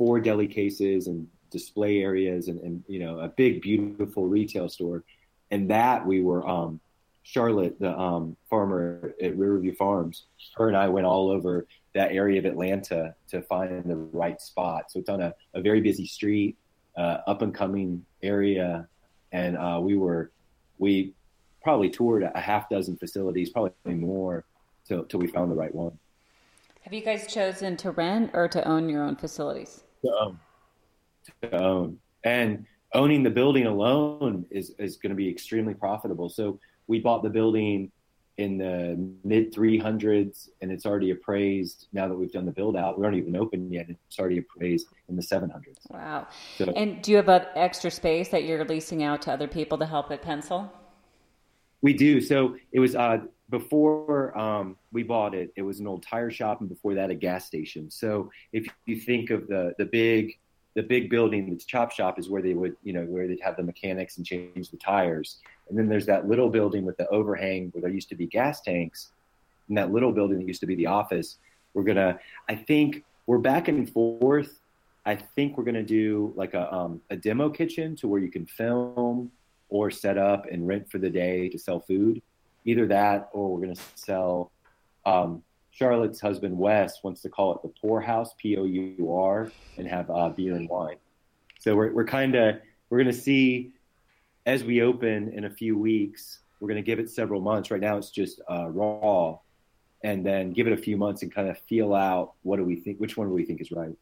four 0.00 0.18
deli 0.18 0.46
cases 0.46 1.08
and 1.08 1.28
display 1.50 2.00
areas 2.02 2.48
and, 2.48 2.58
and 2.60 2.82
you 2.88 2.98
know 2.98 3.20
a 3.20 3.28
big, 3.28 3.60
beautiful 3.60 4.26
retail 4.26 4.66
store. 4.66 5.04
And 5.50 5.68
that 5.70 6.06
we 6.06 6.22
were 6.22 6.48
um, 6.48 6.80
Charlotte, 7.22 7.78
the 7.78 7.92
um, 7.98 8.34
farmer 8.48 9.14
at 9.22 9.36
Riverview 9.36 9.74
Farms. 9.74 10.24
Her 10.56 10.68
and 10.68 10.76
I 10.76 10.88
went 10.88 11.04
all 11.04 11.28
over 11.30 11.66
that 11.94 12.12
area 12.12 12.38
of 12.38 12.46
Atlanta 12.46 13.14
to 13.28 13.42
find 13.42 13.84
the 13.84 13.96
right 13.96 14.40
spot. 14.40 14.90
So 14.90 15.00
it's 15.00 15.10
on 15.10 15.20
a, 15.20 15.34
a 15.52 15.60
very 15.60 15.82
busy 15.82 16.06
street, 16.06 16.56
uh, 16.96 17.18
up 17.26 17.42
and 17.42 17.54
coming 17.54 18.02
area, 18.22 18.88
and 19.32 19.58
uh, 19.58 19.80
we 19.82 19.96
were 19.96 20.30
we 20.78 21.12
probably 21.62 21.90
toured 21.90 22.22
a 22.22 22.40
half 22.40 22.70
dozen 22.70 22.96
facilities, 22.96 23.50
probably 23.50 23.72
more, 23.84 24.46
till 24.88 25.04
till 25.04 25.20
we 25.20 25.26
found 25.26 25.50
the 25.50 25.56
right 25.56 25.74
one. 25.74 25.98
Have 26.84 26.94
you 26.94 27.02
guys 27.02 27.26
chosen 27.26 27.76
to 27.76 27.90
rent 27.90 28.30
or 28.32 28.48
to 28.48 28.66
own 28.66 28.88
your 28.88 29.04
own 29.04 29.16
facilities? 29.16 29.84
To 30.04 30.12
own. 30.20 30.38
To 31.42 31.62
own. 31.62 31.98
And 32.24 32.66
owning 32.94 33.22
the 33.22 33.30
building 33.30 33.66
alone 33.66 34.46
is, 34.50 34.74
is 34.78 34.96
going 34.96 35.10
to 35.10 35.16
be 35.16 35.28
extremely 35.28 35.74
profitable. 35.74 36.28
So 36.28 36.58
we 36.86 37.00
bought 37.00 37.22
the 37.22 37.30
building 37.30 37.90
in 38.40 38.56
the 38.56 38.96
mid 39.22 39.54
300s 39.54 40.48
and 40.60 40.72
it's 40.72 40.86
already 40.86 41.10
appraised 41.10 41.88
now 41.92 42.08
that 42.08 42.14
we've 42.14 42.32
done 42.32 42.46
the 42.46 42.52
build 42.52 42.74
out 42.74 42.98
we 42.98 43.04
aren't 43.04 43.16
even 43.16 43.36
open 43.36 43.70
yet 43.70 43.86
it's 43.88 44.18
already 44.18 44.38
appraised 44.38 44.86
in 45.08 45.16
the 45.16 45.22
700s 45.22 45.76
wow 45.90 46.26
so, 46.56 46.64
and 46.74 47.02
do 47.02 47.10
you 47.10 47.18
have 47.18 47.28
extra 47.54 47.90
space 47.90 48.28
that 48.28 48.44
you're 48.44 48.64
leasing 48.64 49.02
out 49.02 49.20
to 49.20 49.32
other 49.32 49.46
people 49.46 49.76
to 49.76 49.84
help 49.84 50.10
it 50.10 50.22
pencil 50.22 50.72
we 51.82 51.92
do 51.92 52.20
so 52.20 52.56
it 52.72 52.80
was 52.80 52.96
uh, 52.96 53.18
before 53.50 54.36
um, 54.38 54.76
we 54.92 55.02
bought 55.02 55.34
it 55.34 55.52
it 55.56 55.62
was 55.62 55.80
an 55.80 55.86
old 55.86 56.02
tire 56.02 56.30
shop 56.30 56.60
and 56.60 56.68
before 56.68 56.94
that 56.94 57.10
a 57.10 57.14
gas 57.14 57.44
station 57.46 57.90
so 57.90 58.30
if 58.52 58.66
you 58.86 58.96
think 58.96 59.30
of 59.30 59.46
the 59.48 59.74
the 59.78 59.84
big 59.84 60.38
the 60.76 60.82
big 60.82 61.10
building 61.10 61.50
that's 61.50 61.64
chop 61.64 61.90
shop 61.90 62.18
is 62.18 62.30
where 62.30 62.42
they 62.42 62.54
would 62.54 62.76
you 62.84 62.92
know 62.92 63.04
where 63.04 63.26
they'd 63.26 63.40
have 63.40 63.56
the 63.56 63.62
mechanics 63.62 64.16
and 64.16 64.26
change 64.26 64.70
the 64.70 64.76
tires 64.76 65.38
and 65.70 65.78
then 65.78 65.88
there's 65.88 66.06
that 66.06 66.28
little 66.28 66.50
building 66.50 66.84
with 66.84 66.96
the 66.96 67.08
overhang 67.08 67.70
where 67.70 67.82
there 67.82 67.90
used 67.90 68.08
to 68.10 68.16
be 68.16 68.26
gas 68.26 68.60
tanks. 68.60 69.10
And 69.68 69.78
that 69.78 69.92
little 69.92 70.12
building 70.12 70.38
that 70.38 70.46
used 70.46 70.60
to 70.60 70.66
be 70.66 70.74
the 70.74 70.86
office. 70.86 71.38
We're 71.72 71.84
to, 71.94 72.18
I 72.48 72.56
think 72.56 73.04
we're 73.26 73.38
back 73.38 73.68
and 73.68 73.88
forth. 73.88 74.60
I 75.06 75.14
think 75.14 75.56
we're 75.56 75.64
to 75.76 75.84
do 75.84 76.32
like 76.36 76.54
a, 76.54 76.72
um, 76.74 77.00
a 77.08 77.16
demo 77.16 77.48
kitchen 77.48 77.94
to 77.96 78.08
where 78.08 78.20
you 78.20 78.30
can 78.30 78.46
film 78.46 79.30
or 79.68 79.90
set 79.92 80.18
up 80.18 80.46
and 80.50 80.66
rent 80.66 80.90
for 80.90 80.98
the 80.98 81.08
day 81.08 81.48
to 81.48 81.58
sell 81.58 81.78
food. 81.78 82.20
Either 82.64 82.86
that 82.86 83.28
or 83.32 83.52
we're 83.52 83.64
going 83.64 83.74
to 83.74 83.82
sell. 83.94 84.52
Um, 85.06 85.42
Charlotte's 85.70 86.20
husband, 86.20 86.58
Wes, 86.58 87.02
wants 87.02 87.22
to 87.22 87.28
call 87.28 87.54
it 87.54 87.62
the 87.62 87.68
Poorhouse, 87.80 88.34
P 88.36 88.56
O 88.56 88.64
U 88.64 89.12
R, 89.12 89.50
and 89.78 89.86
have 89.86 90.10
uh, 90.10 90.28
beer 90.28 90.54
and 90.54 90.68
wine. 90.68 90.96
So 91.58 91.74
we're, 91.74 91.92
we're 91.92 92.04
kind 92.04 92.34
of, 92.34 92.56
we're 92.88 92.98
going 92.98 93.14
to 93.14 93.20
see 93.20 93.72
as 94.46 94.64
we 94.64 94.82
open 94.82 95.32
in 95.32 95.44
a 95.44 95.50
few 95.50 95.78
weeks, 95.78 96.40
we're 96.58 96.68
going 96.68 96.82
to 96.82 96.82
give 96.82 96.98
it 96.98 97.08
several 97.08 97.40
months. 97.40 97.70
Right 97.70 97.80
now, 97.80 97.96
it's 97.96 98.10
just 98.10 98.40
uh, 98.50 98.68
raw, 98.68 99.38
and 100.02 100.24
then 100.24 100.52
give 100.52 100.66
it 100.66 100.72
a 100.72 100.76
few 100.76 100.96
months 100.96 101.22
and 101.22 101.34
kind 101.34 101.48
of 101.48 101.58
feel 101.60 101.94
out 101.94 102.32
what 102.42 102.56
do 102.56 102.64
we 102.64 102.76
think, 102.76 102.98
which 102.98 103.16
one 103.16 103.28
do 103.28 103.34
we 103.34 103.44
think 103.44 103.60
is 103.60 103.70
right. 103.70 103.96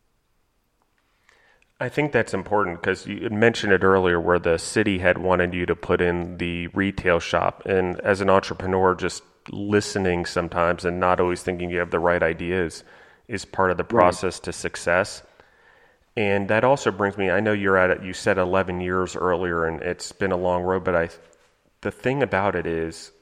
I 1.80 1.88
think 1.88 2.10
that's 2.10 2.34
important 2.34 2.80
because 2.80 3.06
you 3.06 3.30
mentioned 3.30 3.72
it 3.72 3.84
earlier 3.84 4.20
where 4.20 4.40
the 4.40 4.58
city 4.58 4.98
had 4.98 5.18
wanted 5.18 5.54
you 5.54 5.64
to 5.66 5.76
put 5.76 6.00
in 6.00 6.38
the 6.38 6.66
retail 6.68 7.20
shop. 7.20 7.62
And 7.66 8.00
as 8.00 8.20
an 8.20 8.28
entrepreneur, 8.28 8.96
just 8.96 9.22
listening 9.50 10.26
sometimes 10.26 10.84
and 10.84 10.98
not 10.98 11.20
always 11.20 11.42
thinking 11.42 11.70
you 11.70 11.78
have 11.78 11.92
the 11.92 12.00
right 12.00 12.22
ideas 12.22 12.82
is 13.28 13.44
part 13.44 13.70
of 13.70 13.76
the 13.76 13.84
process 13.84 14.36
right. 14.36 14.44
to 14.44 14.52
success. 14.52 15.22
And 16.16 16.48
that 16.48 16.64
also 16.64 16.90
brings 16.90 17.16
me. 17.16 17.30
I 17.30 17.38
know 17.38 17.52
you're 17.52 17.76
at 17.76 17.90
it. 17.90 18.02
You 18.02 18.12
said 18.12 18.38
11 18.38 18.80
years 18.80 19.14
earlier, 19.14 19.64
and 19.64 19.80
it's 19.80 20.10
been 20.10 20.32
a 20.32 20.36
long 20.36 20.64
road. 20.64 20.82
But 20.82 20.96
I, 20.96 21.10
the 21.82 21.92
thing 21.92 22.24
about 22.24 22.56
it 22.56 22.66
is, 22.66 23.12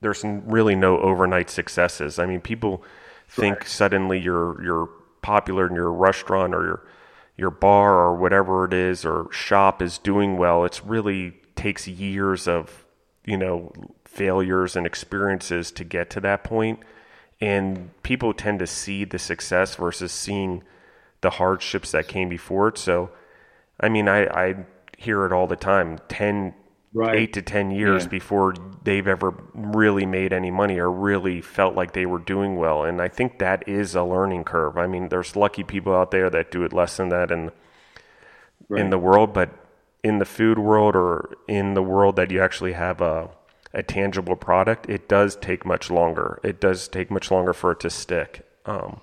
there's 0.00 0.24
really 0.24 0.74
no 0.74 0.98
overnight 0.98 1.48
successes. 1.48 2.18
I 2.18 2.26
mean, 2.26 2.40
people 2.40 2.82
think 3.28 3.60
right. 3.60 3.68
suddenly 3.68 4.18
you're 4.18 4.60
you're 4.64 4.88
popular 5.20 5.68
in 5.68 5.74
your 5.74 5.92
restaurant 5.92 6.56
or 6.56 6.64
your 6.64 6.86
your 7.42 7.50
bar 7.50 7.98
or 7.98 8.14
whatever 8.14 8.64
it 8.64 8.72
is 8.72 9.04
or 9.04 9.26
shop 9.32 9.82
is 9.82 9.98
doing 9.98 10.38
well. 10.38 10.64
It's 10.64 10.84
really 10.84 11.34
takes 11.56 11.86
years 11.88 12.46
of 12.48 12.86
you 13.26 13.36
know 13.36 13.72
failures 14.04 14.76
and 14.76 14.86
experiences 14.86 15.72
to 15.72 15.84
get 15.84 16.08
to 16.10 16.20
that 16.20 16.44
point, 16.44 16.80
and 17.40 17.90
people 18.04 18.32
tend 18.32 18.60
to 18.60 18.66
see 18.66 19.04
the 19.04 19.18
success 19.18 19.74
versus 19.74 20.12
seeing 20.12 20.62
the 21.20 21.30
hardships 21.30 21.90
that 21.90 22.06
came 22.06 22.28
before 22.28 22.68
it. 22.68 22.78
So, 22.78 23.10
I 23.80 23.88
mean, 23.88 24.08
I, 24.08 24.26
I 24.26 24.66
hear 24.96 25.26
it 25.26 25.32
all 25.32 25.46
the 25.48 25.56
time 25.56 25.98
10, 26.08 26.54
right. 26.92 27.16
8 27.16 27.32
to 27.34 27.42
10 27.42 27.70
years 27.70 28.04
yeah. 28.04 28.08
before 28.08 28.54
they've 28.84 29.06
ever 29.06 29.34
really 29.54 30.06
made 30.06 30.32
any 30.32 30.50
money 30.50 30.78
or 30.78 30.90
really 30.90 31.40
felt 31.40 31.74
like 31.74 31.92
they 31.92 32.06
were 32.06 32.18
doing 32.18 32.56
well. 32.56 32.84
And 32.84 33.00
I 33.00 33.08
think 33.08 33.38
that 33.38 33.68
is 33.68 33.94
a 33.94 34.02
learning 34.02 34.44
curve. 34.44 34.76
I 34.76 34.86
mean, 34.86 35.08
there's 35.08 35.36
lucky 35.36 35.62
people 35.62 35.94
out 35.94 36.10
there 36.10 36.30
that 36.30 36.50
do 36.50 36.64
it 36.64 36.72
less 36.72 36.96
than 36.96 37.08
that 37.10 37.30
in, 37.30 37.50
right. 38.68 38.80
in 38.80 38.90
the 38.90 38.98
world, 38.98 39.32
but 39.32 39.50
in 40.02 40.18
the 40.18 40.24
food 40.24 40.58
world 40.58 40.96
or 40.96 41.36
in 41.48 41.74
the 41.74 41.82
world 41.82 42.16
that 42.16 42.30
you 42.30 42.40
actually 42.40 42.72
have 42.72 43.00
a, 43.00 43.30
a 43.72 43.82
tangible 43.82 44.36
product, 44.36 44.88
it 44.88 45.08
does 45.08 45.36
take 45.36 45.64
much 45.64 45.90
longer. 45.90 46.40
It 46.42 46.60
does 46.60 46.88
take 46.88 47.10
much 47.10 47.30
longer 47.30 47.52
for 47.52 47.72
it 47.72 47.80
to 47.80 47.90
stick. 47.90 48.46
Um, 48.66 49.00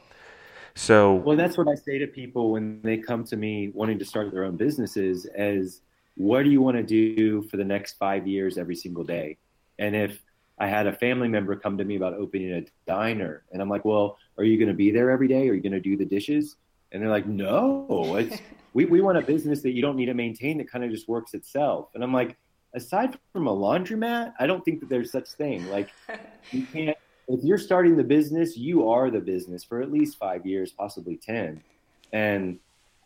so 0.76 1.16
well, 1.16 1.36
that's 1.36 1.58
what 1.58 1.68
I 1.68 1.76
say 1.76 1.98
to 1.98 2.08
people 2.08 2.52
when 2.52 2.82
they 2.84 2.98
come 2.98 3.26
to 3.26 3.36
me 3.36 3.70
wanting 3.74 4.00
to 4.00 4.06
start 4.06 4.32
their 4.32 4.46
own 4.46 4.56
businesses: 4.56 5.26
as 5.26 5.82
what 6.20 6.44
do 6.44 6.50
you 6.50 6.62
want 6.62 6.76
to 6.76 6.84
do 6.84 7.42
for 7.44 7.56
the 7.56 7.64
next 7.64 7.94
five 7.94 8.28
years 8.28 8.58
every 8.58 8.76
single 8.76 9.06
day? 9.06 9.38
And 9.80 9.96
if 9.96 10.22
I 10.60 10.68
had 10.68 10.86
a 10.86 10.92
family 10.92 11.30
member 11.30 11.56
come 11.56 11.78
to 11.78 11.86
me 11.86 11.96
about 11.96 12.14
opening 12.14 12.52
a 12.52 12.66
diner, 12.86 13.44
and 13.54 13.62
I'm 13.62 13.70
like, 13.70 13.86
well, 13.86 14.18
are 14.38 14.44
you 14.44 14.58
going 14.58 14.68
to 14.68 14.74
be 14.74 14.92
there 14.92 15.12
every 15.12 15.30
day? 15.30 15.48
Are 15.48 15.54
you 15.54 15.62
going 15.62 15.72
to 15.72 15.80
do 15.80 15.96
the 15.96 16.04
dishes? 16.04 16.58
And 16.92 17.02
they're 17.02 17.10
like, 17.10 17.26
no, 17.26 18.18
it's 18.18 18.42
we, 18.74 18.84
we 18.84 19.00
want 19.00 19.18
a 19.18 19.22
business 19.22 19.62
that 19.62 19.72
you 19.72 19.82
don't 19.82 19.96
need 19.96 20.08
to 20.08 20.14
maintain 20.14 20.58
that 20.58 20.70
kind 20.70 20.84
of 20.84 20.92
just 20.92 21.08
works 21.08 21.34
itself. 21.34 21.88
And 21.96 22.04
I'm 22.04 22.14
like, 22.14 22.36
aside 22.74 23.18
from 23.32 23.48
a 23.48 23.56
laundromat, 23.56 24.34
I 24.40 24.46
don't 24.46 24.66
think 24.66 24.82
that 24.82 24.90
there's 24.90 25.14
such 25.14 25.30
thing. 25.30 25.70
Like 25.70 25.90
you 26.52 26.66
can't 26.66 26.98
if 27.30 27.44
you're 27.44 27.60
starting 27.60 27.96
the 27.96 28.04
business, 28.04 28.58
you 28.58 28.90
are 28.90 29.10
the 29.10 29.22
business 29.22 29.64
for 29.64 29.82
at 29.82 29.92
least 29.92 30.18
five 30.18 30.46
years, 30.46 30.72
possibly 30.72 31.16
ten. 31.16 31.64
And 32.12 32.60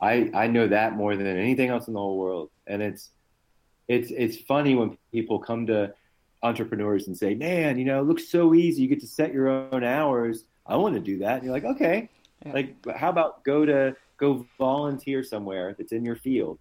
I 0.03 0.29
I 0.33 0.47
know 0.47 0.67
that 0.67 0.95
more 0.95 1.15
than 1.15 1.25
anything 1.25 1.69
else 1.69 1.87
in 1.87 1.93
the 1.93 1.99
whole 1.99 2.17
world. 2.17 2.49
And 2.67 2.81
it's 2.81 3.11
it's 3.87 4.11
it's 4.11 4.37
funny 4.37 4.75
when 4.75 4.97
people 5.11 5.39
come 5.39 5.65
to 5.67 5.93
entrepreneurs 6.43 7.07
and 7.07 7.17
say, 7.17 7.33
"Man, 7.33 7.79
you 7.79 7.85
know, 7.85 8.01
it 8.01 8.05
looks 8.05 8.27
so 8.27 8.53
easy. 8.53 8.81
You 8.81 8.89
get 8.89 8.99
to 8.99 9.07
set 9.07 9.33
your 9.33 9.47
own 9.47 9.83
hours. 9.83 10.43
I 10.65 10.75
want 10.75 10.95
to 10.95 10.99
do 10.99 11.19
that." 11.19 11.35
And 11.35 11.43
you're 11.45 11.53
like, 11.53 11.63
"Okay, 11.63 12.09
yeah. 12.45 12.53
like 12.53 12.95
how 12.95 13.09
about 13.09 13.43
go 13.45 13.65
to 13.65 13.95
go 14.17 14.45
volunteer 14.57 15.23
somewhere 15.23 15.73
that's 15.77 15.93
in 15.93 16.03
your 16.03 16.17
field, 16.17 16.59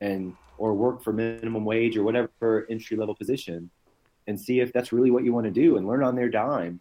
and 0.00 0.34
or 0.56 0.72
work 0.72 1.02
for 1.02 1.12
minimum 1.12 1.64
wage 1.64 1.96
or 1.96 2.04
whatever 2.04 2.66
entry 2.70 2.96
level 2.96 3.16
position, 3.16 3.70
and 4.28 4.40
see 4.40 4.60
if 4.60 4.72
that's 4.72 4.92
really 4.92 5.10
what 5.10 5.24
you 5.24 5.32
want 5.32 5.46
to 5.46 5.50
do, 5.50 5.76
and 5.76 5.86
learn 5.88 6.04
on 6.04 6.14
their 6.14 6.28
dime, 6.28 6.80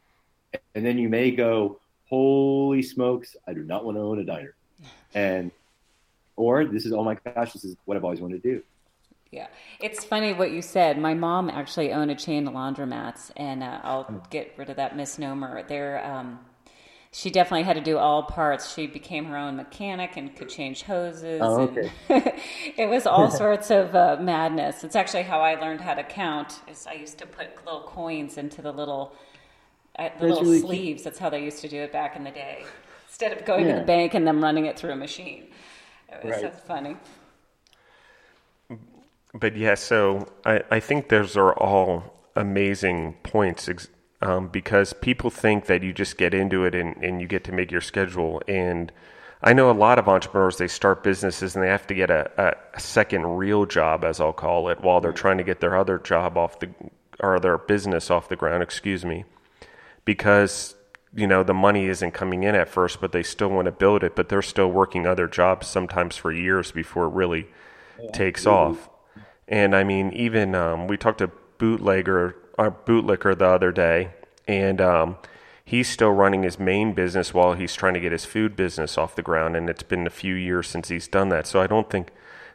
and 0.76 0.86
then 0.86 1.00
you 1.00 1.10
may 1.10 1.32
go, 1.32 1.80
"Holy 2.08 2.84
smokes, 2.84 3.36
I 3.48 3.54
do 3.54 3.64
not 3.64 3.84
want 3.84 3.98
to 3.98 4.02
own 4.02 4.20
a 4.20 4.24
diner," 4.24 4.54
and 5.16 5.52
or 6.36 6.66
this 6.66 6.86
is 6.86 6.94
oh 6.94 7.04
my 7.04 7.18
gosh, 7.36 7.54
this 7.54 7.64
is 7.64 7.76
what 7.86 7.98
I've 7.98 8.04
always 8.04 8.22
wanted 8.22 8.44
to 8.44 8.56
do. 8.56 8.64
Yeah, 9.32 9.48
it's 9.80 10.04
funny 10.04 10.34
what 10.34 10.52
you 10.52 10.62
said. 10.62 11.00
My 11.00 11.16
mom 11.16 11.50
actually 11.50 11.92
owned 11.92 12.12
a 12.12 12.16
chain 12.16 12.48
of 12.48 12.54
laundromats, 12.54 13.32
and 13.36 13.64
uh, 13.64 13.80
I'll 13.84 14.04
hmm. 14.04 14.18
get 14.30 14.54
rid 14.58 14.70
of 14.70 14.76
that 14.76 14.96
misnomer. 14.96 15.64
There, 15.64 16.06
um, 16.06 16.40
she 17.12 17.32
definitely 17.32 17.64
had 17.64 17.76
to 17.76 17.82
do 17.82 17.98
all 17.98 18.24
parts. 18.24 18.74
She 18.74 18.86
became 18.86 19.26
her 19.26 19.38
own 19.38 19.56
mechanic 19.56 20.18
and 20.18 20.36
could 20.36 20.50
change 20.50 20.84
hoses. 20.84 21.42
Oh, 21.44 21.62
okay. 21.62 21.92
it 22.78 22.88
was 22.88 23.08
all 23.08 23.32
sorts 23.44 23.72
of 23.72 23.96
uh, 23.96 24.18
madness. 24.22 24.84
It's 24.84 24.96
actually 24.96 25.24
how 25.24 25.40
I 25.42 25.56
learned 25.56 25.82
how 25.82 25.96
to 25.96 26.04
count. 26.04 26.60
Is 26.68 26.86
I 26.86 26.94
used 26.94 27.18
to 27.18 27.26
put 27.26 27.48
little 27.66 27.82
coins 27.82 28.38
into 28.38 28.62
the 28.62 28.72
little 28.72 29.16
uh, 29.98 30.10
the 30.20 30.28
little 30.28 30.44
really 30.44 30.60
sleeves. 30.60 31.02
Cute. 31.02 31.04
That's 31.06 31.18
how 31.18 31.32
they 31.32 31.44
used 31.44 31.62
to 31.62 31.68
do 31.68 31.82
it 31.82 31.92
back 31.92 32.16
in 32.16 32.24
the 32.24 32.32
day. 32.32 32.66
Instead 33.08 33.36
of 33.36 33.46
going 33.46 33.66
yeah. 33.66 33.74
to 33.74 33.80
the 33.80 33.86
bank 33.86 34.14
and 34.14 34.28
them 34.28 34.44
running 34.44 34.66
it 34.66 34.78
through 34.78 34.92
a 34.92 34.96
machine. 34.96 35.48
Right. 36.24 36.42
so 36.42 36.50
funny 36.50 36.98
but 39.34 39.58
yeah, 39.58 39.76
so 39.76 40.28
I, 40.46 40.62
I 40.70 40.80
think 40.80 41.10
those 41.10 41.36
are 41.36 41.54
all 41.54 42.14
amazing 42.36 43.16
points 43.24 43.70
um, 44.22 44.48
because 44.48 44.94
people 44.94 45.30
think 45.30 45.66
that 45.66 45.84
you 45.84 45.92
just 45.92 46.18
get 46.18 46.34
into 46.34 46.66
it 46.66 46.76
and, 46.76 46.96
and 47.04 47.20
you 47.20 47.28
get 47.28 47.44
to 47.46 47.52
make 47.52 47.72
your 47.72 47.82
schedule. 47.82 48.42
And 48.48 48.92
I 49.42 49.54
know 49.54 49.72
a 49.72 49.74
lot 49.74 49.98
of 49.98 50.08
entrepreneurs, 50.08 50.58
they 50.58 50.68
start 50.68 51.04
businesses 51.04 51.56
and 51.56 51.64
they 51.64 51.70
have 51.70 51.88
to 51.88 51.96
get 51.96 52.12
a, 52.12 52.56
a 52.74 52.80
second 52.80 53.26
real 53.26 53.66
job, 53.66 54.04
as 54.04 54.20
I'll 54.20 54.34
call 54.34 54.70
it, 54.70 54.82
while 54.82 55.02
they're 55.02 55.12
trying 55.12 55.40
to 55.40 55.44
get 55.44 55.60
their 55.60 55.76
other 55.76 55.98
job 55.98 56.38
off 56.38 56.60
the, 56.60 56.70
or 57.20 57.40
their 57.40 57.58
business 57.58 58.12
off 58.12 58.30
the 58.30 58.36
ground, 58.36 58.62
excuse 58.62 59.04
me, 59.04 59.26
because 60.06 60.76
you 61.16 61.28
know 61.28 61.44
the 61.44 61.54
money 61.54 61.86
isn't 61.86 62.12
coming 62.12 62.44
in 62.44 62.56
at 62.56 62.68
first 62.68 63.00
but 63.00 63.12
they 63.12 63.24
still 63.24 63.50
want 63.50 63.66
to 63.66 63.72
build 63.72 64.04
it 64.04 64.16
but 64.16 64.30
they're 64.30 64.42
still 64.42 64.70
working 64.70 65.06
other 65.06 65.28
jobs 65.28 65.68
sometimes 65.68 66.18
for 66.18 66.32
years 66.32 66.72
before 66.72 67.06
it 67.06 67.14
really 67.14 67.48
yeah, 68.02 68.12
takes 68.12 68.46
off 68.46 68.90
and 69.48 69.76
I 69.76 69.84
mean, 69.84 70.12
even 70.14 70.56
um, 70.56 70.88
we 70.88 70.98
talked 70.98 71.20
to 71.20 71.32
bootlegger, 71.58 72.36
our 72.58 72.72
bootlicker 72.72 73.38
the 73.38 73.46
other 73.46 73.72
day, 73.72 74.12
and 74.48 74.80
um, 74.80 75.18
he's 75.66 75.90
still 75.90 76.12
running 76.12 76.44
his 76.44 76.60
main 76.60 76.94
business 76.94 77.34
while 77.34 77.54
he's 77.54 77.76
trying 77.76 77.94
to 77.94 78.00
get 78.00 78.12
his 78.12 78.26
food 78.26 78.56
business 78.56 78.98
off 78.98 79.16
the 79.16 79.22
ground. 79.22 79.56
And 79.56 79.70
it's 79.70 79.84
been 79.84 80.08
a 80.08 80.12
few 80.12 80.36
years 80.36 80.68
since 80.68 80.90
he's 80.90 81.08
done 81.08 81.30
that. 81.30 81.46
So 81.48 81.62
I 81.62 81.68
don't 81.68 81.90
think 81.90 82.10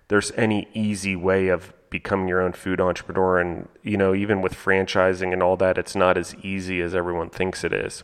there's 0.09 0.32
any 0.32 0.68
easy 0.74 1.14
way 1.14 1.48
of 1.48 1.72
becoming 1.90 2.28
your 2.28 2.40
own 2.40 2.52
food 2.52 2.80
entrepreneur. 2.80 3.38
And, 3.38 3.68
you 3.82 3.96
know, 3.96 4.14
even 4.14 4.40
with 4.42 4.54
franchising 4.54 5.32
and 5.32 5.42
all 5.42 5.56
that, 5.59 5.78
it's 5.78 5.94
not 5.94 6.16
as 6.16 6.34
easy 6.42 6.80
as 6.80 6.94
everyone 6.94 7.30
thinks 7.30 7.64
it 7.64 7.72
is. 7.72 8.02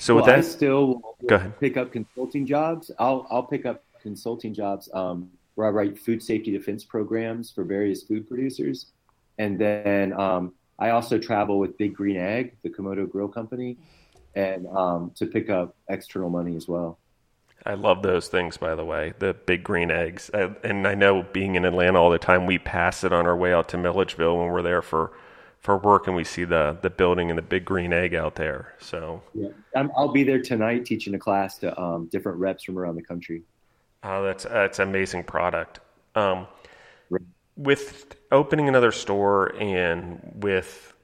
So 0.00 0.14
well, 0.14 0.24
with 0.24 0.34
that, 0.34 0.38
I 0.38 0.42
still 0.42 1.00
go 1.28 1.36
ahead. 1.36 1.60
pick 1.60 1.76
up 1.76 1.92
consulting 1.92 2.46
jobs. 2.46 2.90
I'll 2.98 3.26
I'll 3.30 3.44
pick 3.44 3.64
up 3.66 3.84
consulting 4.02 4.52
jobs. 4.52 4.88
Um, 4.92 5.30
where 5.60 5.68
I 5.68 5.70
write 5.72 5.98
food 5.98 6.22
safety 6.22 6.52
defense 6.52 6.84
programs 6.84 7.50
for 7.50 7.64
various 7.64 8.02
food 8.02 8.26
producers. 8.26 8.86
And 9.36 9.58
then 9.58 10.18
um, 10.18 10.54
I 10.78 10.88
also 10.88 11.18
travel 11.18 11.58
with 11.58 11.76
Big 11.76 11.94
Green 11.94 12.16
Egg, 12.16 12.56
the 12.62 12.70
Kamado 12.70 13.10
Grill 13.10 13.28
Company, 13.28 13.76
and 14.34 14.66
um, 14.68 15.12
to 15.16 15.26
pick 15.26 15.50
up 15.50 15.76
external 15.90 16.30
money 16.30 16.56
as 16.56 16.66
well. 16.66 16.98
I 17.66 17.74
love 17.74 18.00
those 18.00 18.28
things, 18.28 18.56
by 18.56 18.74
the 18.74 18.86
way, 18.86 19.12
the 19.18 19.34
big 19.34 19.62
green 19.62 19.90
eggs. 19.90 20.30
I, 20.32 20.50
and 20.64 20.88
I 20.88 20.94
know 20.94 21.26
being 21.30 21.56
in 21.56 21.66
Atlanta 21.66 22.00
all 22.00 22.08
the 22.08 22.18
time, 22.18 22.46
we 22.46 22.58
pass 22.58 23.04
it 23.04 23.12
on 23.12 23.26
our 23.26 23.36
way 23.36 23.52
out 23.52 23.68
to 23.70 23.76
Milledgeville 23.76 24.38
when 24.38 24.48
we're 24.48 24.62
there 24.62 24.80
for, 24.80 25.12
for 25.60 25.76
work 25.76 26.06
and 26.06 26.16
we 26.16 26.24
see 26.24 26.44
the, 26.44 26.78
the 26.80 26.90
building 26.90 27.30
and 27.30 27.38
the 27.38 27.42
big 27.42 27.64
green 27.64 27.92
egg 27.92 28.14
out 28.14 28.34
there. 28.34 28.74
So 28.80 29.22
yeah, 29.34 29.48
i 29.76 29.82
will 29.82 30.12
be 30.12 30.24
there 30.24 30.40
tonight 30.40 30.86
teaching 30.86 31.14
a 31.14 31.18
class 31.18 31.58
to 31.58 31.78
um, 31.80 32.06
different 32.06 32.38
reps 32.38 32.64
from 32.64 32.78
around 32.78 32.96
the 32.96 33.02
country. 33.02 33.42
Oh, 34.02 34.24
that's 34.24 34.44
that's 34.44 34.78
amazing 34.78 35.24
product. 35.24 35.80
Um, 36.14 36.46
with 37.56 38.16
opening 38.32 38.68
another 38.68 38.90
store 38.90 39.54
and 39.60 40.18
with 40.36 40.94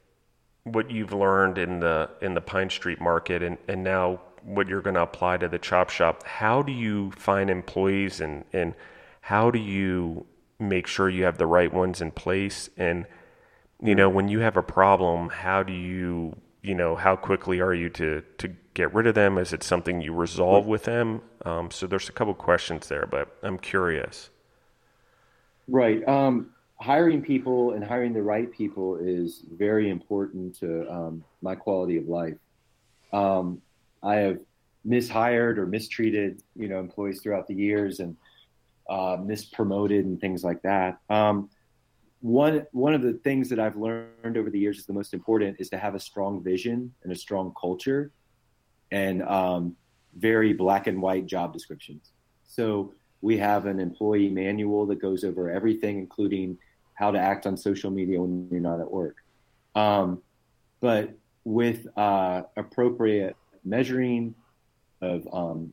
what 0.65 0.91
you've 0.91 1.13
learned 1.13 1.59
in 1.59 1.81
the 1.81 2.09
in 2.23 2.35
the 2.35 2.41
Pine 2.41 2.71
Street 2.71 3.01
market 3.01 3.43
and, 3.43 3.59
and 3.69 3.85
now 3.85 4.21
what 4.43 4.69
you're 4.69 4.81
going 4.81 4.95
to 4.95 5.03
apply 5.03 5.37
to 5.37 5.49
the 5.49 5.59
chop 5.59 5.91
shop, 5.91 6.25
how 6.25 6.63
do 6.63 6.73
you 6.73 7.11
find 7.13 7.51
employees 7.51 8.21
and, 8.21 8.45
and 8.53 8.75
how 9.21 9.51
do 9.51 9.59
you 9.59 10.25
make 10.59 10.87
sure 10.87 11.11
you 11.11 11.25
have 11.25 11.37
the 11.37 11.47
right 11.47 11.73
ones 11.73 12.01
in 12.01 12.13
place? 12.13 12.71
And, 12.77 13.07
you 13.83 13.95
know, 13.95 14.09
when 14.09 14.29
you 14.29 14.41
have 14.41 14.57
a 14.57 14.63
problem, 14.63 15.29
how 15.29 15.63
do 15.63 15.73
you, 15.73 16.37
you 16.63 16.75
know, 16.75 16.97
how 16.97 17.17
quickly 17.17 17.61
are 17.61 17.75
you 17.75 17.89
to, 17.91 18.23
to 18.39 18.49
get 18.75 18.93
rid 18.95 19.07
of 19.07 19.15
them? 19.15 19.39
Is 19.39 19.53
it 19.53 19.63
something 19.63 20.01
you 20.01 20.15
resolve 20.15 20.67
with 20.67 20.85
them? 20.85 21.23
Um, 21.45 21.71
so 21.71 21.87
there's 21.87 22.09
a 22.09 22.13
couple 22.13 22.35
questions 22.35 22.89
there, 22.89 23.07
but 23.07 23.37
I'm 23.43 23.59
curious. 23.59 24.31
Right. 25.69 26.07
Um, 26.09 26.51
hiring 26.79 27.23
people 27.23 27.73
and 27.73 27.83
hiring 27.85 28.13
the 28.13 28.23
right 28.23 28.51
people 28.53 28.97
is 28.97 29.43
very 29.53 29.91
important 29.91 30.55
to 30.61 30.91
um, 30.91 31.25
my 31.43 31.55
quality 31.55 31.97
of 31.97 32.09
life. 32.09 32.37
Um, 33.13 33.61
I 34.03 34.17
have 34.17 34.39
mishired 34.87 35.59
or 35.59 35.67
mistreated, 35.67 36.43
you 36.55 36.69
know, 36.69 36.79
employees 36.79 37.21
throughout 37.21 37.47
the 37.47 37.55
years 37.55 38.01
and 38.01 38.17
uh, 38.89 39.17
mispromoted 39.17 40.01
and 40.01 40.21
things 40.21 40.45
like 40.45 40.63
that. 40.63 40.99
Um, 41.11 41.51
one 42.21 42.67
one 42.73 42.95
of 42.95 43.03
the 43.03 43.15
things 43.15 43.49
that 43.51 43.61
I've 43.61 43.77
learned 43.77 44.37
over 44.37 44.51
the 44.51 44.59
years 44.59 44.79
is 44.79 44.87
the 44.87 44.93
most 44.93 45.15
important 45.15 45.57
is 45.59 45.69
to 45.71 45.79
have 45.79 45.95
a 45.95 46.01
strong 46.01 46.43
vision 46.43 46.93
and 47.03 47.13
a 47.13 47.17
strong 47.17 47.53
culture 47.61 48.11
and 48.91 49.23
um, 49.23 49.77
very 50.17 50.53
black 50.53 50.87
and 50.87 51.01
white 51.03 51.27
job 51.27 51.53
descriptions. 51.53 52.11
So 52.45 52.95
we 53.21 53.37
have 53.39 53.67
an 53.67 53.81
employee 53.81 54.29
manual 54.29 54.87
that 54.87 55.01
goes 55.01 55.25
over 55.25 55.51
everything, 55.51 55.99
including 55.99 56.59
how 56.95 57.11
to 57.11 57.19
act 57.19 57.47
on 57.47 57.57
social 57.57 57.91
media 57.91 58.21
when 58.21 58.49
you're 58.51 58.61
not 58.61 58.81
at 58.81 58.91
work. 58.91 59.17
Um, 59.75 60.23
but 60.81 61.11
with 61.45 61.87
uh, 61.97 62.43
appropriate 62.57 63.37
measuring 63.65 64.35
of 65.03 65.29
um, 65.33 65.73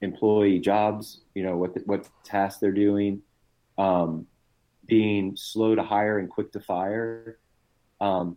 employee 0.00 0.58
jobs, 0.58 1.20
you 1.34 1.42
know 1.42 1.56
what 1.56 1.74
the, 1.74 1.80
what 1.86 2.08
tasks 2.24 2.60
they're 2.60 2.72
doing, 2.72 3.22
um, 3.78 4.26
being 4.86 5.36
slow 5.36 5.74
to 5.74 5.82
hire 5.82 6.18
and 6.18 6.28
quick 6.28 6.52
to 6.52 6.60
fire. 6.60 7.38
Um, 8.00 8.36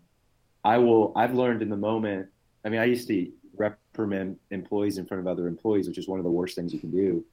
I 0.64 0.78
will. 0.78 1.14
I've 1.16 1.34
learned 1.34 1.62
in 1.62 1.70
the 1.70 1.78
moment. 1.78 2.28
I 2.66 2.70
mean, 2.70 2.80
I 2.80 2.86
used 2.86 3.08
to 3.08 3.32
reprimand 3.56 4.38
employees 4.52 4.97
in 4.97 5.06
front 5.06 5.22
of 5.22 5.28
other 5.28 5.47
employees, 5.47 5.88
which 5.88 5.97
is 5.97 6.08
one 6.08 6.20
of 6.20 6.26
the 6.26 6.32
worst 6.32 6.56
things 6.56 6.74
you 6.74 6.80
can 6.80 6.91
do. 6.91 7.26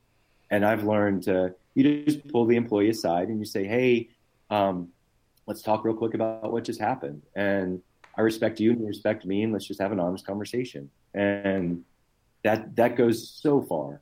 And 0.50 0.64
I've 0.64 0.84
learned 0.84 1.24
to 1.24 1.54
you 1.74 2.04
just 2.04 2.26
pull 2.28 2.46
the 2.46 2.56
employee 2.56 2.90
aside 2.90 3.28
and 3.28 3.38
you 3.38 3.44
say, 3.44 3.64
"Hey, 3.64 4.10
um, 4.50 4.88
let's 5.46 5.62
talk 5.62 5.84
real 5.84 5.94
quick 5.94 6.14
about 6.14 6.52
what 6.52 6.64
just 6.64 6.80
happened." 6.80 7.22
And 7.34 7.82
I 8.16 8.22
respect 8.22 8.60
you 8.60 8.70
and 8.70 8.80
you 8.80 8.86
respect 8.86 9.24
me, 9.26 9.42
and 9.42 9.52
let's 9.52 9.66
just 9.66 9.80
have 9.80 9.92
an 9.92 10.00
honest 10.00 10.26
conversation. 10.26 10.90
And 11.14 11.84
that 12.42 12.76
that 12.76 12.96
goes 12.96 13.28
so 13.28 13.62
far. 13.62 14.00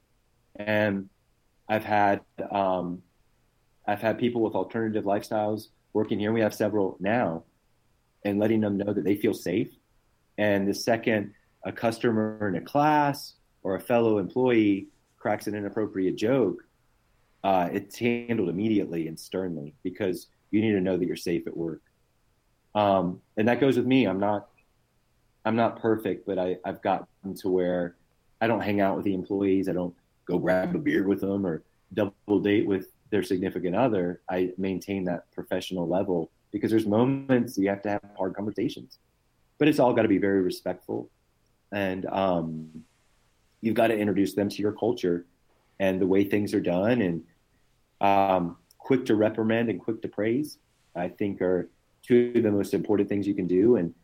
And 0.56 1.08
I've 1.68 1.84
had 1.84 2.20
um, 2.50 3.02
I've 3.86 4.00
had 4.00 4.18
people 4.18 4.40
with 4.42 4.54
alternative 4.54 5.04
lifestyles 5.04 5.68
working 5.92 6.18
here. 6.18 6.32
We 6.32 6.40
have 6.40 6.54
several 6.54 6.96
now, 7.00 7.44
and 8.24 8.38
letting 8.38 8.60
them 8.60 8.76
know 8.76 8.92
that 8.92 9.04
they 9.04 9.16
feel 9.16 9.34
safe. 9.34 9.70
And 10.38 10.66
the 10.66 10.74
second 10.74 11.32
a 11.64 11.72
customer 11.72 12.48
in 12.48 12.56
a 12.56 12.60
class 12.60 13.34
or 13.62 13.76
a 13.76 13.80
fellow 13.80 14.18
employee 14.18 14.88
cracks 15.16 15.46
an 15.46 15.54
inappropriate 15.54 16.16
joke, 16.16 16.62
uh, 17.42 17.68
it's 17.72 17.98
handled 17.98 18.48
immediately 18.48 19.08
and 19.08 19.18
sternly 19.18 19.74
because 19.82 20.28
you 20.50 20.60
need 20.60 20.72
to 20.72 20.80
know 20.80 20.96
that 20.96 21.06
you're 21.06 21.16
safe 21.16 21.46
at 21.46 21.56
work. 21.56 21.80
Um, 22.74 23.20
and 23.36 23.48
that 23.48 23.60
goes 23.60 23.76
with 23.76 23.86
me. 23.86 24.06
I'm 24.06 24.20
not, 24.20 24.48
I'm 25.44 25.56
not 25.56 25.80
perfect, 25.80 26.26
but 26.26 26.38
I, 26.38 26.56
I've 26.64 26.82
gotten 26.82 27.34
to 27.36 27.48
where 27.48 27.96
I 28.40 28.46
don't 28.46 28.60
hang 28.60 28.80
out 28.80 28.96
with 28.96 29.04
the 29.04 29.14
employees. 29.14 29.68
I 29.68 29.72
don't 29.72 29.94
go 30.26 30.38
grab 30.38 30.74
a 30.74 30.78
beer 30.78 31.06
with 31.06 31.20
them 31.20 31.46
or 31.46 31.62
double 31.92 32.40
date 32.40 32.66
with 32.66 32.88
their 33.14 33.22
significant 33.22 33.76
other. 33.76 34.20
I 34.28 34.50
maintain 34.58 35.04
that 35.04 35.30
professional 35.30 35.86
level 35.86 36.32
because 36.50 36.68
there's 36.72 36.84
moments 36.84 37.56
you 37.56 37.68
have 37.68 37.80
to 37.82 37.90
have 37.90 38.02
hard 38.18 38.34
conversations, 38.34 38.98
but 39.58 39.68
it's 39.68 39.78
all 39.78 39.94
got 39.94 40.02
to 40.02 40.08
be 40.08 40.18
very 40.18 40.42
respectful, 40.42 41.08
and 41.70 42.06
um, 42.06 42.84
you've 43.60 43.76
got 43.76 43.86
to 43.86 43.96
introduce 43.96 44.34
them 44.34 44.48
to 44.48 44.60
your 44.60 44.72
culture 44.72 45.26
and 45.78 46.00
the 46.00 46.06
way 46.08 46.24
things 46.24 46.52
are 46.54 46.60
done, 46.60 47.02
and 47.02 47.22
um, 48.00 48.56
quick 48.78 49.06
to 49.06 49.14
reprimand 49.14 49.70
and 49.70 49.80
quick 49.80 50.02
to 50.02 50.08
praise. 50.08 50.58
I 50.96 51.06
think 51.08 51.40
are 51.40 51.70
two 52.02 52.32
of 52.34 52.42
the 52.42 52.50
most 52.50 52.74
important 52.74 53.08
things 53.08 53.28
you 53.28 53.34
can 53.34 53.46
do, 53.46 53.76
and 53.76 53.94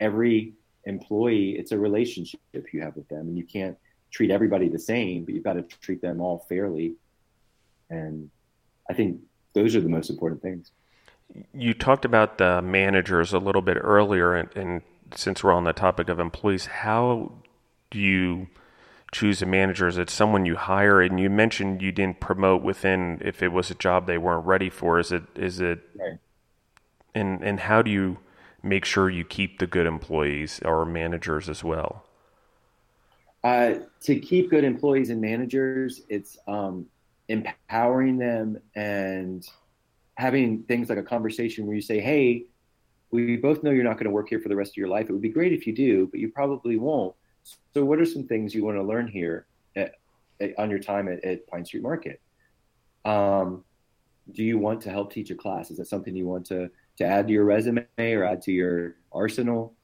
every 0.00 0.54
employee, 0.84 1.50
it's 1.58 1.72
a 1.72 1.78
relationship 1.78 2.40
you 2.72 2.80
have 2.80 2.96
with 2.96 3.08
them, 3.08 3.28
and 3.28 3.36
you 3.36 3.44
can't 3.44 3.76
treat 4.10 4.30
everybody 4.30 4.68
the 4.68 4.78
same, 4.78 5.24
but 5.24 5.34
you've 5.34 5.44
got 5.44 5.54
to 5.54 5.62
treat 5.62 6.00
them 6.00 6.20
all 6.20 6.46
fairly. 6.48 6.94
And 7.92 8.30
I 8.88 8.94
think 8.94 9.20
those 9.52 9.76
are 9.76 9.80
the 9.80 9.88
most 9.88 10.10
important 10.10 10.42
things. 10.42 10.72
You 11.54 11.74
talked 11.74 12.04
about 12.04 12.38
the 12.38 12.60
managers 12.62 13.32
a 13.32 13.38
little 13.38 13.62
bit 13.62 13.76
earlier, 13.80 14.34
and, 14.34 14.48
and 14.56 14.82
since 15.14 15.44
we're 15.44 15.52
on 15.52 15.64
the 15.64 15.72
topic 15.72 16.08
of 16.08 16.18
employees, 16.18 16.66
how 16.66 17.32
do 17.90 17.98
you 17.98 18.48
choose 19.12 19.42
a 19.42 19.46
manager? 19.46 19.86
Is 19.86 19.98
it 19.98 20.10
someone 20.10 20.46
you 20.46 20.56
hire? 20.56 21.00
And 21.00 21.20
you 21.20 21.28
mentioned 21.30 21.82
you 21.82 21.92
didn't 21.92 22.20
promote 22.20 22.62
within 22.62 23.20
if 23.22 23.42
it 23.42 23.48
was 23.48 23.70
a 23.70 23.74
job 23.74 24.06
they 24.06 24.18
weren't 24.18 24.46
ready 24.46 24.70
for. 24.70 24.98
Is 24.98 25.12
it 25.12 25.24
is 25.36 25.60
it? 25.60 25.80
Right. 25.94 26.18
And 27.14 27.42
and 27.42 27.60
how 27.60 27.82
do 27.82 27.90
you 27.90 28.18
make 28.62 28.84
sure 28.84 29.10
you 29.10 29.24
keep 29.24 29.58
the 29.58 29.66
good 29.66 29.86
employees 29.86 30.60
or 30.64 30.84
managers 30.86 31.48
as 31.48 31.62
well? 31.62 32.04
Uh, 33.44 33.74
to 34.00 34.18
keep 34.20 34.50
good 34.50 34.64
employees 34.64 35.10
and 35.10 35.20
managers, 35.20 36.02
it's 36.08 36.38
um, 36.46 36.86
empowering 37.32 38.18
them 38.18 38.58
and 38.74 39.46
having 40.16 40.62
things 40.64 40.88
like 40.88 40.98
a 40.98 41.02
conversation 41.02 41.66
where 41.66 41.74
you 41.74 41.82
say, 41.82 42.00
"Hey, 42.00 42.46
we 43.12 43.36
both 43.36 43.62
know 43.62 43.70
you're 43.70 43.84
not 43.84 43.98
going 43.98 44.06
to 44.06 44.10
work 44.10 44.28
here 44.28 44.40
for 44.40 44.48
the 44.48 44.56
rest 44.56 44.72
of 44.72 44.76
your 44.78 44.88
life. 44.88 45.08
It 45.08 45.12
would 45.12 45.22
be 45.22 45.28
great 45.28 45.52
if 45.52 45.66
you 45.66 45.74
do, 45.74 46.08
but 46.10 46.18
you 46.18 46.30
probably 46.30 46.76
won't. 46.78 47.14
So, 47.74 47.84
what 47.84 48.00
are 48.00 48.06
some 48.06 48.26
things 48.26 48.54
you 48.54 48.64
want 48.64 48.78
to 48.78 48.82
learn 48.82 49.06
here 49.06 49.46
at, 49.76 49.96
at, 50.40 50.58
on 50.58 50.70
your 50.70 50.78
time 50.78 51.08
at, 51.08 51.22
at, 51.24 51.46
Pine 51.46 51.64
Street 51.64 51.82
Market? 51.82 52.20
Um, 53.04 53.64
do 54.32 54.42
you 54.42 54.58
want 54.58 54.80
to 54.82 54.90
help 54.90 55.12
teach 55.12 55.30
a 55.30 55.34
class? 55.34 55.70
Is 55.70 55.76
that 55.76 55.88
something 55.88 56.16
you 56.16 56.26
want 56.26 56.46
to 56.46 56.70
to 56.98 57.04
add 57.04 57.26
to 57.26 57.32
your 57.32 57.44
resume 57.44 57.86
or 57.98 58.24
add 58.24 58.42
to 58.42 58.52
your 58.52 58.96
arsenal? 59.12 59.74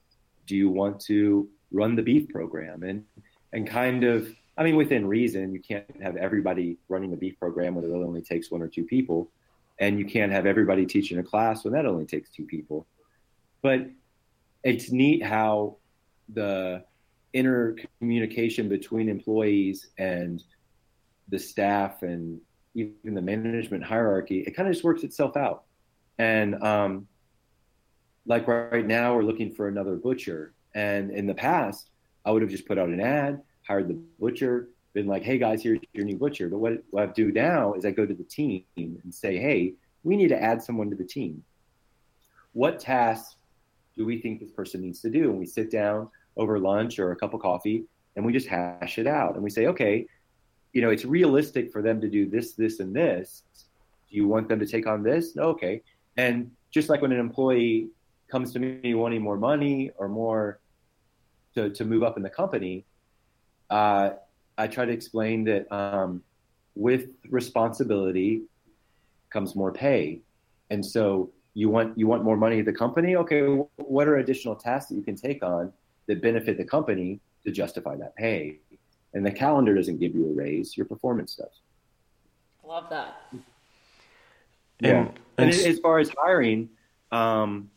Do 0.47 0.55
you 0.55 0.69
want 0.69 0.99
to 1.01 1.47
run 1.71 1.95
the 1.95 2.01
beef 2.01 2.29
program 2.29 2.83
and 2.83 3.05
and 3.53 3.67
kind 3.67 4.03
of 4.03 4.33
I 4.59 4.63
mean, 4.63 4.75
within 4.75 5.07
reason, 5.07 5.53
you 5.53 5.61
can't 5.61 5.85
have 6.03 6.17
everybody 6.17 6.77
running 6.89 7.11
the 7.11 7.17
beef 7.17 7.39
program 7.39 7.75
when 7.75 7.85
it 7.85 7.87
really 7.87 8.03
only 8.03 8.21
takes 8.21 8.51
one 8.51 8.61
or 8.61 8.67
two 8.67 8.83
people, 8.83 9.31
and 9.79 9.97
you 9.97 10.03
can't 10.03 10.33
have 10.33 10.45
everybody 10.45 10.85
teaching 10.85 11.17
a 11.17 11.23
class 11.23 11.63
when 11.63 11.71
that 11.73 11.85
only 11.85 12.05
takes 12.05 12.29
two 12.29 12.43
people. 12.43 12.85
But 13.61 13.87
it's 14.61 14.91
neat 14.91 15.23
how 15.23 15.77
the 16.33 16.83
intercommunication 17.33 18.67
between 18.67 19.07
employees 19.07 19.87
and 19.97 20.43
the 21.29 21.39
staff 21.39 22.03
and 22.03 22.41
even 22.75 23.13
the 23.13 23.21
management 23.21 23.85
hierarchy, 23.85 24.41
it 24.41 24.57
kind 24.57 24.67
of 24.67 24.73
just 24.73 24.83
works 24.83 25.03
itself 25.03 25.37
out. 25.37 25.63
And 26.17 26.61
um, 26.61 27.07
like 28.25 28.45
right 28.45 28.85
now, 28.85 29.15
we're 29.15 29.23
looking 29.23 29.53
for 29.53 29.69
another 29.69 29.95
butcher. 29.95 30.53
And 30.75 31.11
in 31.11 31.27
the 31.27 31.33
past, 31.33 31.91
I 32.25 32.31
would 32.31 32.41
have 32.41 32.51
just 32.51 32.67
put 32.67 32.77
out 32.77 32.89
an 32.89 32.99
ad 32.99 33.41
hired 33.69 33.87
the 33.87 34.01
butcher, 34.19 34.69
been 34.93 35.05
like, 35.05 35.23
hey 35.23 35.37
guys, 35.37 35.61
here's 35.61 35.79
your 35.93 36.05
new 36.05 36.17
butcher. 36.17 36.49
But 36.49 36.57
what, 36.57 36.83
what 36.89 37.09
I 37.09 37.11
do 37.13 37.31
now 37.31 37.73
is 37.73 37.85
I 37.85 37.91
go 37.91 38.05
to 38.05 38.13
the 38.13 38.23
team 38.23 38.65
and 38.75 39.13
say, 39.13 39.37
hey, 39.37 39.75
we 40.03 40.17
need 40.17 40.29
to 40.29 40.41
add 40.41 40.63
someone 40.63 40.89
to 40.89 40.95
the 40.95 41.03
team. 41.03 41.43
What 42.53 42.79
tasks 42.79 43.35
do 43.95 44.05
we 44.05 44.19
think 44.19 44.39
this 44.39 44.49
person 44.49 44.81
needs 44.81 45.01
to 45.01 45.09
do? 45.09 45.29
And 45.29 45.37
we 45.37 45.45
sit 45.45 45.69
down 45.69 46.09
over 46.35 46.57
lunch 46.57 46.97
or 46.97 47.11
a 47.11 47.15
cup 47.15 47.35
of 47.35 47.41
coffee 47.41 47.83
and 48.15 48.25
we 48.25 48.33
just 48.33 48.47
hash 48.47 48.97
it 48.97 49.05
out. 49.05 49.35
And 49.35 49.43
we 49.43 49.51
say, 49.51 49.67
okay, 49.67 50.07
you 50.73 50.81
know, 50.81 50.89
it's 50.89 51.05
realistic 51.05 51.71
for 51.71 51.83
them 51.83 52.01
to 52.01 52.09
do 52.09 52.27
this, 52.27 52.53
this, 52.53 52.79
and 52.79 52.95
this. 52.95 53.43
Do 54.09 54.15
you 54.15 54.27
want 54.27 54.49
them 54.49 54.59
to 54.59 54.65
take 54.65 54.87
on 54.87 55.03
this? 55.03 55.35
No, 55.35 55.43
okay. 55.43 55.83
And 56.17 56.49
just 56.71 56.89
like 56.89 57.01
when 57.03 57.11
an 57.11 57.19
employee 57.19 57.89
comes 58.31 58.51
to 58.53 58.59
me 58.59 58.95
wanting 58.95 59.21
more 59.21 59.37
money 59.37 59.91
or 59.97 60.07
more 60.07 60.59
to, 61.53 61.69
to 61.69 61.85
move 61.85 62.03
up 62.03 62.17
in 62.17 62.23
the 62.23 62.29
company, 62.29 62.85
uh, 63.69 64.11
I 64.57 64.67
try 64.67 64.85
to 64.85 64.91
explain 64.91 65.43
that 65.45 65.71
um, 65.71 66.23
with 66.75 67.09
responsibility 67.29 68.43
comes 69.29 69.55
more 69.55 69.71
pay, 69.71 70.21
and 70.69 70.85
so 70.85 71.31
you 71.53 71.69
want 71.69 71.97
you 71.97 72.07
want 72.07 72.23
more 72.23 72.37
money 72.37 72.59
at 72.59 72.65
the 72.65 72.73
company. 72.73 73.15
Okay, 73.15 73.41
what 73.77 74.07
are 74.07 74.17
additional 74.17 74.55
tasks 74.55 74.89
that 74.89 74.95
you 74.95 75.01
can 75.01 75.15
take 75.15 75.43
on 75.43 75.71
that 76.07 76.21
benefit 76.21 76.57
the 76.57 76.65
company 76.65 77.19
to 77.45 77.51
justify 77.51 77.95
that 77.95 78.15
pay? 78.15 78.59
And 79.13 79.25
the 79.25 79.31
calendar 79.31 79.73
doesn't 79.73 79.99
give 79.99 80.13
you 80.13 80.29
a 80.29 80.33
raise; 80.33 80.75
your 80.75 80.85
performance 80.85 81.35
does. 81.35 81.61
Love 82.63 82.89
that. 82.89 83.21
Yeah, 84.81 85.09
and, 85.37 85.49
and 85.49 85.49
as 85.49 85.79
far 85.79 85.99
as 85.99 86.09
hiring, 86.17 86.69
um, 87.11 87.69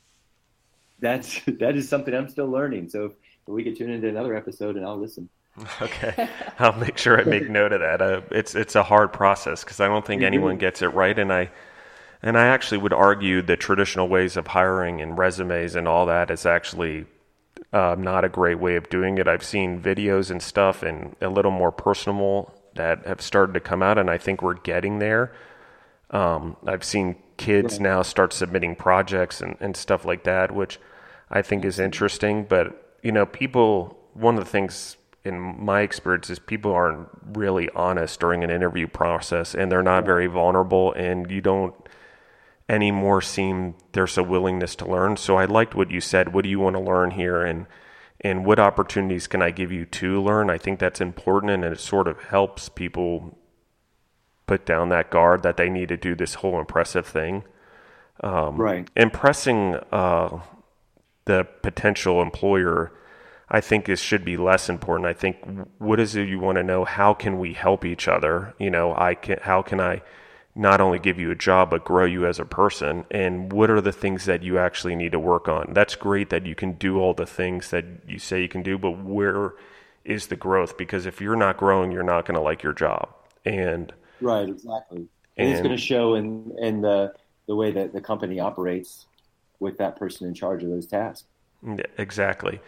that's 1.01 1.41
that 1.61 1.77
is 1.77 1.89
something 1.89 2.15
I'm 2.15 2.29
still 2.29 2.49
learning. 2.49 2.89
So 2.89 3.07
if 3.07 3.13
we 3.47 3.63
could 3.63 3.77
tune 3.77 3.91
into 3.91 4.09
another 4.09 4.35
episode, 4.35 4.77
and 4.77 4.85
I'll 4.85 4.99
listen. 4.99 5.29
Okay, 5.83 6.29
I'll 6.59 6.79
make 6.79 6.97
sure 6.97 7.21
I 7.21 7.25
make 7.25 7.49
note 7.49 7.73
of 7.73 7.81
that. 7.81 8.01
Uh, 8.01 8.23
it's 8.31 8.55
it's 8.55 8.75
a 8.75 8.83
hard 8.83 9.13
process 9.13 9.63
because 9.63 9.81
I 9.81 9.87
don't 9.87 10.05
think 10.05 10.21
mm-hmm. 10.21 10.27
anyone 10.27 10.57
gets 10.59 10.83
it 10.83 10.89
right, 10.89 11.19
and 11.19 11.33
I 11.33 11.51
and 12.23 12.39
I 12.39 12.47
actually 12.47 12.79
would 12.79 12.93
argue 12.93 13.43
the 13.43 13.57
traditional 13.57 14.09
ways 14.09 14.37
of 14.37 14.47
hiring 14.49 15.01
and 15.01 15.19
resumes 15.19 15.75
and 15.75 15.87
all 15.87 16.07
that 16.07 16.31
is 16.31 16.47
actually 16.47 17.07
uh, 17.73 17.97
not 17.99 18.25
a 18.25 18.29
great 18.29 18.61
way 18.61 18.77
of 18.77 18.89
doing 18.89 19.19
it. 19.19 19.29
I've 19.29 19.45
seen 19.45 19.81
videos 19.81 20.31
and 20.31 20.43
stuff 20.43 20.83
and 20.83 21.17
a 21.21 21.29
little 21.29 21.51
more 21.51 21.73
personal 21.73 22.55
that 22.75 23.07
have 23.07 23.21
started 23.21 23.53
to 23.53 23.61
come 23.61 23.83
out, 23.83 23.99
and 23.99 24.09
I 24.09 24.19
think 24.19 24.41
we're 24.41 24.55
getting 24.55 25.01
there. 25.01 25.33
Um, 26.11 26.57
I've 26.67 26.85
seen 26.85 27.17
kids 27.37 27.81
now 27.81 28.03
start 28.03 28.33
submitting 28.33 28.77
projects 28.77 29.41
and, 29.41 29.57
and 29.61 29.77
stuff 29.77 30.05
like 30.05 30.25
that, 30.25 30.55
which 30.55 30.79
I 31.31 31.43
think 31.43 31.65
is 31.65 31.79
interesting. 31.79 32.45
But 32.45 32.97
you 33.03 33.13
know, 33.13 33.27
people. 33.27 33.99
One 34.15 34.37
of 34.37 34.45
the 34.45 34.51
things 34.51 34.99
in 35.25 35.65
my 35.65 35.83
experience 35.83 36.31
is 36.31 36.39
people 36.39 36.73
aren't 36.73 37.09
really 37.25 37.69
honest 37.75 38.19
during 38.19 38.43
an 38.43 38.51
interview 38.51 38.87
process 38.87 39.55
and 39.55 39.71
they're 39.71 39.83
not 39.83 40.05
very 40.05 40.27
vulnerable 40.27 40.93
and 40.95 41.31
you 41.31 41.41
don't 41.41 41.75
anymore 42.69 43.21
seem 43.21 43.75
there's 43.93 44.19
a 44.19 44.23
willingness 44.23 44.75
to 44.77 44.87
learn. 44.87 45.17
So 45.17 45.37
i 45.37 45.45
liked 45.45 45.75
what 45.75 45.91
you 45.91 46.01
said. 46.01 46.33
What 46.33 46.43
do 46.43 46.49
you 46.49 46.59
want 46.59 46.75
to 46.77 46.81
learn 46.81 47.13
here? 47.13 47.43
And 47.43 47.67
and 48.21 48.45
what 48.47 48.59
opportunities 48.59 49.27
can 49.27 49.43
i 49.43 49.51
give 49.51 49.71
you 49.71 49.85
to 49.85 50.21
learn? 50.21 50.51
I 50.51 50.59
think 50.59 50.79
that's 50.79 51.01
important 51.01 51.53
and 51.53 51.65
it 51.65 51.79
sort 51.79 52.09
of 52.09 52.21
helps 52.25 52.69
people 52.69 53.39
put 54.47 54.67
down 54.67 54.89
that 54.89 55.11
guard 55.11 55.43
that 55.45 55.57
they 55.57 55.71
need 55.71 55.89
to 55.89 55.97
do 55.97 56.15
this 56.15 56.35
whole 56.35 56.59
impressive 56.59 57.07
thing. 57.07 57.45
Um, 58.21 58.57
right. 58.57 58.89
impressing 58.95 59.77
uh, 59.91 60.41
the 61.25 61.45
potential 61.63 62.23
employer 62.23 62.93
I 63.53 63.61
think 63.61 63.85
this 63.85 64.01
should 64.01 64.25
be 64.25 64.39
less 64.39 64.71
important. 64.71 65.07
I 65.07 65.13
think 65.13 65.37
what 65.77 66.01
is 66.01 66.17
it 66.17 66.27
you 66.27 66.41
want 66.41 66.57
to 66.57 66.63
know? 66.63 66.87
How 66.87 67.13
can 67.13 67.39
we 67.39 67.53
help 67.53 67.85
each 67.85 68.09
other? 68.09 68.55
You 68.59 68.71
know, 68.71 68.95
I 68.97 69.15
can. 69.15 69.39
How 69.43 69.61
can 69.61 69.79
I 69.79 70.01
not 70.55 70.81
only 70.81 70.99
give 70.99 71.19
you 71.19 71.31
a 71.31 71.35
job 71.35 71.71
but 71.71 71.85
grow 71.85 72.07
you 72.07 72.27
as 72.27 72.39
a 72.39 72.47
person? 72.47 73.05
And 73.11 73.53
what 73.53 73.71
are 73.71 73.83
the 73.83 73.93
things 73.93 74.25
that 74.25 74.43
you 74.43 74.59
actually 74.59 74.97
need 74.97 75.13
to 75.13 75.19
work 75.19 75.49
on? 75.49 75.75
That's 75.75 75.95
great 75.95 76.31
that 76.31 76.47
you 76.47 76.55
can 76.55 76.73
do 76.73 76.99
all 76.99 77.13
the 77.13 77.27
things 77.27 77.69
that 77.71 77.85
you 78.09 78.19
say 78.19 78.41
you 78.41 78.49
can 78.49 78.63
do, 78.63 78.79
but 78.79 78.93
where 79.05 79.53
is 80.03 80.29
the 80.29 80.37
growth? 80.37 80.79
Because 80.79 81.05
if 81.05 81.21
you're 81.21 81.37
not 81.37 81.59
growing, 81.59 81.93
you're 81.93 82.03
not 82.03 82.25
going 82.25 82.37
to 82.37 82.41
like 82.41 82.63
your 82.63 82.73
job. 82.73 83.11
And 83.45 83.93
right, 84.23 84.49
exactly. 84.49 85.09
And, 85.37 85.47
and 85.47 85.49
it's 85.51 85.61
going 85.61 85.77
to 85.77 85.83
show 85.83 86.15
in 86.15 86.55
in 86.59 86.81
the 86.81 87.13
the 87.47 87.55
way 87.55 87.71
that 87.73 87.93
the 87.93 88.01
company 88.01 88.41
operates 88.41 89.05
with 89.61 89.77
that 89.77 89.97
person 89.97 90.27
in 90.27 90.33
charge 90.33 90.63
of 90.63 90.71
those 90.71 90.87
tasks. 90.87 91.27
Exactly. 91.99 92.61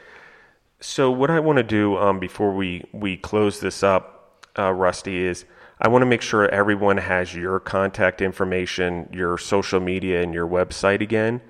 So 0.85 1.11
what 1.11 1.31
I 1.31 1.41
want 1.41 1.57
to 1.57 1.63
do 1.63 1.97
um, 1.97 2.19
before 2.19 2.55
we 2.55 2.85
we 2.93 3.17
close 3.17 3.59
this 3.59 3.83
up, 3.83 4.47
uh, 4.59 4.71
Rusty, 4.71 5.25
is 5.25 5.47
I 5.81 5.89
want 5.89 6.03
to 6.03 6.07
make 6.07 6.21
sure 6.21 6.47
everyone 6.51 6.99
has 6.99 7.35
your 7.35 7.59
contact 7.59 8.21
information, 8.21 9.09
your 9.11 9.39
social 9.39 9.81
media, 9.81 10.23
and 10.23 10.35
your 10.35 10.47
website 10.47 11.01
again. 11.01 11.41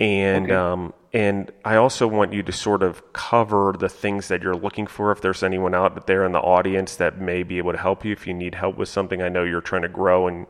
And 0.00 0.46
okay. 0.46 0.54
um, 0.54 0.94
and 1.12 1.52
I 1.62 1.76
also 1.76 2.06
want 2.06 2.32
you 2.32 2.42
to 2.42 2.52
sort 2.52 2.82
of 2.82 3.12
cover 3.12 3.74
the 3.78 3.90
things 3.90 4.28
that 4.28 4.42
you're 4.42 4.56
looking 4.56 4.86
for. 4.86 5.12
If 5.12 5.20
there's 5.20 5.42
anyone 5.42 5.74
out 5.74 6.06
there 6.06 6.24
in 6.24 6.32
the 6.32 6.40
audience 6.40 6.96
that 6.96 7.20
may 7.20 7.42
be 7.42 7.58
able 7.58 7.72
to 7.72 7.78
help 7.78 8.02
you, 8.02 8.12
if 8.12 8.26
you 8.26 8.32
need 8.32 8.54
help 8.54 8.78
with 8.78 8.88
something, 8.88 9.20
I 9.20 9.28
know 9.28 9.44
you're 9.44 9.60
trying 9.60 9.82
to 9.82 9.88
grow, 9.88 10.26
and 10.26 10.46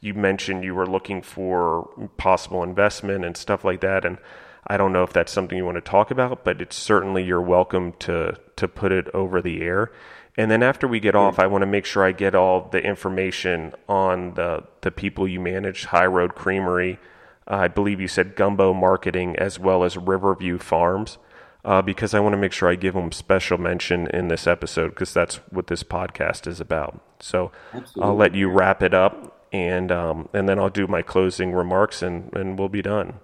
you 0.00 0.14
mentioned 0.14 0.62
you 0.62 0.76
were 0.76 0.86
looking 0.86 1.20
for 1.20 1.88
possible 2.16 2.62
investment 2.62 3.24
and 3.24 3.36
stuff 3.36 3.64
like 3.64 3.80
that, 3.80 4.04
and 4.04 4.18
I 4.66 4.76
don't 4.76 4.92
know 4.92 5.02
if 5.02 5.12
that's 5.12 5.32
something 5.32 5.58
you 5.58 5.64
want 5.64 5.76
to 5.76 5.80
talk 5.80 6.10
about, 6.10 6.44
but 6.44 6.60
it's 6.60 6.76
certainly 6.76 7.24
you're 7.24 7.42
welcome 7.42 7.92
to 8.00 8.38
to 8.56 8.68
put 8.68 8.92
it 8.92 9.08
over 9.14 9.42
the 9.42 9.62
air. 9.62 9.90
And 10.36 10.50
then 10.50 10.62
after 10.62 10.88
we 10.88 11.00
get 11.00 11.14
off, 11.14 11.38
I 11.38 11.46
want 11.46 11.62
to 11.62 11.66
make 11.66 11.84
sure 11.84 12.04
I 12.04 12.12
get 12.12 12.34
all 12.34 12.68
the 12.70 12.82
information 12.82 13.74
on 13.88 14.34
the 14.34 14.64
the 14.80 14.90
people 14.90 15.26
you 15.26 15.40
manage, 15.40 15.86
High 15.86 16.06
Road 16.06 16.34
Creamery, 16.34 16.98
I 17.46 17.68
believe 17.68 18.00
you 18.00 18.08
said 18.08 18.36
Gumbo 18.36 18.72
Marketing 18.72 19.36
as 19.36 19.58
well 19.58 19.84
as 19.84 19.96
Riverview 19.96 20.58
Farms. 20.58 21.18
Uh, 21.64 21.80
because 21.80 22.12
I 22.12 22.18
want 22.18 22.32
to 22.32 22.38
make 22.38 22.50
sure 22.50 22.68
I 22.68 22.74
give 22.74 22.94
them 22.94 23.12
special 23.12 23.56
mention 23.56 24.08
in 24.08 24.26
this 24.26 24.48
episode 24.48 24.88
because 24.88 25.14
that's 25.14 25.36
what 25.50 25.68
this 25.68 25.84
podcast 25.84 26.48
is 26.48 26.60
about. 26.60 27.00
So 27.20 27.52
Absolutely. 27.72 28.02
I'll 28.02 28.16
let 28.16 28.34
you 28.34 28.50
wrap 28.50 28.82
it 28.82 28.92
up 28.92 29.46
and 29.52 29.92
um, 29.92 30.28
and 30.32 30.48
then 30.48 30.58
I'll 30.58 30.70
do 30.70 30.88
my 30.88 31.02
closing 31.02 31.52
remarks 31.52 32.02
and, 32.02 32.34
and 32.34 32.58
we'll 32.58 32.68
be 32.68 32.82
done. 32.82 33.20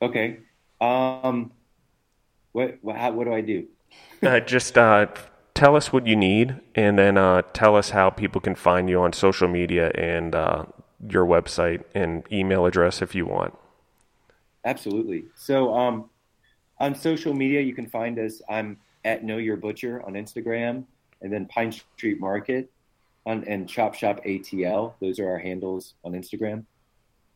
Okay. 0.00 0.38
Um, 0.80 1.52
what 2.52 2.78
what, 2.82 2.96
how, 2.96 3.12
what 3.12 3.24
do 3.24 3.34
I 3.34 3.40
do? 3.40 3.66
uh, 4.22 4.40
just 4.40 4.78
uh, 4.78 5.06
tell 5.54 5.76
us 5.76 5.92
what 5.92 6.06
you 6.06 6.16
need, 6.16 6.60
and 6.74 6.98
then 6.98 7.18
uh, 7.18 7.42
tell 7.52 7.76
us 7.76 7.90
how 7.90 8.10
people 8.10 8.40
can 8.40 8.54
find 8.54 8.88
you 8.88 9.00
on 9.00 9.12
social 9.12 9.48
media 9.48 9.90
and 9.94 10.34
uh, 10.34 10.64
your 11.08 11.26
website 11.26 11.84
and 11.94 12.24
email 12.32 12.66
address 12.66 13.02
if 13.02 13.14
you 13.14 13.26
want. 13.26 13.54
Absolutely. 14.64 15.24
So 15.34 15.74
um, 15.74 16.10
on 16.78 16.94
social 16.94 17.34
media, 17.34 17.60
you 17.60 17.74
can 17.74 17.86
find 17.86 18.18
us. 18.18 18.42
I'm 18.48 18.78
at 19.04 19.24
Know 19.24 19.38
Your 19.38 19.56
Butcher 19.56 20.02
on 20.06 20.14
Instagram, 20.14 20.84
and 21.22 21.32
then 21.32 21.46
Pine 21.46 21.72
Street 21.72 22.20
Market 22.20 22.70
on, 23.26 23.44
and 23.44 23.68
Chop 23.68 23.94
Shop 23.94 24.20
ATL. 24.24 24.94
Those 25.00 25.18
are 25.18 25.28
our 25.28 25.38
handles 25.38 25.94
on 26.04 26.12
Instagram. 26.12 26.64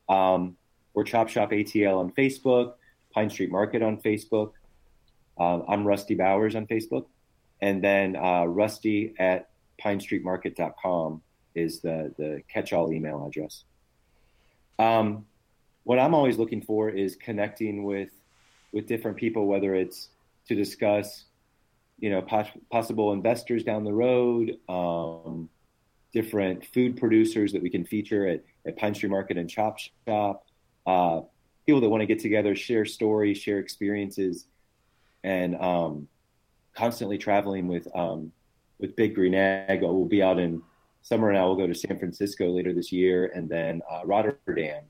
Um, 0.08 0.56
or 0.94 1.04
Chop 1.04 1.28
Shop 1.28 1.50
ATL 1.50 1.98
on 1.98 2.12
Facebook, 2.12 2.74
Pine 3.12 3.30
Street 3.30 3.50
Market 3.50 3.82
on 3.82 3.98
Facebook. 3.98 4.52
Uh, 5.38 5.60
I'm 5.68 5.86
Rusty 5.86 6.14
Bowers 6.14 6.54
on 6.54 6.66
Facebook. 6.66 7.06
And 7.60 7.82
then 7.82 8.16
uh, 8.16 8.44
rusty 8.44 9.14
at 9.18 9.50
pinestreetmarket.com 9.82 11.22
is 11.54 11.80
the, 11.80 12.12
the 12.18 12.42
catch 12.48 12.72
all 12.72 12.92
email 12.92 13.24
address. 13.26 13.64
Um, 14.78 15.26
what 15.84 15.98
I'm 15.98 16.14
always 16.14 16.38
looking 16.38 16.62
for 16.62 16.90
is 16.90 17.16
connecting 17.16 17.84
with 17.84 18.10
with 18.72 18.86
different 18.86 19.18
people, 19.18 19.46
whether 19.46 19.74
it's 19.74 20.08
to 20.48 20.54
discuss, 20.54 21.24
you 22.00 22.08
know, 22.10 22.22
pos- 22.22 22.48
possible 22.70 23.12
investors 23.12 23.62
down 23.64 23.84
the 23.84 23.92
road, 23.92 24.56
um, 24.68 25.48
different 26.14 26.64
food 26.64 26.96
producers 26.96 27.52
that 27.52 27.62
we 27.62 27.68
can 27.68 27.84
feature 27.84 28.26
at, 28.26 28.42
at 28.66 28.76
Pine 28.78 28.94
Street 28.94 29.10
Market 29.10 29.36
and 29.36 29.48
Chop 29.48 29.78
Shop, 29.78 30.46
uh, 30.86 31.20
people 31.66 31.80
that 31.80 31.88
want 31.88 32.00
to 32.00 32.06
get 32.06 32.20
together, 32.20 32.54
share 32.54 32.84
stories, 32.84 33.38
share 33.38 33.58
experiences, 33.58 34.46
and 35.24 35.56
um, 35.56 36.08
constantly 36.74 37.18
traveling 37.18 37.68
with 37.68 37.86
um, 37.94 38.32
with 38.78 38.96
Big 38.96 39.14
Green 39.14 39.34
Egg. 39.34 39.82
We'll 39.82 40.04
be 40.04 40.22
out 40.22 40.38
in 40.38 40.62
summer 41.02 41.32
now. 41.32 41.46
We'll 41.46 41.56
go 41.56 41.66
to 41.66 41.74
San 41.74 41.98
Francisco 41.98 42.50
later 42.50 42.72
this 42.72 42.92
year, 42.92 43.32
and 43.34 43.48
then 43.48 43.82
uh, 43.90 44.00
Rotterdam 44.04 44.84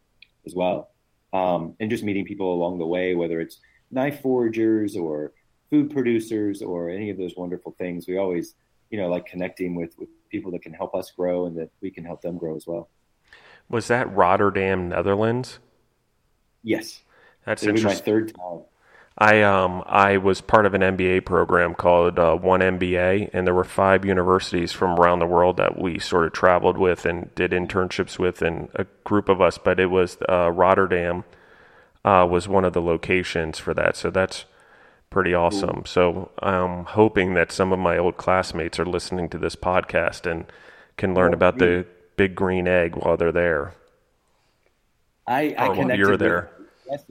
as 0.46 0.54
well. 0.54 0.90
Um, 1.32 1.74
and 1.80 1.90
just 1.90 2.04
meeting 2.04 2.24
people 2.24 2.52
along 2.52 2.78
the 2.78 2.86
way, 2.86 3.14
whether 3.14 3.40
it's 3.40 3.60
knife 3.90 4.22
foragers 4.22 4.96
or 4.96 5.32
food 5.70 5.90
producers 5.90 6.60
or 6.60 6.90
any 6.90 7.08
of 7.08 7.16
those 7.16 7.34
wonderful 7.36 7.74
things. 7.78 8.06
We 8.06 8.18
always, 8.18 8.54
you 8.90 8.98
know, 8.98 9.08
like 9.08 9.24
connecting 9.24 9.74
with, 9.74 9.98
with 9.98 10.10
people 10.28 10.50
that 10.52 10.60
can 10.60 10.74
help 10.74 10.94
us 10.94 11.10
grow 11.10 11.46
and 11.46 11.56
that 11.56 11.70
we 11.80 11.90
can 11.90 12.04
help 12.04 12.20
them 12.20 12.36
grow 12.36 12.54
as 12.54 12.66
well. 12.66 12.90
Was 13.70 13.88
that 13.88 14.14
Rotterdam, 14.14 14.90
Netherlands? 14.90 15.60
Yes. 16.62 17.02
That's 17.44 17.62
It'll 17.62 17.76
interesting. 17.76 18.14
my 18.14 18.18
third 18.18 18.34
time. 18.34 18.60
I 19.18 19.42
um 19.42 19.82
I 19.86 20.16
was 20.16 20.40
part 20.40 20.64
of 20.64 20.74
an 20.74 20.80
MBA 20.80 21.24
program 21.26 21.74
called 21.74 22.18
uh, 22.18 22.34
One 22.34 22.60
MBA, 22.60 23.30
and 23.32 23.46
there 23.46 23.54
were 23.54 23.64
five 23.64 24.04
universities 24.04 24.72
from 24.72 24.98
around 24.98 25.18
the 25.18 25.26
world 25.26 25.58
that 25.58 25.78
we 25.78 25.98
sort 25.98 26.24
of 26.24 26.32
traveled 26.32 26.78
with 26.78 27.04
and 27.04 27.34
did 27.34 27.50
internships 27.50 28.18
with, 28.18 28.40
and 28.40 28.70
a 28.74 28.86
group 29.04 29.28
of 29.28 29.40
us. 29.40 29.58
But 29.58 29.78
it 29.78 29.90
was 29.90 30.16
uh, 30.28 30.50
Rotterdam 30.50 31.24
uh, 32.04 32.26
was 32.28 32.48
one 32.48 32.64
of 32.64 32.72
the 32.72 32.80
locations 32.80 33.58
for 33.58 33.74
that, 33.74 33.96
so 33.96 34.10
that's 34.10 34.46
pretty 35.10 35.34
awesome. 35.34 35.80
Ooh. 35.80 35.86
So 35.86 36.30
I'm 36.40 36.84
hoping 36.86 37.34
that 37.34 37.52
some 37.52 37.72
of 37.72 37.78
my 37.78 37.98
old 37.98 38.16
classmates 38.16 38.80
are 38.80 38.86
listening 38.86 39.28
to 39.30 39.38
this 39.38 39.56
podcast 39.56 40.28
and 40.30 40.46
can 40.96 41.14
learn 41.14 41.32
oh, 41.32 41.36
about 41.36 41.58
the 41.58 41.86
big 42.16 42.34
green 42.34 42.66
egg 42.66 42.96
while 42.96 43.18
they're 43.18 43.30
there. 43.30 43.74
I, 45.26 45.54
I 45.56 45.74
connected 45.74 45.98
you're 45.98 46.16
there. 46.16 46.50
With 46.86 47.06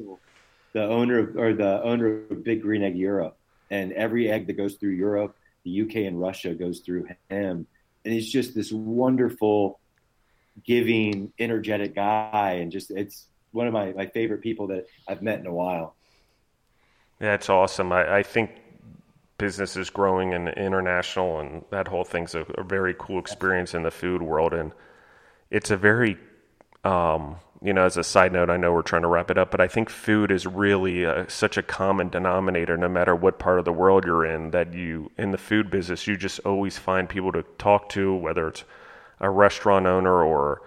the 0.73 0.83
owner 0.83 1.19
of, 1.19 1.37
or 1.37 1.53
the 1.53 1.81
owner 1.83 2.23
of 2.29 2.43
Big 2.43 2.61
Green 2.61 2.83
Egg 2.83 2.97
Europe, 2.97 3.37
and 3.69 3.91
every 3.93 4.29
egg 4.29 4.47
that 4.47 4.53
goes 4.53 4.75
through 4.75 4.91
Europe, 4.91 5.35
the 5.63 5.81
UK 5.81 5.95
and 6.07 6.19
Russia 6.19 6.53
goes 6.53 6.79
through 6.79 7.07
him, 7.29 7.67
and 8.03 8.13
he's 8.13 8.31
just 8.31 8.55
this 8.55 8.71
wonderful, 8.71 9.79
giving, 10.65 11.31
energetic 11.39 11.95
guy, 11.95 12.59
and 12.61 12.71
just 12.71 12.91
it's 12.91 13.27
one 13.51 13.67
of 13.67 13.73
my, 13.73 13.91
my 13.93 14.07
favorite 14.07 14.41
people 14.41 14.67
that 14.67 14.87
I've 15.07 15.21
met 15.21 15.39
in 15.39 15.45
a 15.45 15.53
while. 15.53 15.95
That's 17.19 17.49
awesome. 17.49 17.91
I, 17.91 18.17
I 18.17 18.23
think 18.23 18.51
business 19.37 19.75
is 19.75 19.89
growing 19.89 20.33
and 20.33 20.49
international, 20.49 21.39
and 21.39 21.63
that 21.69 21.87
whole 21.87 22.03
thing's 22.03 22.35
a, 22.35 22.41
a 22.55 22.63
very 22.63 22.95
cool 22.97 23.19
experience 23.19 23.73
in 23.73 23.83
the 23.83 23.91
food 23.91 24.21
world, 24.21 24.53
and 24.53 24.71
it's 25.49 25.71
a 25.71 25.77
very 25.77 26.17
um, 26.83 27.35
you 27.63 27.73
know, 27.73 27.85
as 27.85 27.95
a 27.95 28.03
side 28.03 28.33
note, 28.33 28.49
I 28.49 28.57
know 28.57 28.73
we're 28.73 28.81
trying 28.81 29.03
to 29.03 29.07
wrap 29.07 29.29
it 29.29 29.37
up, 29.37 29.51
but 29.51 29.61
I 29.61 29.67
think 29.67 29.89
food 29.89 30.31
is 30.31 30.47
really 30.47 31.03
a, 31.03 31.21
uh, 31.21 31.25
such 31.27 31.57
a 31.57 31.63
common 31.63 32.09
denominator, 32.09 32.75
no 32.75 32.89
matter 32.89 33.15
what 33.15 33.37
part 33.37 33.59
of 33.59 33.65
the 33.65 33.73
world 33.73 34.03
you're 34.03 34.25
in. 34.25 34.49
That 34.49 34.73
you, 34.73 35.11
in 35.17 35.31
the 35.31 35.37
food 35.37 35.69
business, 35.69 36.07
you 36.07 36.17
just 36.17 36.39
always 36.39 36.79
find 36.79 37.07
people 37.07 37.31
to 37.33 37.43
talk 37.59 37.89
to, 37.89 38.15
whether 38.15 38.47
it's 38.47 38.63
a 39.19 39.29
restaurant 39.29 39.85
owner 39.85 40.23
or 40.23 40.63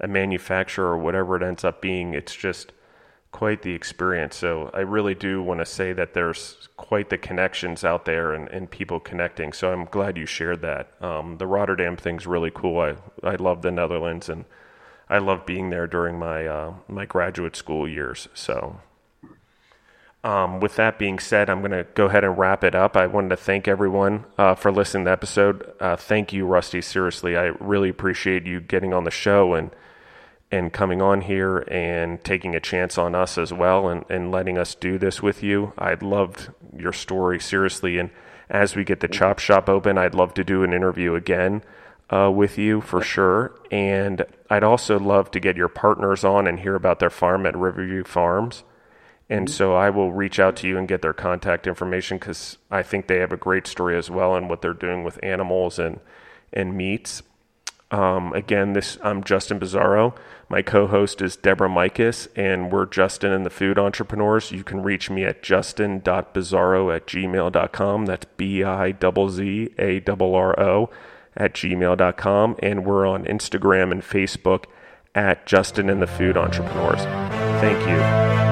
a 0.00 0.08
manufacturer 0.08 0.92
or 0.92 0.98
whatever 0.98 1.36
it 1.36 1.42
ends 1.42 1.64
up 1.64 1.82
being. 1.82 2.14
It's 2.14 2.34
just 2.34 2.72
quite 3.30 3.60
the 3.60 3.74
experience. 3.74 4.36
So 4.36 4.70
I 4.72 4.80
really 4.80 5.14
do 5.14 5.42
want 5.42 5.60
to 5.60 5.66
say 5.66 5.92
that 5.92 6.14
there's 6.14 6.68
quite 6.78 7.10
the 7.10 7.18
connections 7.18 7.84
out 7.84 8.06
there 8.06 8.32
and, 8.32 8.48
and 8.48 8.70
people 8.70 9.00
connecting. 9.00 9.52
So 9.52 9.70
I'm 9.70 9.84
glad 9.84 10.16
you 10.16 10.24
shared 10.24 10.62
that. 10.62 10.92
Um, 11.02 11.36
the 11.36 11.46
Rotterdam 11.46 11.98
thing's 11.98 12.26
really 12.26 12.50
cool. 12.50 12.80
I 12.80 12.96
I 13.22 13.34
love 13.34 13.60
the 13.60 13.70
Netherlands 13.70 14.30
and 14.30 14.46
I 15.10 15.18
love 15.18 15.46
being 15.46 15.70
there 15.70 15.86
during 15.86 16.18
my 16.18 16.46
uh, 16.46 16.74
my 16.86 17.06
graduate 17.06 17.56
school 17.56 17.88
years. 17.88 18.28
So, 18.34 18.80
um, 20.22 20.60
with 20.60 20.76
that 20.76 20.98
being 20.98 21.18
said, 21.18 21.48
I'm 21.48 21.60
going 21.60 21.70
to 21.70 21.86
go 21.94 22.06
ahead 22.06 22.24
and 22.24 22.36
wrap 22.36 22.62
it 22.62 22.74
up. 22.74 22.96
I 22.96 23.06
wanted 23.06 23.30
to 23.30 23.36
thank 23.36 23.66
everyone 23.66 24.24
uh, 24.36 24.54
for 24.54 24.70
listening 24.70 25.04
to 25.04 25.08
the 25.08 25.12
episode. 25.12 25.72
Uh, 25.80 25.96
thank 25.96 26.32
you, 26.32 26.44
Rusty. 26.46 26.82
Seriously, 26.82 27.36
I 27.36 27.52
really 27.60 27.88
appreciate 27.88 28.46
you 28.46 28.60
getting 28.60 28.92
on 28.92 29.04
the 29.04 29.10
show 29.10 29.54
and 29.54 29.70
and 30.50 30.72
coming 30.72 31.02
on 31.02 31.20
here 31.22 31.58
and 31.70 32.24
taking 32.24 32.54
a 32.54 32.60
chance 32.60 32.96
on 32.96 33.14
us 33.14 33.36
as 33.36 33.52
well 33.52 33.86
and, 33.86 34.04
and 34.08 34.30
letting 34.30 34.56
us 34.56 34.74
do 34.74 34.96
this 34.96 35.22
with 35.22 35.42
you. 35.42 35.74
I 35.76 35.94
loved 36.00 36.50
your 36.74 36.92
story 36.92 37.38
seriously, 37.38 37.98
and 37.98 38.10
as 38.48 38.74
we 38.74 38.82
get 38.82 39.00
the 39.00 39.08
chop 39.08 39.38
shop 39.38 39.68
open, 39.68 39.98
I'd 39.98 40.14
love 40.14 40.32
to 40.34 40.44
do 40.44 40.64
an 40.64 40.72
interview 40.72 41.14
again 41.14 41.62
uh, 42.10 42.30
with 42.34 42.58
you 42.58 42.80
for 42.80 43.02
sure. 43.02 43.54
And 43.70 44.24
I'd 44.48 44.64
also 44.64 44.98
love 44.98 45.30
to 45.32 45.40
get 45.40 45.56
your 45.56 45.68
partners 45.68 46.24
on 46.24 46.46
and 46.46 46.60
hear 46.60 46.74
about 46.74 47.00
their 47.00 47.10
farm 47.10 47.46
at 47.46 47.56
Riverview 47.56 48.04
Farms. 48.04 48.64
And 49.28 49.46
mm-hmm. 49.46 49.52
so 49.52 49.74
I 49.74 49.90
will 49.90 50.12
reach 50.12 50.40
out 50.40 50.56
to 50.56 50.66
you 50.68 50.78
and 50.78 50.88
get 50.88 51.02
their 51.02 51.12
contact 51.12 51.66
information 51.66 52.18
because 52.18 52.56
I 52.70 52.82
think 52.82 53.06
they 53.06 53.18
have 53.18 53.32
a 53.32 53.36
great 53.36 53.66
story 53.66 53.96
as 53.96 54.08
well 54.10 54.34
and 54.34 54.48
what 54.48 54.62
they're 54.62 54.72
doing 54.72 55.04
with 55.04 55.22
animals 55.22 55.78
and 55.78 56.00
and 56.50 56.74
meats. 56.74 57.22
Um, 57.90 58.32
again, 58.34 58.72
this 58.74 58.98
I'm 59.02 59.22
Justin 59.24 59.60
Bizzarro. 59.60 60.14
My 60.48 60.62
co-host 60.62 61.20
is 61.20 61.36
Deborah 61.36 61.68
Mikas, 61.68 62.28
and 62.36 62.72
we're 62.72 62.86
Justin 62.86 63.32
and 63.32 63.44
the 63.44 63.50
Food 63.50 63.78
Entrepreneurs. 63.78 64.50
You 64.50 64.64
can 64.64 64.82
reach 64.82 65.10
me 65.10 65.24
at 65.24 65.42
justin.bizzarro 65.42 66.94
at 66.94 67.06
gmail.com. 67.06 68.06
That's 68.06 68.26
B-I-Z-Z-A-R-R-O 68.36 69.00
at 71.38 71.54
gmail.com. 71.54 72.56
And 72.62 72.84
we're 72.84 73.06
on 73.06 73.24
Instagram 73.24 73.90
and 73.90 74.02
Facebook 74.02 74.66
at 75.14 75.46
Justin 75.46 75.88
and 75.88 76.02
the 76.02 76.06
Food 76.06 76.36
Entrepreneurs. 76.36 77.00
Thank 77.60 77.80
you. 77.88 78.47